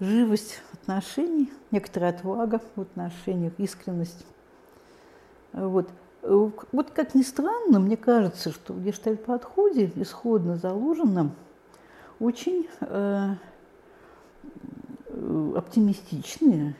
живость 0.00 0.60
отношений, 0.72 1.52
некоторая 1.70 2.10
отвага 2.10 2.60
в 2.74 2.80
отношениях, 2.80 3.52
искренность. 3.58 4.26
Вот. 5.52 5.88
Вот 6.22 6.90
как 6.90 7.14
ни 7.14 7.22
странно, 7.22 7.78
мне 7.78 7.96
кажется, 7.96 8.50
что 8.50 8.72
в 8.72 8.82
гештальт-подходе 8.82 9.92
исходно 9.94 10.56
заложена 10.56 11.30
очень 12.18 12.68
э, 12.80 13.34
оптимистичная 15.54 16.74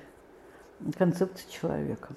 концепция 0.99 1.49
человека. 1.51 2.15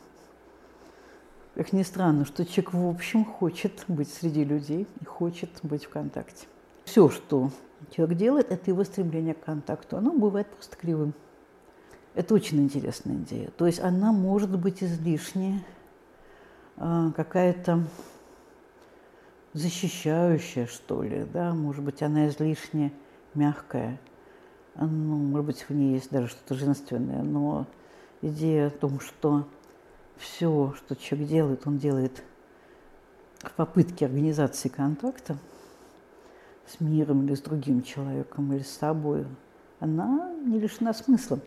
Как 1.60 1.74
ни 1.74 1.84
странно, 1.84 2.24
что 2.24 2.46
человек 2.46 2.74
в 2.74 2.88
общем 2.88 3.26
хочет 3.26 3.84
быть 3.90 4.08
среди 4.08 4.46
людей 4.46 4.88
и 5.02 5.04
хочет 5.04 5.50
быть 5.62 5.84
в 5.84 5.90
контакте. 5.90 6.48
Все, 6.86 7.10
что 7.10 7.52
человек 7.92 8.18
делает, 8.18 8.50
это 8.50 8.72
его 8.72 8.86
стремление 8.86 9.34
к 9.34 9.44
контакту. 9.44 9.98
Оно 9.98 10.14
бывает 10.14 10.48
просто 10.48 10.78
кривым. 10.78 11.14
Это 12.16 12.34
очень 12.34 12.62
интересная 12.64 13.18
идея. 13.18 13.50
То 13.58 13.66
есть 13.66 13.82
она 13.82 14.14
может 14.14 14.58
быть 14.58 14.82
излишне 14.82 15.62
а, 16.78 17.12
какая-то 17.12 17.84
защищающая, 19.52 20.66
что 20.66 21.04
ли, 21.04 21.28
да, 21.34 21.54
может 21.54 21.84
быть, 21.84 22.02
она 22.02 22.30
излишне 22.30 22.94
мягкая, 23.34 24.00
ну, 24.76 24.88
может 24.88 25.46
быть, 25.46 25.66
в 25.68 25.72
ней 25.72 25.96
есть 25.96 26.10
даже 26.10 26.30
что-то 26.30 26.56
женственное, 26.56 27.22
но 27.22 27.68
идея 28.22 28.68
о 28.68 28.70
том, 28.70 29.02
что 29.02 29.46
все, 30.20 30.74
что 30.78 30.96
человек 30.96 31.28
делает, 31.30 31.68
он 31.68 31.78
делает 31.78 32.24
в 33.40 33.52
попытке 33.54 34.06
организации 34.06 34.70
контакта 34.70 35.38
с 36.68 36.80
миром 36.80 37.26
или 37.26 37.36
с 37.36 37.42
другим 37.42 37.82
человеком, 37.82 38.54
или 38.54 38.64
с 38.64 38.72
собой, 38.72 39.26
она 39.80 40.32
не 40.46 40.60
лишена 40.60 40.94
смысла. 40.94 41.40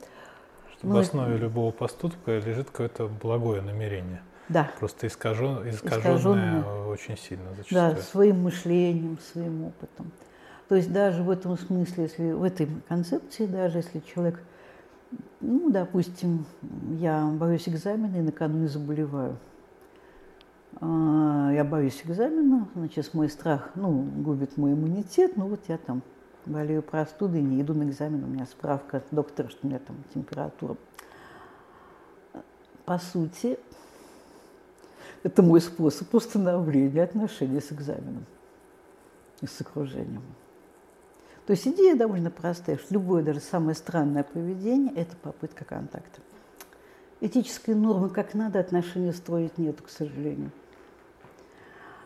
Что 0.73 0.89
в 0.89 0.97
основе 0.97 1.37
любого 1.37 1.71
поступка 1.71 2.39
лежит 2.39 2.71
какое-то 2.71 3.09
благое 3.09 3.63
намерение. 3.63 4.23
Да. 4.49 4.71
Просто 4.79 5.07
искажен, 5.07 5.69
искаженное, 5.69 6.17
искаженное 6.17 6.65
очень 6.87 7.17
сильно 7.17 7.55
зачастую. 7.55 7.95
Да, 7.95 7.97
своим 8.01 8.43
мышлением, 8.43 9.19
своим 9.33 9.67
опытом. 9.67 10.11
То 10.69 10.77
есть 10.77 10.93
даже 10.93 11.23
в 11.23 11.31
этом 11.31 11.57
смысле, 11.59 12.05
если 12.05 12.33
в 12.33 12.43
этой 12.43 12.69
концепции, 12.89 13.47
даже 13.47 13.79
если 13.79 14.01
человек, 14.01 14.41
ну, 15.43 15.71
допустим, 15.71 16.47
я 16.99 17.27
боюсь 17.27 17.69
экзамена 17.69 18.17
и 18.17 18.23
накануне 18.23 18.69
заболеваю, 18.69 19.37
а, 20.81 21.51
я 21.53 21.65
боюсь 21.65 22.01
экзамена, 22.05 22.69
значит, 22.75 23.13
мой 23.13 23.29
страх, 23.29 23.71
ну, 23.75 23.91
губит 24.17 24.57
мой 24.57 24.73
иммунитет, 24.73 25.37
ну, 25.37 25.49
вот 25.49 25.61
я 25.69 25.79
там 25.79 26.03
болею 26.47 26.83
простудой, 26.83 27.43
не 27.43 27.61
иду 27.61 27.75
на 27.75 27.85
экзамен, 27.85 28.25
у 28.25 28.27
меня 28.27 28.47
справка 28.47 28.99
от 28.99 29.05
доктора, 29.11 29.49
что 29.49 29.59
у 29.65 29.69
меня 29.69 29.79
там 29.81 29.97
температура. 30.15 30.77
По 32.85 32.99
сути, 32.99 33.59
это 35.23 35.43
мой 35.43 35.61
способ 35.61 36.13
установления 36.15 37.03
отношений 37.03 37.61
с 37.61 37.73
экзаменом 37.73 38.27
и 39.41 39.47
с 39.47 39.61
окружением. 39.61 40.23
То 41.47 41.53
есть 41.53 41.67
идея 41.67 41.97
довольно 41.97 42.31
простая, 42.31 42.77
что 42.77 42.95
любое, 42.95 43.23
даже 43.23 43.41
самое 43.41 43.75
странное 43.75 44.23
поведение– 44.23 44.95
это 44.97 45.17
попытка 45.17 45.65
контакта. 45.65 46.21
Этической 47.21 47.75
нормы, 47.75 48.11
как 48.11 48.35
надо 48.35 48.61
отношения 48.61 49.13
строить, 49.13 49.59
нет, 49.59 49.81
к 49.81 49.89
сожалению. 49.89 50.51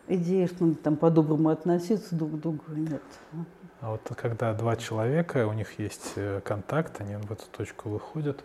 Идеи, 0.07 0.45
что 0.45 0.65
надо 0.65 0.77
там 0.77 0.95
по-доброму 0.95 1.49
относиться 1.49 2.15
друг 2.15 2.31
к 2.31 2.35
другу, 2.35 2.63
нет. 2.69 3.01
А 3.79 3.91
вот 3.91 4.01
когда 4.15 4.53
два 4.53 4.75
человека, 4.75 5.45
у 5.45 5.53
них 5.53 5.77
есть 5.79 6.13
э, 6.15 6.41
контакт, 6.43 6.99
они 6.99 7.15
в 7.15 7.31
эту 7.31 7.45
точку 7.51 7.89
выходят, 7.89 8.43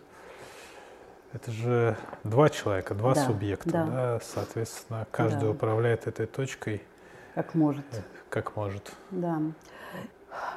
это 1.31 1.51
же 1.51 1.97
два 2.23 2.49
человека, 2.49 2.93
два 2.93 3.15
да, 3.15 3.25
субъекта, 3.25 3.71
да. 3.71 3.85
да, 3.85 4.19
соответственно, 4.23 5.07
каждый 5.09 5.45
да. 5.45 5.49
управляет 5.49 6.05
этой 6.05 6.27
точкой. 6.27 6.83
Как 7.33 7.55
может. 7.55 7.85
Как 8.29 8.55
может. 8.55 8.93
Да. 9.09 9.41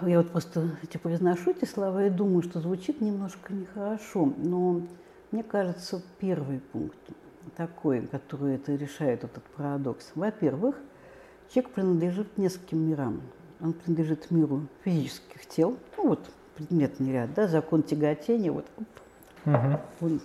Я 0.02 0.18
вот 0.18 0.30
просто 0.30 0.70
эти 0.82 0.96
произношу 0.96 1.50
эти 1.50 1.64
слова 1.64 2.06
и 2.06 2.10
думаю, 2.10 2.42
что 2.42 2.60
звучит 2.60 3.00
немножко 3.00 3.52
нехорошо, 3.52 4.32
но 4.36 4.82
мне 5.30 5.42
кажется, 5.42 6.02
первый 6.18 6.60
пункт 6.60 6.98
такой, 7.56 8.02
который 8.06 8.56
это 8.56 8.74
решает 8.74 9.24
этот 9.24 9.42
парадокс. 9.56 10.12
Во-первых, 10.14 10.76
человек 11.52 11.72
принадлежит 11.72 12.38
нескольким 12.38 12.88
мирам 12.88 13.20
он 13.60 13.72
принадлежит 13.72 14.30
миру 14.30 14.66
физических 14.84 15.46
тел. 15.46 15.76
Ну 15.96 16.08
вот 16.08 16.30
предметный 16.56 17.12
ряд, 17.12 17.34
да, 17.34 17.48
закон 17.48 17.82
тяготения, 17.82 18.52
вот. 18.52 18.66
Угу. 19.44 19.80
Он, 20.00 20.20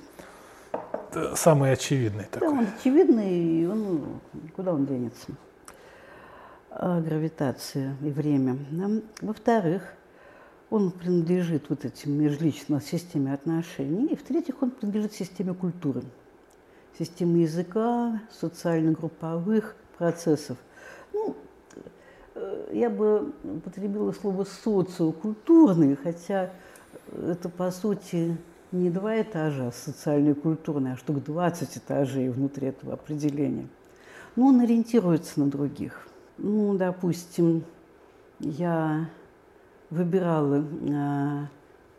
Самый 1.35 1.73
очевидный 1.73 2.25
такой. 2.31 2.47
Да, 2.47 2.53
он 2.53 2.67
очевидный, 2.77 3.61
и 3.61 3.65
он, 3.65 4.21
куда 4.55 4.73
он 4.73 4.85
денется? 4.85 5.27
А, 6.71 6.99
гравитация 7.01 7.95
и 8.01 8.09
время. 8.09 8.57
Во-вторых, 9.21 9.83
он 10.69 10.91
принадлежит 10.91 11.69
вот 11.69 11.85
этим 11.85 12.13
межличной 12.13 12.81
системе 12.81 13.33
отношений. 13.33 14.07
И 14.07 14.15
в-третьих, 14.15 14.61
он 14.61 14.71
принадлежит 14.71 15.13
системе 15.13 15.53
культуры, 15.53 16.01
системе 16.97 17.43
языка, 17.43 18.21
социально-групповых 18.31 19.75
процессов. 19.97 20.57
Ну, 21.13 21.35
Э, 22.35 22.69
я 22.73 22.89
бы 22.89 23.33
употребила 23.43 24.11
слово 24.11 24.45
социокультурный, 24.45 25.95
хотя 25.95 26.51
это, 27.11 27.49
по 27.49 27.71
сути, 27.71 28.37
не 28.71 28.89
два 28.89 29.21
этажа 29.21 29.71
социальной 29.71 30.31
и 30.31 30.35
культурной, 30.35 30.93
а 30.93 30.97
штук 30.97 31.23
20 31.23 31.77
этажей 31.77 32.29
внутри 32.29 32.69
этого 32.69 32.93
определения. 32.93 33.67
Но 34.35 34.47
он 34.47 34.61
ориентируется 34.61 35.39
на 35.39 35.47
других. 35.47 36.07
Ну, 36.37 36.75
допустим, 36.75 37.63
я 38.39 39.09
выбирала, 39.89 40.63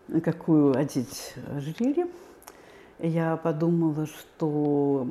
э, 0.09 0.21
какую 0.21 0.77
одеть 0.77 1.35
ожерелье, 1.55 2.07
я 2.99 3.37
подумала, 3.37 4.07
что 4.07 5.07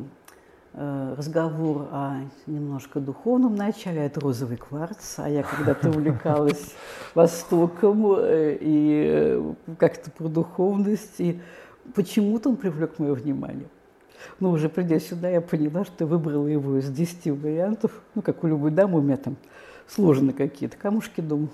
э, 0.73 1.15
разговор 1.17 1.87
о 1.91 2.21
немножко 2.47 2.99
духовном 2.99 3.55
начале, 3.55 4.05
это 4.05 4.19
розовый 4.19 4.57
кварц, 4.57 5.19
а 5.19 5.29
я 5.29 5.43
когда-то 5.43 5.89
увлекалась 5.95 6.73
Востоком 7.13 8.15
э, 8.17 8.57
и 8.59 9.41
как-то 9.77 10.09
про 10.11 10.27
духовность, 10.27 11.19
и 11.19 11.39
почему-то 11.93 12.49
он 12.49 12.55
привлек 12.55 12.97
мое 12.99 13.13
внимание. 13.13 13.67
Но 14.39 14.51
уже 14.51 14.69
придя 14.69 14.99
сюда, 14.99 15.29
я 15.29 15.41
поняла, 15.41 15.85
что 15.85 16.05
выбрала 16.05 16.47
его 16.47 16.77
из 16.77 16.89
10 16.89 17.27
вариантов, 17.41 17.91
ну, 18.15 18.21
как 18.21 18.43
у 18.43 18.47
любой 18.47 18.71
дамы, 18.71 18.99
у 18.99 19.01
меня 19.01 19.17
там 19.17 19.35
сложные 19.87 20.33
какие-то 20.33 20.77
камушки, 20.77 21.21
думаю. 21.21 21.49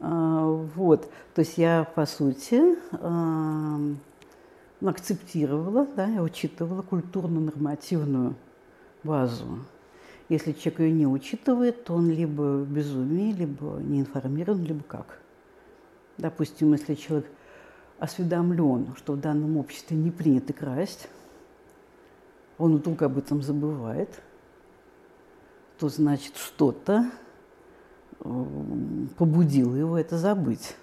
А, 0.00 0.44
вот, 0.74 1.10
то 1.34 1.40
есть 1.40 1.58
я, 1.58 1.88
по 1.94 2.06
сути, 2.06 2.76
а, 2.92 3.78
акцептировала, 4.84 5.86
да, 5.96 6.06
я 6.06 6.22
учитывала 6.22 6.82
культурно-нормативную 6.82 8.34
базу. 9.02 9.58
Если 10.28 10.52
человек 10.52 10.80
ее 10.80 10.92
не 10.92 11.06
учитывает, 11.06 11.84
то 11.84 11.94
он 11.94 12.10
либо 12.10 12.58
в 12.58 12.70
безумии, 12.70 13.32
либо 13.32 13.78
не 13.80 14.00
информирован, 14.00 14.62
либо 14.62 14.84
как. 14.84 15.20
Допустим, 16.18 16.72
если 16.72 16.94
человек 16.94 17.26
осведомлен, 17.98 18.94
что 18.96 19.14
в 19.14 19.20
данном 19.20 19.56
обществе 19.56 19.96
не 19.96 20.10
принято 20.10 20.52
красть, 20.52 21.08
он 22.58 22.76
вдруг 22.76 23.02
об 23.02 23.18
этом 23.18 23.42
забывает, 23.42 24.20
то 25.78 25.88
значит 25.88 26.36
что-то 26.36 27.10
побудило 29.16 29.76
его 29.76 29.96
это 29.96 30.18
забыть 30.18 30.74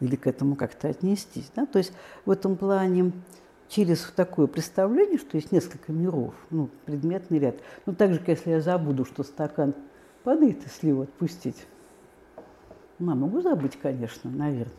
или 0.00 0.16
к 0.16 0.26
этому 0.26 0.56
как-то 0.56 0.88
отнестись. 0.88 1.50
Да? 1.54 1.66
То 1.66 1.78
есть 1.78 1.92
в 2.24 2.30
этом 2.30 2.56
плане 2.56 3.12
через 3.68 4.00
такое 4.16 4.46
представление, 4.46 5.18
что 5.18 5.36
есть 5.36 5.52
несколько 5.52 5.92
миров, 5.92 6.34
ну, 6.50 6.68
предметный 6.86 7.38
ряд. 7.38 7.56
Ну, 7.86 7.94
так 7.94 8.12
же, 8.12 8.18
как 8.18 8.28
если 8.28 8.50
я 8.50 8.60
забуду, 8.60 9.04
что 9.04 9.22
стакан 9.22 9.74
падает, 10.22 10.62
если 10.64 10.88
его 10.88 11.02
отпустить. 11.02 11.66
Ну, 12.98 13.14
могу 13.14 13.40
забыть, 13.40 13.78
конечно, 13.80 14.30
наверное. 14.30 14.72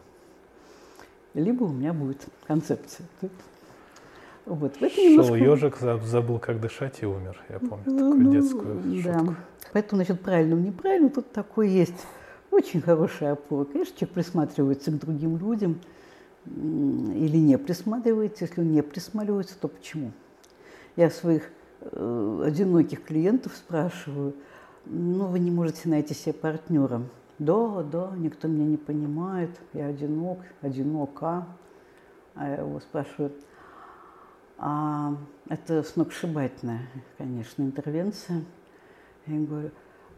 Либо 1.34 1.64
у 1.66 1.74
меня 1.74 1.94
будет 1.94 2.26
концепция. 2.48 3.06
Вот. 4.46 4.78
Это 4.80 5.02
немножко... 5.02 5.38
Шел 5.38 5.54
ежик, 5.54 5.78
забыл, 5.78 6.40
как 6.40 6.62
дышать 6.62 7.02
и 7.02 7.06
умер. 7.06 7.42
Я 7.50 7.60
помню 7.60 7.84
ну, 7.86 7.98
такую 7.98 8.20
ну, 8.20 8.32
детскую 8.32 9.04
да. 9.04 9.20
шутку. 9.20 9.36
Поэтому 9.74 10.00
насчет 10.00 10.22
правильного 10.22 10.60
неправильного 10.60 11.14
тут 11.16 11.32
такой 11.32 11.70
есть 11.70 12.06
очень 12.52 12.82
хорошая 12.82 13.34
опора. 13.34 13.66
Конечно, 13.66 13.98
человек 13.98 14.14
присматривается 14.14 14.92
к 14.92 15.00
другим 15.00 15.38
людям 15.38 15.80
или 16.46 17.38
не 17.38 17.58
присматривается. 17.58 18.46
Если 18.46 18.62
он 18.62 18.72
не 18.72 18.84
присматривается, 18.84 19.56
то 19.60 19.68
почему? 19.68 20.12
Я 20.96 21.10
своих 21.10 21.50
э, 21.82 22.44
одиноких 22.46 23.04
клиентов 23.04 23.54
спрашиваю, 23.56 24.34
ну, 24.86 25.26
вы 25.26 25.40
не 25.40 25.52
можете 25.52 25.90
найти 25.90 26.14
себе 26.14 26.34
партнера. 26.34 27.02
Да, 27.40 27.84
да, 27.84 28.12
никто 28.16 28.48
меня 28.48 28.66
не 28.66 28.78
понимает, 28.78 29.50
я 29.74 29.88
одинок, 29.88 30.40
одинока. 30.62 31.48
А 32.36 32.48
я 32.48 32.56
его 32.58 32.80
спрашиваю, 32.80 33.32
а 34.58 35.16
это 35.50 35.84
сногсшибательная, 35.84 36.88
конечно, 37.18 37.64
интервенция. 37.64 38.44
Я 39.26 39.40
говорю, 39.40 39.72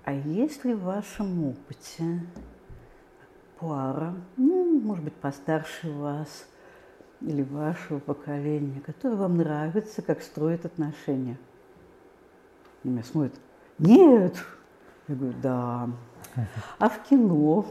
а 0.04 0.14
есть 0.14 0.64
ли 0.64 0.74
в 0.74 0.84
вашем 0.84 1.46
опыте 1.46 2.22
пара, 3.60 4.14
ну, 4.36 4.80
может 4.80 5.04
быть, 5.04 5.16
постарше 5.16 5.92
вас 5.92 6.48
или 7.22 7.42
вашего 7.42 8.00
поколения, 8.00 8.80
которая 8.82 9.18
вам 9.18 9.38
нравится, 9.38 10.02
как 10.02 10.22
строит 10.22 10.66
отношения? 10.66 11.38
На 12.84 12.90
меня 12.90 13.04
смотрят, 13.04 13.34
нет. 13.80 14.36
Я 15.08 15.16
говорю, 15.16 15.36
да. 15.42 15.90
А 16.80 16.90
в 16.90 17.04
кино? 17.04 17.66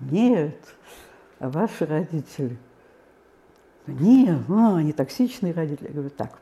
Нет. 0.00 0.58
А 1.38 1.48
ваши 1.48 1.86
родители? 1.86 2.58
Нет, 3.92 4.40
а, 4.48 4.76
они 4.76 4.92
токсичные 4.92 5.52
родители. 5.52 5.88
Я 5.88 5.94
говорю, 5.94 6.10
так, 6.10 6.38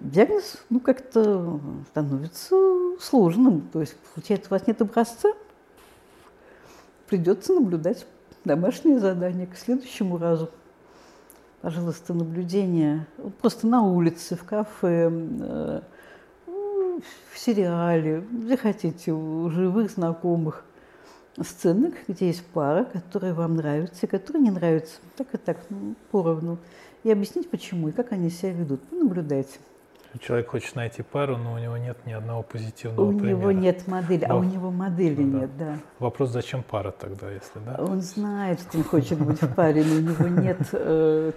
диагноз 0.00 0.58
ну, 0.70 0.80
как-то 0.80 1.60
становится 1.90 2.56
сложным. 3.00 3.62
То 3.72 3.80
есть, 3.80 3.96
получается, 4.14 4.48
у 4.50 4.54
вас 4.54 4.66
нет 4.66 4.80
образца, 4.80 5.30
придется 7.08 7.54
наблюдать 7.54 8.06
домашнее 8.44 8.98
задание 8.98 9.46
к 9.46 9.56
следующему 9.56 10.18
разу. 10.18 10.50
Пожалуйста, 11.60 12.14
наблюдение 12.14 13.06
просто 13.40 13.66
на 13.66 13.82
улице, 13.82 14.36
в 14.36 14.44
кафе, 14.44 15.10
э, 15.10 15.80
в 16.46 17.38
сериале, 17.38 18.24
где 18.30 18.56
хотите, 18.56 19.12
у 19.12 19.50
живых 19.50 19.90
знакомых 19.90 20.64
сценок, 21.44 21.94
где 22.08 22.28
есть 22.28 22.44
пара, 22.46 22.84
которая 22.84 23.34
вам 23.34 23.56
нравится, 23.56 24.06
которая 24.06 24.42
не 24.42 24.50
нравится, 24.50 24.96
так 25.16 25.34
и 25.34 25.36
так, 25.36 25.58
ну, 25.70 25.94
поровну. 26.10 26.58
И 27.04 27.10
объяснить, 27.10 27.48
почему 27.50 27.88
и 27.88 27.92
как 27.92 28.12
они 28.12 28.30
себя 28.30 28.52
ведут. 28.52 28.80
Наблюдайте. 28.90 29.58
Человек 30.20 30.48
хочет 30.48 30.74
найти 30.74 31.02
пару, 31.02 31.36
но 31.36 31.54
у 31.54 31.58
него 31.58 31.76
нет 31.76 31.98
ни 32.06 32.12
одного 32.12 32.42
позитивного 32.42 33.10
у 33.10 33.18
примера. 33.18 33.36
У 33.36 33.38
него 33.38 33.52
нет 33.52 33.86
модели, 33.86 34.24
но, 34.26 34.34
а 34.34 34.38
у 34.38 34.42
него 34.42 34.70
модели 34.70 35.22
ну, 35.22 35.40
нет, 35.40 35.50
да. 35.58 35.78
Вопрос, 35.98 36.30
зачем 36.30 36.62
пара 36.62 36.90
тогда, 36.90 37.30
если 37.30 37.58
да? 37.64 37.76
Он 37.84 38.00
знает, 38.00 38.60
что 38.60 38.78
он 38.78 38.84
хочет 38.84 39.18
быть 39.18 39.40
в 39.40 39.54
паре, 39.54 39.84
но 39.84 39.96
у 39.96 40.00
него 40.00 40.28
нет 40.28 40.58
э, 40.72 41.32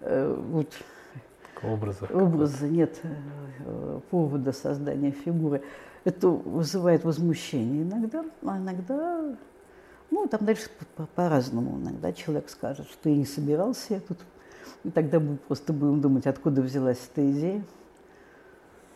э, 0.00 0.34
вот, 0.50 0.66
образа. 1.62 2.06
Образа 2.12 2.66
нет 2.68 3.00
э, 3.02 4.00
повода 4.10 4.52
создания 4.52 5.10
фигуры. 5.10 5.62
Это 6.04 6.28
вызывает 6.28 7.04
возмущение 7.04 7.82
иногда, 7.82 8.24
а 8.44 8.58
иногда, 8.58 9.36
ну, 10.10 10.26
там 10.26 10.44
дальше 10.44 10.70
по-разному. 11.14 11.78
Иногда 11.78 12.12
человек 12.12 12.48
скажет, 12.48 12.88
что 12.88 13.08
я 13.08 13.16
не 13.16 13.26
собирался, 13.26 13.94
я 13.94 14.00
тут 14.00 14.18
и 14.84 14.90
тогда 14.90 15.18
мы 15.20 15.36
просто 15.36 15.72
будем 15.72 16.00
думать, 16.00 16.26
откуда 16.26 16.62
взялась 16.62 16.98
эта 17.12 17.30
идея. 17.30 17.64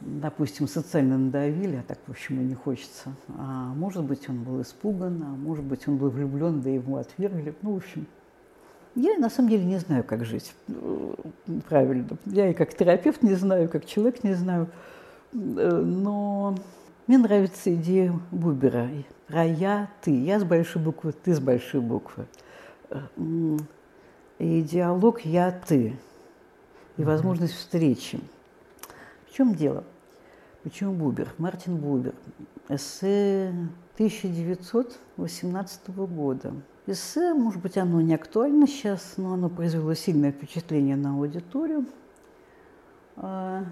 Допустим, 0.00 0.66
социально 0.66 1.16
надавили, 1.16 1.76
а 1.76 1.82
так, 1.82 1.98
в 2.06 2.10
общем, 2.10 2.40
и 2.40 2.44
не 2.44 2.54
хочется. 2.54 3.14
А 3.36 3.72
может 3.74 4.02
быть, 4.02 4.28
он 4.28 4.42
был 4.42 4.60
испуган, 4.62 5.22
а 5.22 5.26
может 5.26 5.64
быть, 5.64 5.86
он 5.86 5.96
был 5.96 6.10
влюблен, 6.10 6.60
да 6.60 6.70
его 6.70 6.96
отвергли. 6.96 7.54
Ну, 7.62 7.74
в 7.74 7.76
общем, 7.76 8.06
я 8.94 9.18
на 9.18 9.30
самом 9.30 9.48
деле 9.50 9.64
не 9.64 9.78
знаю, 9.78 10.04
как 10.04 10.24
жить 10.24 10.52
э, 10.68 11.14
правильно. 11.68 12.08
Я 12.26 12.50
и 12.50 12.54
как 12.54 12.74
терапевт 12.74 13.22
не 13.22 13.34
знаю, 13.34 13.68
как 13.68 13.86
человек 13.86 14.22
не 14.24 14.34
знаю. 14.34 14.68
Э, 15.32 15.82
но 15.84 16.56
мне 17.06 17.18
нравится 17.18 17.74
идея 17.74 18.18
Бубера 18.30 18.88
про 19.26 19.44
«я», 19.44 19.88
«ты». 20.02 20.10
Я 20.10 20.38
с 20.38 20.44
большой 20.44 20.82
буквы, 20.82 21.12
ты 21.12 21.34
с 21.34 21.40
большой 21.40 21.80
буквы. 21.80 22.26
Э, 22.90 23.00
и 24.38 24.62
диалог 24.62 25.20
«я-ты», 25.22 25.96
и 26.96 27.04
возможность 27.04 27.54
встречи. 27.54 28.20
В 29.26 29.34
чем 29.34 29.54
дело? 29.54 29.84
Почему 30.62 30.92
Бубер? 30.92 31.32
Мартин 31.38 31.76
Бубер. 31.76 32.14
Эссе 32.68 33.48
1918 33.94 35.88
года. 35.88 36.52
Эссе, 36.86 37.32
может 37.34 37.62
быть, 37.62 37.78
оно 37.78 38.00
не 38.00 38.14
актуально 38.14 38.66
сейчас, 38.66 39.14
но 39.16 39.34
оно 39.34 39.48
произвело 39.48 39.94
сильное 39.94 40.32
впечатление 40.32 40.96
на 40.96 41.14
аудиторию. 41.14 41.86
А, 43.16 43.64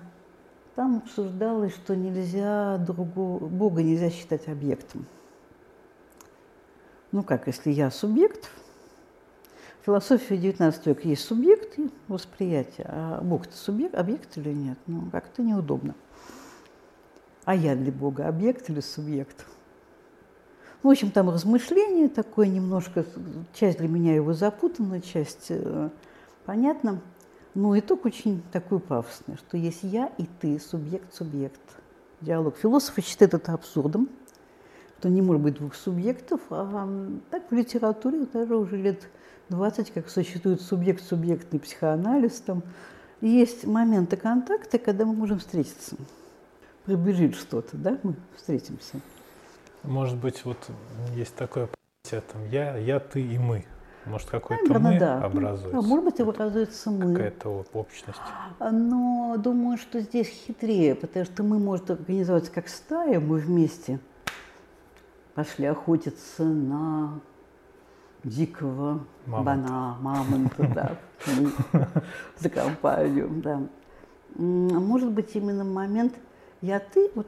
там 0.77 0.99
обсуждалось, 0.99 1.75
что 1.75 1.97
нельзя 1.97 2.79
другого, 2.79 3.47
Бога 3.47 3.83
нельзя 3.83 4.11
считать 4.11 4.47
объектом. 4.49 5.07
Ну 7.11 7.25
как, 7.25 7.49
если 7.49 7.71
я 7.71 7.91
субъект– 7.91 8.51
в 9.81 9.87
философии 9.87 10.37
XIX 10.37 10.75
века 10.85 11.09
есть 11.09 11.25
субъект 11.25 11.79
и 11.79 11.91
восприятие, 12.07 12.87
а 12.87 13.23
Бог-то 13.23 13.57
субъект, 13.57 13.95
объект 13.95 14.37
или 14.37 14.53
нет? 14.53 14.79
Ну, 14.87 15.09
как-то 15.11 15.43
неудобно. 15.43 15.95
А 17.47 17.55
я 17.55 17.75
для 17.75 17.91
Бога 17.91 18.29
объект 18.29 18.69
или 18.69 18.81
субъект? 18.81 19.47
Ну, 20.83 20.89
в 20.89 20.93
общем, 20.93 21.11
там 21.11 21.28
размышление 21.28 22.09
такое 22.09 22.47
немножко, 22.47 23.05
часть 23.53 23.78
для 23.78 23.89
меня 23.89 24.14
его 24.14 24.33
запутанная, 24.33 25.03
часть 25.03 25.47
э, 25.51 25.91
понятна. 26.47 27.01
Но 27.55 27.78
итог 27.78 28.07
очень 28.07 28.43
такой 28.51 28.81
пафосный, 28.81 29.37
что 29.37 29.59
есть 29.59 29.81
я 29.83 30.11
и 30.16 30.26
ты, 30.41 30.59
субъект-субъект. 30.59 31.61
Диалог. 32.22 32.57
Философы 32.57 33.03
считают 33.03 33.35
это 33.35 33.53
абсурдом, 33.53 34.09
что 34.99 35.09
не 35.09 35.20
может 35.20 35.43
быть 35.43 35.55
двух 35.55 35.74
субъектов, 35.74 36.41
а 36.51 36.89
так 37.31 37.51
в 37.51 37.55
литературе 37.55 38.26
даже 38.33 38.57
уже 38.57 38.76
лет 38.76 39.09
20, 39.49 39.91
как 39.91 40.09
существует 40.09 40.61
субъект-субъектный 40.61 41.61
психоанализ, 41.61 42.41
там 42.41 42.62
есть 43.20 43.66
моменты 43.66 44.16
контакта, 44.16 44.78
когда 44.78 45.05
мы 45.05 45.14
можем 45.14 45.39
встретиться. 45.39 45.97
Приближить 46.85 47.35
что-то, 47.35 47.76
да, 47.76 47.99
мы 48.03 48.14
встретимся. 48.37 49.01
Может 49.83 50.16
быть, 50.18 50.45
вот 50.45 50.59
есть 51.14 51.35
такое 51.35 51.68
понятие, 51.68 52.31
там, 52.33 52.49
я, 52.51 52.76
я, 52.76 53.01
ты 53.01 53.20
и 53.22 53.39
мы. 53.39 53.64
Может, 54.07 54.31
какой-то 54.31 54.78
мы 54.78 54.99
да. 54.99 55.22
образуется? 55.22 55.78
А 55.78 55.83
может 55.83 56.05
быть, 56.05 56.20
образуется 56.20 56.91
мы. 56.91 57.12
Какая-то 57.12 57.66
общность. 57.72 58.18
Но 58.59 59.37
думаю, 59.39 59.76
что 59.76 60.01
здесь 60.01 60.28
хитрее, 60.28 60.95
потому 60.95 61.24
что 61.24 61.43
мы, 61.43 61.59
может, 61.59 61.91
организоваться 61.91 62.51
как 62.51 62.68
стая, 62.68 63.20
мы 63.20 63.39
вместе 63.39 64.01
пошли 65.35 65.66
охотиться 65.66 66.45
на 66.45 67.20
дикого 68.24 69.05
Мамонта. 69.26 69.45
бана, 69.45 69.97
мамонта, 70.01 70.68
да, 70.74 70.97
за 72.39 72.51
компанию, 72.51 73.28
да. 73.31 73.62
А 74.37 74.41
Может 74.41 75.11
быть, 75.11 75.35
именно 75.35 75.64
момент 75.64 76.14
«я 76.61 76.81
ты», 76.81 77.11
вот 77.14 77.26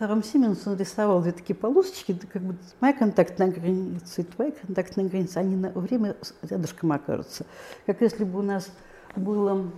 Харам 0.00 0.24
Сименсон 0.24 0.78
рисовал 0.78 1.20
две 1.20 1.32
такие 1.32 1.54
полосочки, 1.54 2.12
это 2.12 2.26
как 2.26 2.40
бы 2.40 2.56
моя 2.80 2.94
контактная 2.94 3.52
граница 3.52 4.22
и 4.22 4.24
твоя 4.24 4.50
контактная 4.50 5.06
граница, 5.06 5.40
они 5.40 5.56
на 5.56 5.68
время 5.72 6.16
рядышком 6.40 6.92
окажутся. 6.92 7.44
Как 7.84 8.00
если 8.00 8.24
бы 8.24 8.38
у 8.38 8.42
нас 8.42 8.72
было 9.14 9.70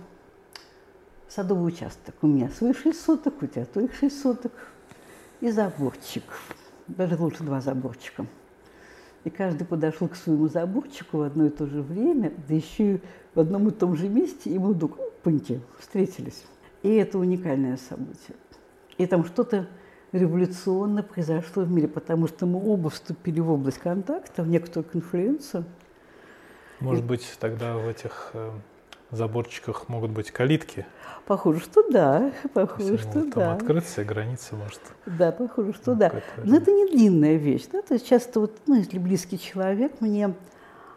садовый 1.27 1.73
участок. 1.73 2.15
У 2.21 2.27
меня 2.27 2.49
свои 2.51 2.71
шесть 2.71 3.01
соток, 3.01 3.41
у 3.41 3.47
тебя 3.47 3.65
твоих 3.65 3.93
шесть 3.95 4.21
соток. 4.21 4.53
И 5.41 5.51
заборчик. 5.51 6.23
Даже 6.87 7.17
лучше 7.17 7.43
два 7.43 7.59
заборчика. 7.59 8.25
И 9.25 9.29
каждый 9.29 9.67
подошел 9.67 10.07
к 10.07 10.15
своему 10.15 10.47
заборчику 10.47 11.17
в 11.17 11.21
одно 11.23 11.47
и 11.47 11.49
то 11.49 11.67
же 11.67 11.81
время, 11.81 12.31
да 12.47 12.53
еще 12.53 12.95
и 12.95 13.01
в 13.35 13.41
одном 13.41 13.67
и 13.67 13.71
том 13.71 13.97
же 13.97 14.07
месте, 14.07 14.51
и 14.51 14.57
мы 14.57 14.73
вдруг, 14.73 14.97
опаньки, 15.01 15.59
встретились. 15.79 16.45
И 16.81 16.93
это 16.93 17.19
уникальное 17.19 17.75
событие. 17.75 18.37
И 18.97 19.05
там 19.05 19.25
что-то 19.25 19.67
революционно 20.13 21.03
произошло 21.03 21.63
в 21.63 21.71
мире, 21.71 21.87
потому 21.87 22.27
что 22.27 22.45
мы 22.45 22.63
оба 22.63 22.89
вступили 22.89 23.39
в 23.39 23.51
область 23.51 23.79
контакта, 23.79 24.43
в 24.43 24.47
некоторую 24.47 24.89
конфлюенцию. 24.89 25.65
Может 26.79 27.03
быть, 27.03 27.25
тогда 27.39 27.77
в 27.77 27.87
этих 27.87 28.31
э, 28.33 28.51
заборчиках 29.11 29.89
могут 29.89 30.11
быть 30.11 30.31
калитки. 30.31 30.85
Похоже, 31.25 31.61
что 31.61 31.89
да, 31.89 32.31
похоже, 32.53 32.89
они 32.89 32.97
что 32.97 33.21
там 33.21 33.29
да. 33.31 33.53
открыться, 33.53 34.01
и 34.01 34.05
границы 34.05 34.55
может. 34.55 34.81
Да, 35.05 35.31
похоже, 35.31 35.73
что 35.73 35.93
Ну, 35.93 35.97
да. 35.97 36.11
Но 36.43 36.57
это 36.57 36.71
не 36.71 36.87
длинная 36.87 37.35
вещь, 37.35 37.65
да, 37.71 37.81
то 37.81 37.93
есть 37.93 38.07
часто 38.07 38.41
вот, 38.41 38.57
ну, 38.67 38.75
если 38.75 38.99
близкий 38.99 39.39
человек, 39.39 39.93
мне, 40.01 40.33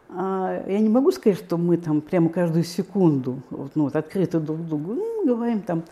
а, 0.09 0.63
я 0.67 0.81
не 0.81 0.89
могу 0.89 1.13
сказать, 1.13 1.39
что 1.39 1.57
мы 1.57 1.77
там 1.77 2.01
прямо 2.01 2.29
каждую 2.29 2.65
секунду, 2.65 3.43
вот, 3.51 3.73
ну, 3.77 3.85
вот 3.85 3.97
открыто 3.97 4.41
друг 4.41 4.67
другу, 4.67 4.95
ну, 4.95 5.23
мы 5.23 5.27
говорим 5.27 5.63
там, 5.63 5.85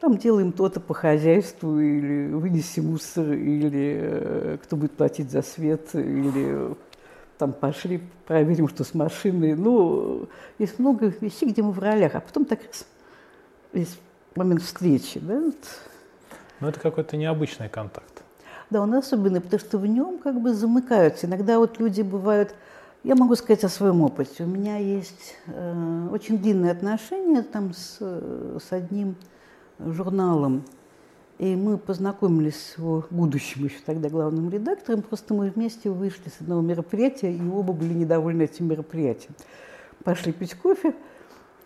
там 0.00 0.18
делаем 0.18 0.52
то-то 0.52 0.80
по 0.80 0.94
хозяйству, 0.94 1.78
или 1.80 2.32
вынеси 2.32 2.80
мусор, 2.80 3.32
или 3.32 3.98
э, 4.00 4.58
кто 4.62 4.76
будет 4.76 4.92
платить 4.92 5.30
за 5.30 5.42
свет, 5.42 5.94
или 5.94 6.74
там 7.38 7.52
пошли, 7.52 8.00
проверим, 8.26 8.68
что 8.68 8.84
с 8.84 8.94
машиной. 8.94 9.54
Ну, 9.54 10.28
есть 10.58 10.78
много 10.78 11.12
вещей, 11.20 11.50
где 11.50 11.62
мы 11.62 11.72
в 11.72 11.78
ролях, 11.78 12.14
а 12.14 12.20
потом 12.20 12.44
так 12.44 12.60
раз, 12.66 12.86
есть 13.72 13.98
момент 14.36 14.62
встречи, 14.62 15.20
да, 15.20 15.42
Но 16.60 16.68
это 16.68 16.80
какой-то 16.80 17.16
необычный 17.16 17.68
контакт. 17.68 18.22
да, 18.70 18.80
он 18.80 18.94
особенный, 18.94 19.40
потому 19.40 19.60
что 19.60 19.78
в 19.78 19.86
нем 19.86 20.18
как 20.18 20.40
бы 20.40 20.54
замыкаются. 20.54 21.26
Иногда 21.26 21.58
вот 21.58 21.78
люди 21.78 22.02
бывают, 22.02 22.54
я 23.02 23.14
могу 23.14 23.34
сказать 23.36 23.64
о 23.64 23.68
своем 23.68 24.02
опыте. 24.02 24.44
У 24.44 24.46
меня 24.46 24.76
есть 24.78 25.36
э, 25.46 26.08
очень 26.10 26.38
длинные 26.38 26.72
отношения 26.72 27.42
там 27.42 27.72
с, 27.74 27.98
э, 28.00 28.58
с 28.62 28.72
одним 28.72 29.16
журналом. 29.78 30.64
И 31.38 31.56
мы 31.56 31.78
познакомились 31.78 32.54
с 32.54 32.78
его 32.78 33.04
будущим 33.10 33.64
еще 33.64 33.78
тогда 33.84 34.08
главным 34.08 34.50
редактором. 34.50 35.02
Просто 35.02 35.34
мы 35.34 35.50
вместе 35.50 35.90
вышли 35.90 36.28
с 36.28 36.40
одного 36.40 36.60
мероприятия, 36.60 37.32
и 37.32 37.48
оба 37.48 37.72
были 37.72 37.92
недовольны 37.92 38.42
этим 38.42 38.68
мероприятием. 38.68 39.34
Пошли 40.04 40.32
пить 40.32 40.54
кофе, 40.54 40.94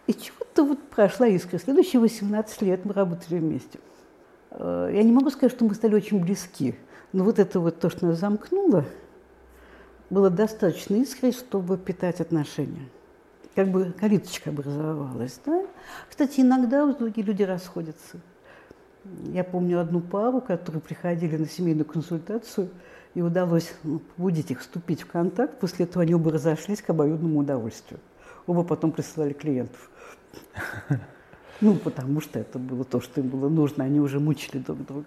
и 0.06 0.14
чего-то 0.14 0.64
вот 0.64 0.82
прошла 0.84 1.28
искра. 1.28 1.58
Следующие 1.58 2.00
18 2.00 2.62
лет 2.62 2.84
мы 2.84 2.94
работали 2.94 3.38
вместе. 3.38 3.78
Э, 4.50 4.90
Я 4.92 5.02
не 5.02 5.12
могу 5.12 5.28
сказать, 5.30 5.54
что 5.54 5.66
мы 5.66 5.74
стали 5.74 5.94
очень 5.94 6.20
близки, 6.20 6.74
но 7.12 7.24
вот 7.24 7.38
это 7.38 7.60
вот 7.60 7.78
то, 7.78 7.90
что 7.90 8.06
нас 8.06 8.18
замкнуло, 8.18 8.86
было 10.08 10.30
достаточно 10.30 10.94
искрой, 10.96 11.32
чтобы 11.32 11.76
питать 11.76 12.20
отношения. 12.20 12.88
Как 13.58 13.72
бы 13.72 13.86
калиточка 13.86 14.50
образовалась, 14.50 15.40
да? 15.44 15.66
Кстати, 16.08 16.42
иногда 16.42 16.86
вот 16.86 16.98
другие 16.98 17.26
люди 17.26 17.42
расходятся. 17.42 18.18
Я 19.32 19.42
помню 19.42 19.80
одну 19.80 20.00
пару, 20.00 20.40
которые 20.40 20.80
приходили 20.80 21.36
на 21.36 21.48
семейную 21.48 21.84
консультацию, 21.84 22.68
и 23.14 23.20
удалось 23.20 23.72
ну, 23.82 23.98
побудить 23.98 24.52
их 24.52 24.60
вступить 24.60 25.02
в 25.02 25.06
контакт. 25.06 25.58
После 25.58 25.86
этого 25.86 26.04
они 26.04 26.14
оба 26.14 26.30
разошлись 26.30 26.80
к 26.80 26.90
обоюдному 26.90 27.40
удовольствию. 27.40 27.98
Оба 28.46 28.62
потом 28.62 28.92
присылали 28.92 29.32
клиентов. 29.32 29.90
Ну, 31.60 31.74
потому 31.74 32.20
что 32.20 32.38
это 32.38 32.60
было 32.60 32.84
то, 32.84 33.00
что 33.00 33.20
им 33.20 33.26
было 33.26 33.48
нужно. 33.48 33.82
Они 33.82 33.98
уже 33.98 34.20
мучили 34.20 34.58
друг 34.58 34.86
друга. 34.86 35.06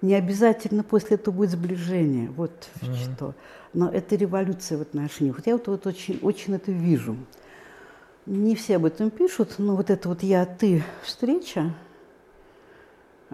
Не 0.00 0.14
обязательно 0.14 0.84
после 0.84 1.16
этого 1.16 1.34
будет 1.34 1.50
сближение. 1.50 2.30
Вот 2.30 2.52
Мгм. 2.82 2.94
что. 2.94 3.34
Но 3.72 3.90
это 3.90 4.14
революция 4.14 4.78
в 4.78 4.82
отношениях. 4.82 5.38
Вот 5.38 5.46
я 5.48 5.54
вот, 5.54 5.66
вот 5.66 5.88
очень, 5.88 6.20
очень 6.22 6.54
это 6.54 6.70
вижу. 6.70 7.16
Не 8.26 8.54
все 8.54 8.76
об 8.76 8.86
этом 8.86 9.10
пишут, 9.10 9.56
но 9.58 9.76
вот 9.76 9.90
это 9.90 10.08
вот 10.08 10.22
«я-ты» 10.22 10.82
встреча, 11.02 11.74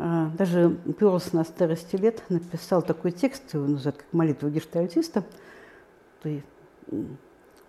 а, 0.02 0.30
даже 0.38 0.76
Перлс 0.98 1.32
на 1.32 1.44
старости 1.44 1.94
лет 1.96 2.22
написал 2.30 2.80
такой 2.80 3.12
текст, 3.12 3.52
его 3.52 3.66
называют 3.66 3.98
как 3.98 4.12
молитва 4.12 4.48
гештальтиста. 4.48 5.24
Ты, 6.22 6.42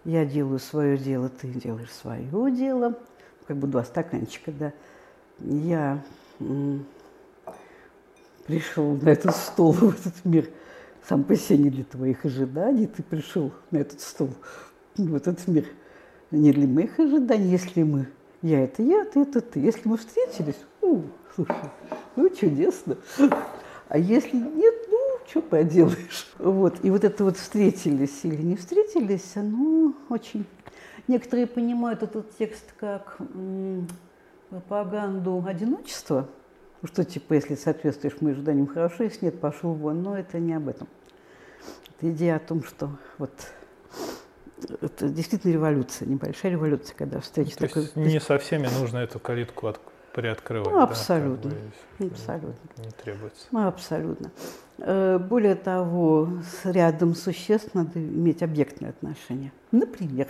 я 0.06 0.26
делаю 0.26 0.60
свое 0.60 0.98
дело, 0.98 1.30
ты 1.30 1.50
делаешь 1.50 1.92
свое 1.92 2.52
дело. 2.52 2.98
Как 3.48 3.58
бы 3.58 3.68
два 3.68 3.84
стаканчика, 3.84 4.52
да. 4.52 4.74
Я 5.40 6.02
пришел 8.48 8.96
на 8.96 9.10
этот 9.10 9.36
стол, 9.36 9.74
в 9.74 9.90
этот 9.90 10.24
мир, 10.24 10.50
сам 11.08 11.24
по 11.24 11.36
себе 11.36 11.66
не 11.66 11.70
для 11.70 11.84
твоих 11.84 12.24
ожиданий. 12.24 12.88
Ты 12.88 13.04
пришел 13.04 13.52
на 13.72 13.80
этот 13.80 14.00
стол, 14.00 14.30
в 14.96 15.16
этот 15.16 15.46
мир, 15.48 15.66
не 16.32 16.52
для 16.52 16.68
моих 16.68 17.00
ожиданий. 17.00 17.50
Если 17.50 17.84
мы, 17.84 18.08
я 18.42 18.64
это 18.64 18.82
я, 18.82 19.06
ты 19.06 19.22
это 19.22 19.42
ты. 19.42 19.60
Если 19.60 19.88
мы 19.88 19.98
встретились, 19.98 20.58
у, 20.82 21.02
слушай, 21.36 21.56
ну 22.16 22.30
чудесно. 22.30 22.98
А 23.88 23.98
если 23.98 24.38
нет, 24.38 24.74
ну, 24.90 24.98
что 25.28 25.42
поделаешь. 25.42 26.28
Вот. 26.40 26.84
И 26.84 26.90
вот 26.90 27.04
это 27.04 27.26
вот 27.26 27.38
встретились 27.38 28.22
или 28.24 28.42
не 28.42 28.56
встретились, 28.56 29.36
оно 29.36 29.94
очень... 30.10 30.46
Некоторые 31.08 31.48
понимают 31.48 32.04
этот 32.04 32.38
текст 32.38 32.74
как 32.80 33.18
пропаганду 34.50 35.44
одиночества. 35.46 36.30
Что 36.84 37.04
типа, 37.04 37.34
если 37.34 37.56
соответствуешь 37.56 38.22
моим 38.22 38.36
ожиданиям, 38.36 38.68
хорошо, 38.68 39.04
если 39.04 39.26
нет, 39.26 39.40
пошел 39.40 39.74
вон. 39.74 40.04
Но 40.04 40.18
это 40.18 40.40
не 40.40 40.54
об 40.54 40.70
этом. 40.70 40.88
Это 41.90 42.12
идея 42.12 42.38
о 42.38 42.40
том, 42.40 42.64
что 42.64 42.92
вот 43.18 43.32
это 44.82 45.10
действительно 45.10 45.54
революция, 45.54 46.08
небольшая 46.08 46.52
революция, 46.52 46.96
когда 46.96 47.20
встреча 47.20 47.58
То 47.58 47.68
такой... 47.68 47.90
не 47.96 48.20
со 48.20 48.38
всеми 48.38 48.68
нужно 48.80 49.00
эту 49.00 49.20
калитку 49.20 49.68
от- 49.68 49.80
приоткрывать. 50.14 50.68
Ну, 50.68 50.74
да, 50.76 50.82
как 50.82 50.90
абсолютно. 50.92 51.52
бы, 51.52 51.58
и 52.00 52.08
Абсолютно. 52.08 52.54
Не 52.84 52.92
требуется. 52.92 53.48
Ну, 53.52 53.68
абсолютно. 53.68 54.32
Э, 54.80 55.18
Более 55.20 55.56
того, 55.56 56.30
с 56.62 56.66
рядом 56.70 57.16
существ 57.16 57.74
надо 57.74 58.00
иметь 58.00 58.44
объектные 58.44 58.90
отношения. 58.90 59.54
Например, 59.72 60.28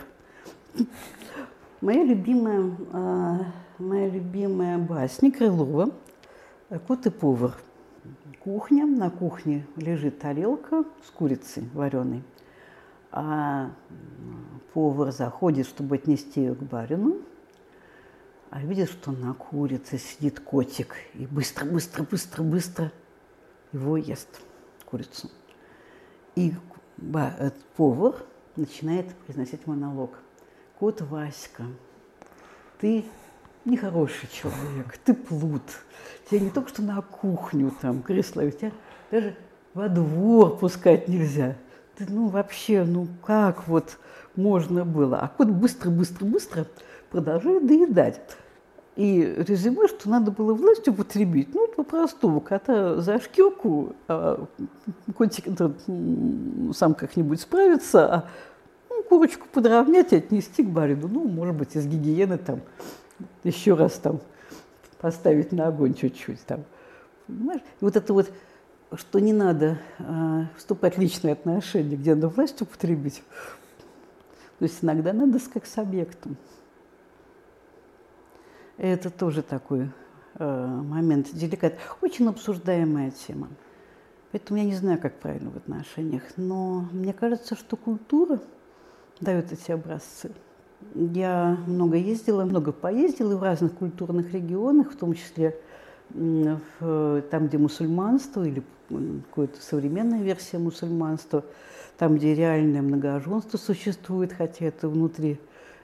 моя 1.80 2.04
любимая, 2.04 2.70
а, 2.92 3.40
моя 3.78 4.08
любимая 4.08 4.78
басня 4.78 5.32
Крылова 5.32 5.90
«Кот 6.86 7.06
и 7.06 7.10
повар». 7.10 7.54
Кухня, 8.40 8.86
на 8.86 9.10
кухне 9.10 9.66
лежит 9.76 10.18
тарелка 10.18 10.84
с 11.06 11.10
курицей 11.10 11.68
вареной, 11.74 12.22
а 13.12 13.70
повар 14.72 15.12
заходит, 15.12 15.66
чтобы 15.66 15.96
отнести 15.96 16.40
ее 16.40 16.54
к 16.54 16.62
барину, 16.62 17.18
а 18.50 18.60
видит, 18.62 18.90
что 18.90 19.12
на 19.12 19.34
курице 19.34 19.98
сидит 19.98 20.40
котик, 20.40 20.96
и 21.14 21.26
быстро, 21.26 21.66
быстро, 21.66 22.04
быстро, 22.04 22.42
быстро 22.42 22.92
его 23.72 23.96
ест, 23.96 24.40
курицу. 24.86 25.30
И 26.34 26.54
этот 27.14 27.62
повар 27.76 28.14
начинает 28.56 29.14
произносить 29.14 29.66
монолог. 29.66 30.10
Кот 30.78 31.00
Васька, 31.02 31.64
ты 32.80 33.04
нехороший 33.64 34.28
человек, 34.32 34.98
ты 35.04 35.14
плут. 35.14 35.62
Тебя 36.28 36.40
не 36.40 36.50
только 36.50 36.70
что 36.70 36.82
на 36.82 37.00
кухню 37.02 37.72
там 37.80 38.02
кресло, 38.02 38.50
тебя 38.50 38.72
даже 39.10 39.36
во 39.74 39.88
двор 39.88 40.58
пускать 40.58 41.08
нельзя. 41.08 41.56
Ты, 41.96 42.06
ну, 42.08 42.28
вообще, 42.28 42.84
ну, 42.84 43.06
как 43.24 43.68
вот 43.68 43.98
можно 44.34 44.84
было? 44.84 45.18
А 45.18 45.28
кот 45.28 45.48
быстро, 45.48 45.90
быстро, 45.90 46.24
быстро 46.24 46.66
продолжает 47.10 47.66
доедать. 47.66 48.20
И 48.96 49.22
резюме, 49.38 49.88
что 49.88 50.10
надо 50.10 50.30
было 50.30 50.52
власть 50.52 50.86
употребить, 50.86 51.54
ну, 51.54 51.66
по-простому, 51.66 52.40
кота 52.40 53.00
за 53.00 53.20
шкирку, 53.20 53.94
а 54.08 54.46
котик 55.16 55.48
этот, 55.48 55.76
сам 56.74 56.94
как-нибудь 56.94 57.40
справится, 57.40 58.14
а 58.14 58.24
ну, 58.90 59.02
курочку 59.02 59.46
подровнять 59.50 60.12
и 60.12 60.16
отнести 60.16 60.62
к 60.62 60.68
барину. 60.68 61.08
Ну, 61.08 61.26
может 61.26 61.56
быть, 61.56 61.74
из 61.74 61.86
гигиены 61.86 62.36
там 62.36 62.60
еще 63.44 63.74
раз 63.74 63.92
там 63.94 64.20
поставить 65.00 65.52
на 65.52 65.68
огонь 65.68 65.94
чуть-чуть 65.94 66.44
там. 66.44 66.64
Понимаешь? 67.26 67.62
И 67.80 67.84
вот 67.84 67.96
это 67.96 68.12
вот, 68.12 68.30
что 68.96 69.18
не 69.18 69.32
надо 69.32 69.78
э, 69.98 70.44
вступать 70.56 70.96
в 70.96 71.00
личные 71.00 71.32
отношения, 71.32 71.96
где 71.96 72.14
надо 72.14 72.28
власть 72.28 72.60
употребить. 72.60 73.22
То 74.58 74.64
есть 74.64 74.82
иногда 74.82 75.12
надо 75.12 75.38
как 75.52 75.66
с 75.66 75.78
объектом. 75.78 76.36
Это 78.76 79.10
тоже 79.10 79.42
такой 79.42 79.90
э, 80.38 80.66
момент 80.66 81.32
деликат. 81.32 81.74
Очень 82.00 82.28
обсуждаемая 82.28 83.10
тема. 83.10 83.48
Поэтому 84.30 84.58
я 84.58 84.64
не 84.64 84.74
знаю, 84.74 84.98
как 84.98 85.18
правильно 85.18 85.50
в 85.50 85.56
отношениях. 85.56 86.22
Но 86.36 86.86
мне 86.92 87.12
кажется, 87.12 87.54
что 87.54 87.76
культура 87.76 88.40
дает 89.20 89.52
эти 89.52 89.72
образцы. 89.72 90.32
Я 90.94 91.58
много 91.66 91.96
ездила, 91.96 92.44
много 92.44 92.72
поездила 92.72 93.36
в 93.36 93.42
разных 93.42 93.74
культурных 93.74 94.32
регионах, 94.32 94.92
в 94.92 94.96
том 94.96 95.14
числе 95.14 95.56
в, 96.10 97.22
там, 97.30 97.46
где 97.46 97.58
мусульманство 97.58 98.44
или 98.44 98.62
какая-то 99.30 99.60
современная 99.60 100.22
версия 100.22 100.58
мусульманства, 100.58 101.44
там, 101.98 102.16
где 102.16 102.34
реальное 102.34 102.82
многоженство 102.82 103.58
существует, 103.58 104.32
хотя 104.32 104.66
это 104.66 104.88
внутри 104.88 105.38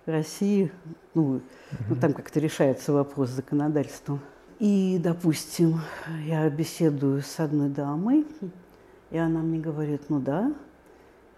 России, 0.07 0.73
ну, 1.15 1.41
ну 1.89 1.97
там 1.97 2.13
как-то 2.13 2.41
решается 2.41 2.93
вопрос 2.93 3.31
законодательства. 3.31 4.19
И, 4.59 4.99
допустим, 5.03 5.81
я 6.27 6.49
беседую 6.51 7.23
с 7.23 7.39
одной 7.39 7.69
дамой, 7.69 8.27
и 9.11 9.19
она 9.19 9.41
мне 9.41 9.61
говорит, 9.61 10.03
ну 10.09 10.19
да, 10.19 10.53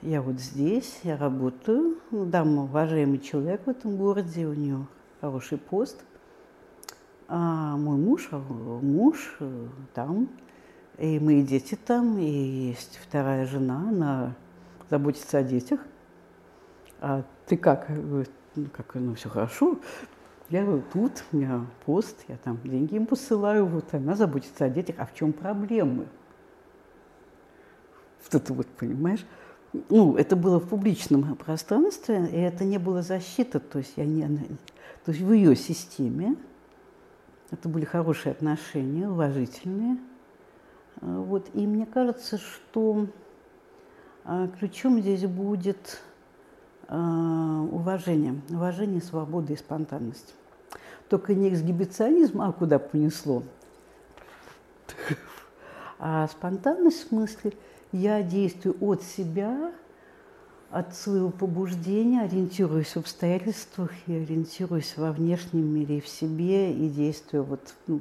я 0.03 0.23
вот 0.23 0.41
здесь, 0.41 1.01
я 1.03 1.19
работаю, 1.19 1.99
ну, 2.11 2.25
дама 2.25 2.63
уважаемый 2.63 3.19
человек 3.19 3.61
в 3.67 3.69
этом 3.69 3.97
городе, 3.97 4.47
у 4.47 4.55
нее 4.55 4.87
хороший 5.21 5.59
пост, 5.59 6.03
а 7.29 7.77
мой 7.77 7.99
муж, 7.99 8.29
а 8.33 8.39
муж 8.39 9.37
э, 9.41 9.67
там, 9.93 10.29
и 11.01 11.19
мои 11.19 11.43
дети 11.43 11.75
там, 11.75 12.19
и 12.19 12.25
есть 12.25 13.01
вторая 13.03 13.47
жена, 13.47 13.89
она 13.89 14.35
заботится 14.91 15.39
о 15.39 15.43
детях. 15.43 15.81
А 17.01 17.25
ты 17.47 17.57
как? 17.57 17.89
ну, 18.57 18.67
как, 18.73 18.95
ну, 18.95 19.15
все 19.15 19.29
хорошо, 19.29 19.79
я 20.51 20.67
тут, 20.93 21.25
у 21.33 21.37
меня 21.37 21.65
пост, 21.87 22.25
я 22.29 22.37
там 22.37 22.59
деньги 22.65 22.97
им 22.97 23.07
посылаю, 23.07 23.67
вот 23.67 23.95
она 23.95 24.15
заботится 24.15 24.65
о 24.65 24.69
детях, 24.69 24.97
а 24.99 25.07
в 25.07 25.15
чем 25.15 25.33
проблемы? 25.33 26.07
Вот 28.25 28.35
это 28.35 28.53
вот, 28.53 28.67
понимаешь? 28.67 29.25
Ну, 29.89 30.17
это 30.17 30.35
было 30.35 30.59
в 30.59 30.69
публичном 30.69 31.37
пространстве, 31.37 32.27
и 32.27 32.37
это 32.37 32.65
не 32.65 32.79
было 32.79 33.03
защита, 33.03 33.61
то 33.61 33.79
есть 33.79 33.93
я 33.97 34.05
не, 34.05 34.27
то 35.05 35.13
есть 35.13 35.21
в 35.21 35.33
ее 35.33 35.55
системе 35.55 36.37
это 37.51 37.69
были 37.69 37.85
хорошие 37.85 38.33
отношения, 38.33 39.09
уважительные. 39.09 39.99
А, 41.01 41.21
вот, 41.21 41.49
и 41.55 41.67
мне 41.67 41.87
кажется, 41.87 42.39
что 42.39 43.07
а, 44.25 44.49
ключом 44.49 45.01
здесь 45.01 45.25
будет 45.27 46.01
а, 46.89 47.67
уважение, 47.71 48.41
уважение, 48.51 49.01
свобода 49.01 49.53
и 49.53 49.57
спонтанность. 49.57 50.35
Только 51.09 51.35
не 51.35 51.49
эксгибиционизм, 51.49 52.41
а 52.41 52.53
куда 52.53 52.79
понесло. 52.79 53.43
А 55.99 56.27
спонтанность 56.29 57.05
в 57.05 57.09
смысле 57.09 57.53
я 57.93 58.23
действую 58.23 58.77
от 58.81 59.03
себя, 59.03 59.73
от 60.71 60.95
своего 60.95 61.31
побуждения, 61.31 62.23
ориентируясь 62.23 62.95
в 62.95 62.99
обстоятельствах 62.99 63.91
и 64.07 64.15
ориентируясь 64.15 64.97
во 64.97 65.13
внешнем 65.13 65.67
мире 65.67 65.99
и 65.99 66.01
в 66.01 66.09
себе, 66.09 66.73
и 66.73 66.89
действую 66.89 67.45
вот, 67.45 67.75
ну, 67.87 68.01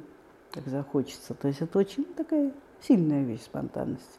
как 0.52 0.66
захочется. 0.68 1.34
То 1.34 1.48
есть 1.48 1.60
это 1.60 1.78
очень 1.78 2.04
такая 2.04 2.52
сильная 2.82 3.24
вещь, 3.24 3.42
спонтанность. 3.42 4.18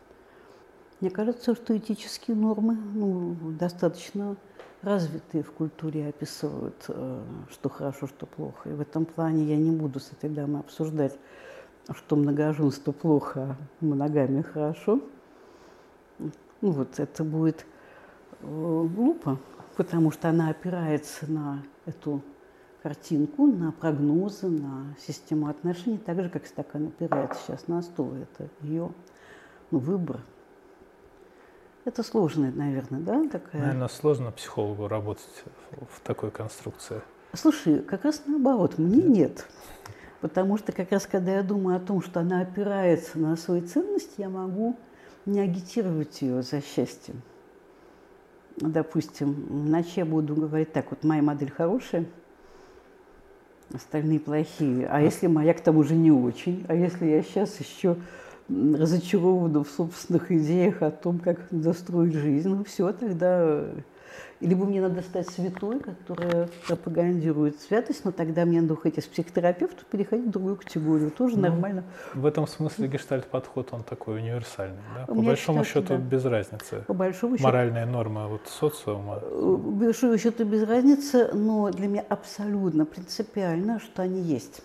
Мне 1.00 1.10
кажется, 1.10 1.56
что 1.56 1.76
этические 1.76 2.38
нормы 2.38 2.76
ну, 2.76 3.36
достаточно 3.60 4.36
развитые 4.82 5.44
в 5.44 5.52
культуре 5.52 6.08
описывают, 6.08 6.86
э, 6.88 7.24
что 7.52 7.70
хорошо, 7.70 8.08
что 8.08 8.26
плохо. 8.26 8.70
И 8.70 8.74
в 8.74 8.82
этом 8.82 9.06
плане 9.06 9.44
я 9.46 9.58
не 9.58 9.72
буду 9.72 10.00
с 10.00 10.12
этой 10.12 10.30
дамой 10.30 10.62
обсуждать, 10.62 11.18
что 11.92 12.16
многоженство 12.16 12.92
плохо, 12.92 13.58
а 13.82 13.86
моногамия 13.86 14.44
хорошо. 14.44 15.02
Ну 16.20 16.32
вот 16.62 17.00
это 17.00 17.24
будет 17.24 17.66
э, 18.42 18.88
глупо, 18.96 19.40
потому 19.78 20.12
что 20.12 20.30
она 20.30 20.50
опирается 20.50 21.32
на 21.32 21.64
эту 21.86 22.22
картинку, 22.82 23.46
на 23.46 23.72
прогнозы, 23.72 24.48
на 24.48 24.96
систему 25.00 25.48
отношений, 25.48 25.98
так 25.98 26.22
же, 26.22 26.30
как 26.30 26.46
стакан 26.48 26.88
опирается 26.88 27.40
сейчас 27.46 27.68
на 27.68 27.82
стол. 27.82 28.14
Это 28.16 28.50
ее 28.62 28.92
ну, 29.70 29.80
выбор. 29.80 30.22
Это 31.86 32.04
сложная, 32.04 32.52
наверное, 32.52 33.00
да, 33.00 33.28
такая? 33.28 33.62
Наверное, 33.62 33.88
сложно 33.88 34.32
психологу 34.32 34.88
работать 34.88 35.44
в 35.72 36.00
такой 36.02 36.30
конструкции. 36.30 37.02
Слушай, 37.34 37.80
как 37.80 38.04
раз 38.04 38.24
наоборот, 38.26 38.78
мне 38.78 39.02
нет. 39.02 39.48
Потому 40.20 40.58
что 40.58 40.72
как 40.72 40.92
раз 40.92 41.08
когда 41.08 41.32
я 41.32 41.44
думаю 41.44 41.78
о 41.78 41.80
том, 41.80 42.02
что 42.04 42.20
она 42.20 42.42
опирается 42.42 43.18
на 43.18 43.36
свои 43.36 43.62
ценности, 43.62 44.22
я 44.22 44.30
могу 44.30 44.78
не 45.26 45.40
агитировать 45.40 46.22
ее 46.22 46.44
за 46.44 46.62
счастье. 46.62 47.16
Допустим, 48.58 49.48
иначе 49.50 50.02
я 50.02 50.06
буду 50.06 50.36
говорить 50.36 50.72
так, 50.72 50.92
вот 50.92 51.04
моя 51.04 51.24
модель 51.24 51.52
хорошая, 51.52 52.06
остальные 53.74 54.20
плохие. 54.20 54.88
А 54.88 55.02
если 55.02 55.28
моя 55.28 55.54
к 55.54 55.62
тому 55.62 55.84
же 55.84 55.96
не 55.96 56.12
очень? 56.12 56.66
А 56.68 56.76
если 56.76 57.06
я 57.06 57.24
сейчас 57.24 57.60
еще 57.60 57.98
разочарована 58.50 59.64
в 59.64 59.70
собственных 59.70 60.32
идеях 60.32 60.82
о 60.82 60.92
том, 60.92 61.20
как 61.20 61.40
застроить 61.52 62.14
жизнь, 62.14 62.50
ну 62.50 62.64
все, 62.64 62.92
тогда 62.92 63.66
либо 64.40 64.66
мне 64.66 64.82
надо 64.82 65.02
стать 65.02 65.30
святой, 65.30 65.80
которая 65.80 66.50
пропагандирует 66.68 67.60
святость, 67.62 68.04
но 68.06 68.12
тогда 68.12 68.46
мне 68.46 68.62
надо 68.62 68.74
уходить 68.74 69.00
из 69.00 69.06
психотерапевта, 69.06 69.84
переходить 69.90 70.28
в 70.28 70.32
другую 70.32 70.56
категорию. 70.58 71.12
Тоже 71.12 71.36
ну, 71.36 71.44
нормально. 71.44 71.84
В 72.14 72.26
этом 72.26 72.48
смысле 72.48 72.88
гештальт-подход, 72.88 73.70
он 73.72 73.84
такой 73.84 74.18
универсальный. 74.18 74.82
Да? 74.96 75.06
По 75.06 75.14
большому 75.14 75.64
счету 75.64 75.90
да. 75.90 75.98
без 75.98 76.26
разницы. 76.26 76.84
По 76.88 76.94
большому 76.94 77.38
счету. 77.38 77.48
Моральная 77.48 77.86
норма 77.86 78.28
вот 78.28 78.42
социума. 78.48 79.20
По 79.20 79.58
большому 79.58 80.18
счету 80.18 80.44
без 80.46 80.64
разницы, 80.64 81.30
но 81.34 81.70
для 81.70 81.88
меня 81.88 82.06
абсолютно 82.10 82.86
принципиально, 82.86 83.80
что 83.80 84.02
они 84.02 84.22
есть 84.22 84.62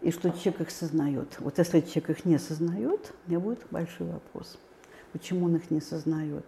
и 0.00 0.10
что 0.12 0.30
человек 0.30 0.60
их 0.62 0.70
сознает. 0.70 1.36
Вот 1.40 1.58
если 1.58 1.80
человек 1.80 2.10
их 2.10 2.24
не 2.24 2.38
сознает, 2.38 3.12
у 3.26 3.30
меня 3.30 3.40
будет 3.40 3.66
большой 3.70 4.06
вопрос, 4.06 4.58
почему 5.12 5.46
он 5.46 5.56
их 5.56 5.70
не 5.70 5.80
сознает. 5.80 6.44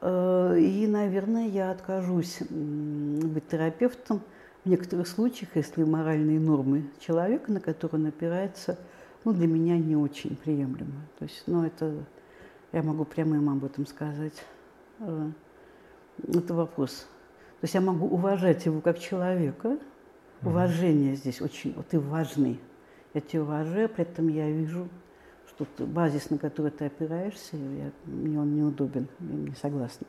Э, 0.00 0.56
и, 0.58 0.86
наверное, 0.86 1.48
я 1.48 1.70
откажусь 1.70 2.40
быть 2.48 3.48
терапевтом 3.48 4.22
в 4.64 4.68
некоторых 4.68 5.06
случаях, 5.06 5.50
если 5.54 5.84
моральные 5.84 6.40
нормы 6.40 6.84
человека, 7.00 7.52
на 7.52 7.60
которые 7.60 8.00
он 8.02 8.06
опирается, 8.08 8.78
ну, 9.24 9.32
для 9.32 9.46
меня 9.46 9.76
не 9.78 9.96
очень 9.96 10.36
приемлемы. 10.36 11.00
То 11.18 11.24
есть, 11.24 11.42
ну, 11.46 11.64
это 11.64 11.94
я 12.72 12.82
могу 12.82 13.04
прямо 13.04 13.36
им 13.36 13.48
об 13.48 13.64
этом 13.64 13.86
сказать. 13.86 14.44
Э, 15.00 15.30
это 16.28 16.54
вопрос. 16.54 17.06
То 17.60 17.64
есть 17.64 17.74
я 17.74 17.80
могу 17.80 18.06
уважать 18.06 18.66
его 18.66 18.80
как 18.80 18.98
человека, 18.98 19.78
Уважение 20.42 21.16
здесь 21.16 21.40
очень, 21.40 21.72
вот 21.74 21.88
ты 21.88 21.98
важный. 21.98 22.60
Я 23.14 23.20
тебя 23.20 23.42
уважаю, 23.42 23.88
при 23.88 24.02
этом 24.02 24.28
я 24.28 24.50
вижу, 24.50 24.88
ты, 25.64 25.84
базис, 25.84 26.30
на 26.30 26.38
который 26.38 26.70
ты 26.70 26.86
опираешься, 26.86 27.56
я, 27.56 27.90
мне 28.04 28.38
он 28.38 28.54
неудобен, 28.54 29.08
я 29.20 29.34
не 29.34 29.54
согласна. 29.54 30.06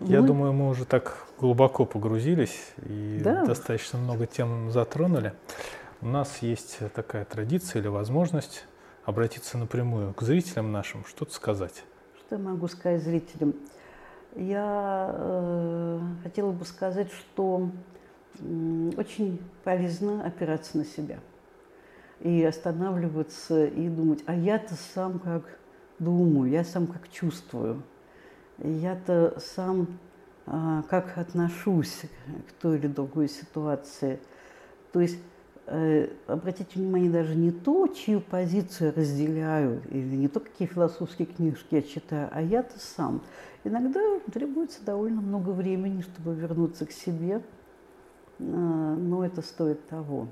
Я 0.00 0.20
мы... 0.20 0.26
думаю, 0.26 0.52
мы 0.52 0.68
уже 0.68 0.84
так 0.84 1.26
глубоко 1.38 1.84
погрузились 1.84 2.72
и 2.84 3.20
да. 3.22 3.44
достаточно 3.44 3.98
много 3.98 4.26
тем 4.26 4.70
затронули. 4.72 5.32
У 6.00 6.06
нас 6.06 6.38
есть 6.38 6.78
такая 6.94 7.24
традиция 7.24 7.80
или 7.80 7.88
возможность 7.88 8.66
обратиться 9.04 9.56
напрямую 9.56 10.12
к 10.14 10.22
зрителям 10.22 10.72
нашим, 10.72 11.04
что-то 11.04 11.32
сказать. 11.32 11.84
Что 12.18 12.34
я 12.34 12.42
могу 12.42 12.66
сказать 12.66 13.02
зрителям? 13.02 13.54
Я 14.34 15.14
э, 15.16 16.00
хотела 16.24 16.50
бы 16.50 16.64
сказать, 16.64 17.10
что 17.12 17.70
очень 18.96 19.40
полезно 19.64 20.26
опираться 20.26 20.76
на 20.76 20.84
себя 20.84 21.18
и 22.20 22.42
останавливаться 22.44 23.66
и 23.66 23.88
думать, 23.88 24.22
а 24.26 24.34
я-то 24.34 24.74
сам 24.94 25.18
как 25.18 25.58
думаю, 25.98 26.50
я 26.50 26.64
сам 26.64 26.86
как 26.86 27.10
чувствую, 27.10 27.82
я-то 28.58 29.38
сам 29.38 29.88
а, 30.46 30.82
как 30.88 31.18
отношусь 31.18 32.02
к 32.48 32.52
той 32.60 32.78
или 32.78 32.86
другой 32.86 33.28
ситуации. 33.28 34.20
То 34.92 35.00
есть 35.00 35.18
э, 35.66 36.08
обратите 36.26 36.78
внимание 36.78 37.10
даже 37.10 37.34
не 37.34 37.50
то, 37.50 37.88
чью 37.88 38.20
позицию 38.20 38.88
я 38.88 39.00
разделяю, 39.00 39.82
или 39.90 40.14
не 40.14 40.28
то, 40.28 40.40
какие 40.40 40.68
философские 40.68 41.26
книжки 41.26 41.74
я 41.74 41.82
читаю, 41.82 42.28
а 42.32 42.40
я-то 42.40 42.78
сам. 42.78 43.22
Иногда 43.64 44.00
требуется 44.32 44.84
довольно 44.84 45.20
много 45.20 45.50
времени, 45.50 46.02
чтобы 46.02 46.34
вернуться 46.34 46.86
к 46.86 46.92
себе, 46.92 47.42
э, 48.38 48.42
но 48.44 49.26
это 49.26 49.42
стоит 49.42 49.86
того. 49.88 50.28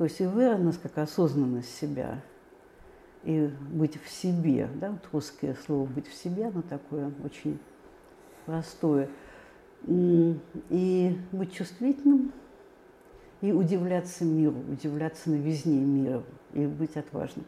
То 0.00 0.04
есть 0.04 0.18
awareness 0.22 0.78
как 0.82 0.96
осознанность 0.96 1.76
себя 1.76 2.22
и 3.22 3.50
быть 3.70 4.02
в 4.02 4.08
себе, 4.08 4.66
да, 4.76 4.92
вот 4.92 5.06
русское 5.12 5.54
слово 5.66 5.84
«быть 5.84 6.08
в 6.08 6.14
себе», 6.14 6.46
оно 6.46 6.62
такое 6.62 7.12
очень 7.22 7.58
простое. 8.46 9.10
И 9.86 11.18
быть 11.32 11.52
чувствительным, 11.52 12.32
и 13.42 13.52
удивляться 13.52 14.24
миру, 14.24 14.56
удивляться 14.70 15.28
новизне 15.28 15.76
мира, 15.76 16.22
и 16.54 16.64
быть 16.64 16.96
отважным. 16.96 17.44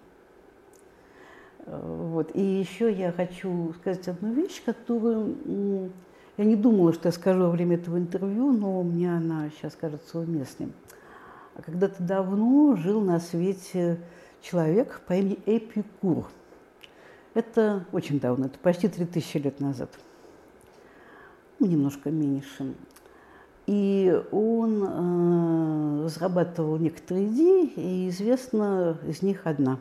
Вот. 1.65 2.37
И 2.37 2.43
еще 2.43 2.93
я 2.93 3.13
хочу 3.13 3.73
сказать 3.81 4.07
одну 4.09 4.31
вещь, 4.35 4.63
которую 4.63 5.91
я 6.37 6.45
не 6.45 6.57
думала, 6.57 6.93
что 6.93 7.09
я 7.09 7.13
скажу 7.13 7.45
во 7.45 7.51
время 7.51 7.77
этого 7.77 7.97
интервью, 7.97 8.53
но 8.53 8.83
мне 8.83 9.11
она 9.11 9.49
сейчас 9.49 9.75
кажется 9.75 10.19
уместной. 10.19 10.71
Когда-то 11.65 12.03
давно 12.03 12.77
жил 12.77 13.01
на 13.01 13.21
свете 13.21 13.99
человек 14.41 15.01
по 15.07 15.15
имени 15.15 15.39
Эпикур. 15.47 16.29
Это 17.35 17.87
очень 17.93 18.21
давно, 18.21 18.47
это 18.47 18.59
почти 18.59 18.89
3000 18.89 19.37
лет 19.39 19.61
назад– 19.61 19.91
ну, 21.63 21.69
немножко 21.69 22.11
меньше. 22.11 22.75
И 23.69 24.21
он 24.33 24.83
э, 24.83 26.05
разрабатывал 26.07 26.77
некоторые 26.77 27.29
идеи, 27.29 27.73
и 27.77 28.09
известна 28.09 28.99
из 29.07 29.23
них 29.23 29.43
одна. 29.47 29.79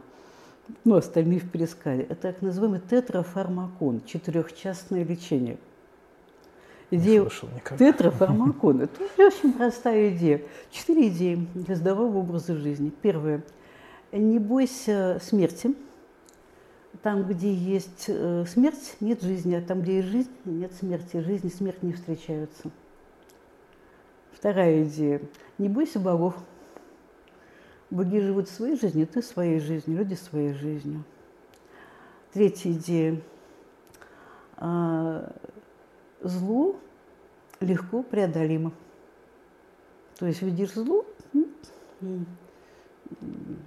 Ну, 0.84 0.93
остальные 0.93 1.39
в 1.39 1.49
пересказе. 1.49 2.03
Это 2.03 2.34
так 2.34 2.43
называемый 2.43 2.82
тетрафармакон, 2.88 4.03
четырехчастное 4.05 5.03
лечение. 5.03 5.57
Идея 6.92 7.28
тетрафармакон. 7.78 8.82
Это 8.82 9.02
очень 9.18 9.54
простая 9.54 10.16
идея. 10.16 10.42
Четыре 10.70 11.08
идеи 11.08 11.48
для 11.56 11.76
здорового 11.76 12.20
образа 12.20 12.56
жизни. 12.56 12.92
Первое. 13.02 13.44
Не 14.12 14.39
бойся 14.39 15.20
смерти– 15.24 15.76
там, 17.04 17.24
где 17.24 17.52
есть 17.52 18.06
э, 18.08 18.46
смерть, 18.46 18.98
нет 19.00 19.24
жизни, 19.24 19.56
а 19.56 19.62
там, 19.62 19.82
где 19.82 19.98
есть 19.98 20.10
жизнь, 20.10 20.30
нет 20.46 20.74
смерти. 20.74 21.18
Жизнь 21.18 21.48
и 21.48 21.50
смерть 21.50 21.82
не 21.82 21.94
встречаются. 21.94 22.70
Вторая 24.34 24.84
идея. 24.84 25.22
Не 25.58 25.68
бойся 25.68 26.00
богов. 26.00 26.36
Боги 27.89 28.20
живут 28.20 28.50
своей 28.50 28.78
жизнью, 28.78 29.08
ты 29.08 29.22
своей 29.22 29.60
жизнью, 29.60 29.98
люди 29.98 30.14
своей 30.14 30.54
жизнью. 30.54 31.04
Третья 32.34 32.72
идея. 32.72 33.22
Зло 36.22 36.80
легко 37.59 38.03
преодолимо. 38.03 38.72
То 40.17 40.28
есть 40.28 40.41
видишь 40.41 40.74
зло, 40.74 41.05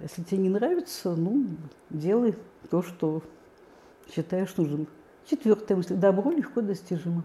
если 0.01 0.23
тебе 0.23 0.37
не 0.37 0.49
нравится, 0.49 1.15
ну, 1.15 1.45
делай 1.89 2.35
то, 2.69 2.81
что 2.81 3.21
считаешь 4.13 4.55
нужным. 4.55 4.87
Четвертая 5.25 5.77
мысль. 5.77 5.95
Добро 5.95 6.31
легко 6.31 6.61
достижимо. 6.61 7.23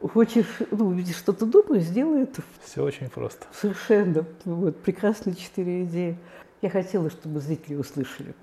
Хочешь, 0.00 0.58
ну, 0.70 0.88
увидишь 0.88 1.16
что-то 1.16 1.46
доброе, 1.46 1.80
сделай 1.80 2.22
это. 2.22 2.42
Все 2.62 2.84
очень 2.84 3.08
просто. 3.08 3.46
Совершенно. 3.52 4.26
Вот, 4.44 4.78
прекрасные 4.80 5.34
четыре 5.34 5.84
идеи. 5.84 6.18
Я 6.62 6.70
хотела, 6.70 7.10
чтобы 7.10 7.40
зрители 7.40 7.74
услышали. 7.74 8.34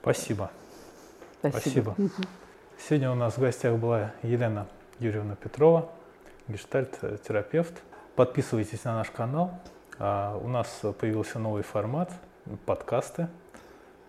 Спасибо. 0.00 0.50
Спасибо. 1.40 1.94
Спасибо. 1.94 2.26
Сегодня 2.86 3.10
у 3.10 3.14
нас 3.14 3.38
в 3.38 3.40
гостях 3.40 3.78
была 3.78 4.12
Елена 4.22 4.66
Юрьевна 4.98 5.36
Петрова, 5.36 5.90
гештальт-терапевт. 6.48 7.72
Подписывайтесь 8.14 8.84
на 8.84 8.96
наш 8.96 9.10
канал. 9.10 9.58
А, 9.98 10.36
у 10.36 10.48
нас 10.48 10.82
появился 11.00 11.38
новый 11.38 11.62
формат– 11.62 12.12
подкасты. 12.66 13.28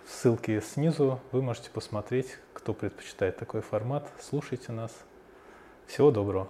Ссылки 0.06 0.60
снизу. 0.60 1.22
Вы 1.32 1.42
можете 1.42 1.70
посмотреть, 1.70 2.38
кто 2.52 2.74
предпочитает 2.74 3.38
такой 3.38 3.62
формат. 3.62 4.10
Слушайте 4.20 4.74
нас. 4.74 4.92
Всего 5.88 6.12
доброго. 6.12 6.50